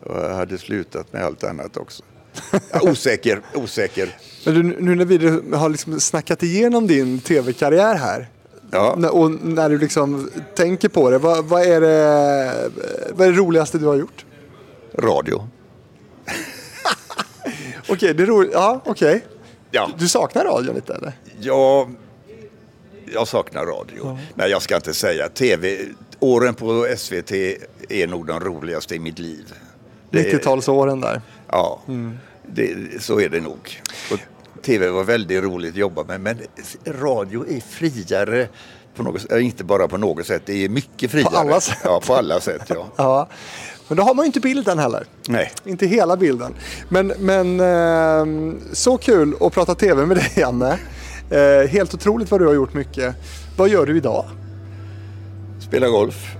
Och 0.01 0.16
jag 0.16 0.35
hade 0.35 0.59
slutat 0.59 1.12
med 1.12 1.23
allt 1.23 1.45
annat 1.45 1.77
också. 1.77 2.03
osäker, 2.82 3.40
osäker. 3.54 4.16
Men 4.44 4.54
du, 4.54 4.62
nu 4.62 4.94
när 4.94 5.04
vi 5.04 5.56
har 5.56 5.68
liksom 5.68 6.00
snackat 6.00 6.42
igenom 6.42 6.86
din 6.86 7.20
tv-karriär 7.20 7.94
här. 7.94 8.28
Ja. 8.70 9.10
Och 9.10 9.30
när 9.30 9.68
du 9.68 9.78
liksom 9.78 10.30
tänker 10.54 10.88
på 10.88 11.10
det, 11.10 11.18
vad, 11.18 11.44
vad, 11.44 11.62
är 11.62 11.80
det, 11.80 12.70
vad 13.10 13.26
är 13.26 13.32
det 13.32 13.38
roligaste 13.38 13.78
du 13.78 13.86
har 13.86 13.96
gjort? 13.96 14.24
Radio. 14.98 15.48
okej, 17.80 17.94
okay, 17.94 18.12
det 18.12 18.22
är 18.22 18.26
roligt. 18.26 18.50
Ja, 18.52 18.80
okej. 18.84 19.08
Okay. 19.08 19.20
Ja. 19.70 19.90
Du 19.98 20.08
saknar 20.08 20.44
radion 20.44 20.74
lite 20.74 20.94
eller? 20.94 21.12
Ja, 21.40 21.88
jag 23.12 23.28
saknar 23.28 23.66
radio. 23.66 24.00
Ja. 24.02 24.18
Nej, 24.34 24.50
jag 24.50 24.62
ska 24.62 24.76
inte 24.76 24.94
säga. 24.94 25.28
TV, 25.28 25.78
åren 26.20 26.54
på 26.54 26.86
SVT 26.96 27.32
är 27.88 28.06
nog 28.06 28.26
de 28.26 28.40
roligaste 28.40 28.94
i 28.94 28.98
mitt 28.98 29.18
liv. 29.18 29.54
90-talsåren 30.10 31.00
där. 31.00 31.22
Ja, 31.48 31.81
mm. 31.89 32.18
det, 32.47 33.02
så 33.02 33.20
är 33.20 33.28
det 33.28 33.40
nog. 33.40 33.82
Och 34.12 34.18
TV 34.62 34.89
var 34.89 35.05
väldigt 35.05 35.43
roligt 35.43 35.70
att 35.70 35.77
jobba 35.77 36.05
med 36.05 36.20
men 36.20 36.39
radio 36.86 37.47
är 37.48 37.60
friare. 37.60 38.48
På 38.97 39.02
något, 39.02 39.32
inte 39.32 39.64
bara 39.64 39.89
på 39.89 39.97
något 39.97 40.27
sätt, 40.27 40.43
det 40.47 40.64
är 40.64 40.68
mycket 40.68 41.10
friare. 41.10 41.31
På 41.31 41.36
alla 41.36 41.60
sätt? 41.60 41.78
Ja, 41.85 42.01
på 42.06 42.14
alla 42.14 42.40
sätt. 42.40 42.62
Ja. 42.68 42.86
ja. 42.97 43.28
Men 43.89 43.97
då 43.97 44.02
har 44.02 44.14
man 44.14 44.24
ju 44.24 44.27
inte 44.27 44.40
bilden 44.40 44.78
heller. 44.78 45.05
Nej. 45.28 45.52
Inte 45.64 45.86
hela 45.86 46.16
bilden. 46.16 46.55
Men, 46.89 47.12
men 47.18 47.60
eh, 47.60 48.55
så 48.73 48.97
kul 48.98 49.35
att 49.40 49.52
prata 49.52 49.74
TV 49.74 50.06
med 50.06 50.16
dig 50.16 50.32
Janne. 50.36 50.78
Eh, 51.31 51.68
helt 51.68 51.94
otroligt 51.94 52.31
vad 52.31 52.40
du 52.40 52.47
har 52.47 52.55
gjort 52.55 52.74
mycket. 52.74 53.14
Vad 53.56 53.68
gör 53.68 53.86
du 53.86 53.97
idag? 53.97 54.24
Spela 55.60 55.89
golf. 55.89 56.36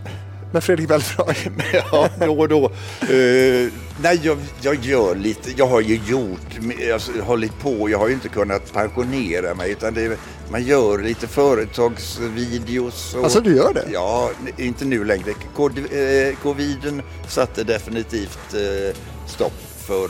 Med 0.57 0.65
Fredrik 0.65 0.89
Belfrage? 0.89 1.51
ja, 1.73 2.09
då 2.21 2.39
och 2.39 2.49
då. 2.49 2.65
Uh, 2.65 3.73
nej, 4.03 4.21
jag, 4.23 4.39
jag, 4.61 4.85
gör 4.85 5.15
lite. 5.15 5.51
Jag 5.57 5.67
har 5.67 5.81
ju 5.81 6.01
gjort, 6.07 6.59
jag 6.79 6.99
har 6.99 7.23
hållit 7.23 7.59
på. 7.59 7.91
Jag 7.91 7.99
har 7.99 8.09
ju 8.09 8.15
inte 8.15 8.29
kunnat 8.29 8.73
pensionera 8.73 9.55
mig 9.55 9.73
utan 9.73 9.95
det, 9.95 10.19
man 10.51 10.63
gör 10.63 10.99
lite 10.99 11.27
företagsvideos. 11.27 13.15
Och, 13.15 13.25
alltså 13.25 13.41
du 13.41 13.57
gör 13.57 13.75
det? 13.75 13.85
Ja, 13.93 14.31
inte 14.57 14.85
nu 14.85 15.05
längre. 15.05 15.31
Eh, 15.31 16.37
coviden 16.43 17.03
satte 17.29 17.65
definitivt 17.65 18.55
uh, 18.55 18.95
stopp 19.27 19.87
för 19.87 20.09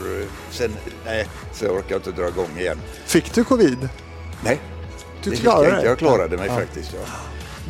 sen, 0.51 0.71
nej, 1.05 1.27
så 1.53 1.65
jag 1.65 1.75
orkar 1.75 1.95
inte 1.95 2.11
dra 2.11 2.27
igång 2.27 2.59
igen. 2.59 2.81
Fick 3.05 3.33
du 3.33 3.43
covid? 3.43 3.89
Nej. 4.43 4.59
Du 5.23 5.31
klarade 5.31 5.75
det? 5.75 5.85
Jag 5.85 5.97
klarade 5.97 6.37
mig 6.37 6.47
ja. 6.47 6.55
faktiskt, 6.55 6.91
ja. 6.93 7.13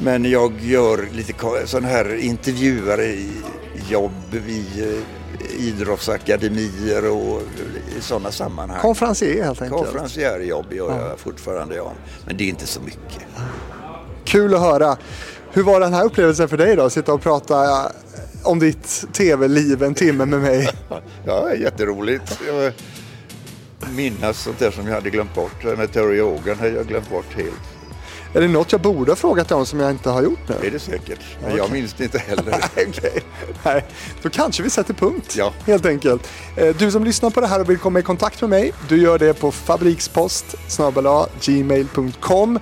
Men 0.04 0.26
jag 0.26 0.54
gör 0.62 1.08
lite 1.14 1.34
sådana 1.66 1.88
här 1.88 2.16
intervjuare 2.16 3.16
jobb 3.90 4.34
i 4.48 4.66
eh, 4.82 5.68
idrottsakademier 5.68 7.12
och 7.12 7.42
i 7.98 8.02
sådana 8.02 8.32
sammanhang. 8.32 8.80
Konferencier 8.82 9.44
helt 9.44 9.62
enkelt? 9.62 9.82
Konferencierjobb 9.84 10.74
gör 10.74 10.90
ja. 10.90 11.10
jag 11.10 11.20
fortfarande, 11.20 11.76
ja. 11.76 11.92
Men 12.26 12.38
det 12.38 12.44
är 12.44 12.50
inte 12.50 12.68
så 12.68 12.82
mycket. 12.82 13.26
Kul 14.26 14.54
att 14.54 14.62
höra. 14.62 14.98
Hur 15.52 15.64
var 15.64 15.80
den 15.80 15.94
här 15.94 16.06
upplevelsen 16.06 16.50
för 16.50 16.58
dig 16.58 16.76
då? 16.76 16.90
Sitta 16.90 17.14
och 17.14 17.22
prata 17.22 17.92
om 18.44 18.60
ditt 18.60 19.06
tv-liv 19.14 19.84
en 19.84 19.94
timme 19.94 20.26
med 20.26 20.40
mig. 20.40 20.70
ja, 21.26 21.54
jätteroligt. 21.54 22.40
Jag 22.48 22.74
minnas 23.96 24.44
sånt 24.44 24.60
där 24.60 24.72
som 24.72 24.88
jag 24.88 24.94
hade 24.94 25.10
glömt 25.10 25.36
bort. 25.36 25.78
Meteorologen 25.78 26.60
hade 26.60 26.72
jag 26.72 26.88
glömt 26.88 27.10
bort 27.10 27.34
helt. 27.36 27.77
Är 28.34 28.42
det 28.42 28.48
något 28.48 28.72
jag 28.72 28.82
borde 28.82 29.12
ha 29.12 29.16
frågat 29.16 29.48
dig 29.48 29.58
om 29.58 29.66
som 29.66 29.80
jag 29.80 29.92
inte 29.92 30.10
har 30.10 30.24
gjort 30.24 30.50
nu? 30.50 30.56
Det 30.62 30.68
är 30.68 30.72
det 30.72 30.80
säkert. 30.80 31.20
Men 31.40 31.46
okay. 31.46 31.58
jag 31.58 31.72
minns 31.72 31.94
det 31.94 32.04
inte 32.04 32.20
heller. 32.20 32.56
okay. 32.90 33.22
Nej, 33.64 33.86
då 34.22 34.30
kanske 34.30 34.64
vi 34.64 34.70
sätter 34.70 34.94
punkt 34.94 35.36
ja. 35.38 35.54
helt 35.66 35.86
enkelt. 35.86 36.30
Eh, 36.56 36.76
du 36.76 36.92
som 36.92 37.04
lyssnar 37.04 37.30
på 37.30 37.42
det 37.42 37.48
här 37.48 37.62
och 37.62 37.70
vill 37.70 37.78
komma 37.78 38.00
i 38.00 38.04
kontakt 38.04 38.42
med 38.42 38.50
mig, 38.50 38.74
du 38.90 39.02
gör 39.02 39.20
det 39.20 39.34
på 39.34 39.52
fabrikspost 39.52 40.56
gmail.com 41.42 42.60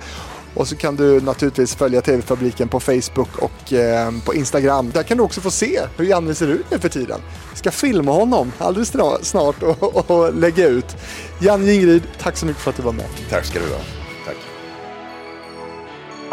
och 0.56 0.68
så 0.68 0.76
kan 0.76 0.96
du 0.96 1.20
naturligtvis 1.20 1.74
följa 1.74 2.00
TV-fabriken 2.00 2.68
på 2.68 2.80
Facebook 2.80 3.38
och 3.38 3.72
eh, 3.72 4.12
på 4.24 4.34
Instagram. 4.34 4.90
Där 4.90 5.02
kan 5.02 5.16
du 5.16 5.22
också 5.22 5.40
få 5.40 5.50
se 5.50 5.80
hur 5.96 6.04
Janne 6.04 6.34
ser 6.34 6.48
ut 6.48 6.70
nu 6.70 6.78
för 6.78 6.88
tiden. 6.88 7.20
Vi 7.50 7.58
ska 7.58 7.70
filma 7.70 8.12
honom 8.12 8.52
alldeles 8.58 8.92
snart 9.22 9.62
och, 9.62 9.82
och, 9.82 10.10
och 10.10 10.34
lägga 10.34 10.66
ut. 10.66 10.96
Janne 11.40 11.72
Ingrid, 11.72 12.02
tack 12.18 12.36
så 12.36 12.46
mycket 12.46 12.62
för 12.62 12.70
att 12.70 12.76
du 12.76 12.82
var 12.82 12.92
med. 12.92 13.06
Tack 13.30 13.44
ska 13.44 13.58
du 13.58 13.66
ha. 13.66 14.05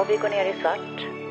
Och 0.04 0.10
vi 0.10 0.18
går 0.18 0.30
ner 0.30 0.46
i 0.46 0.54
svart. 0.62 1.23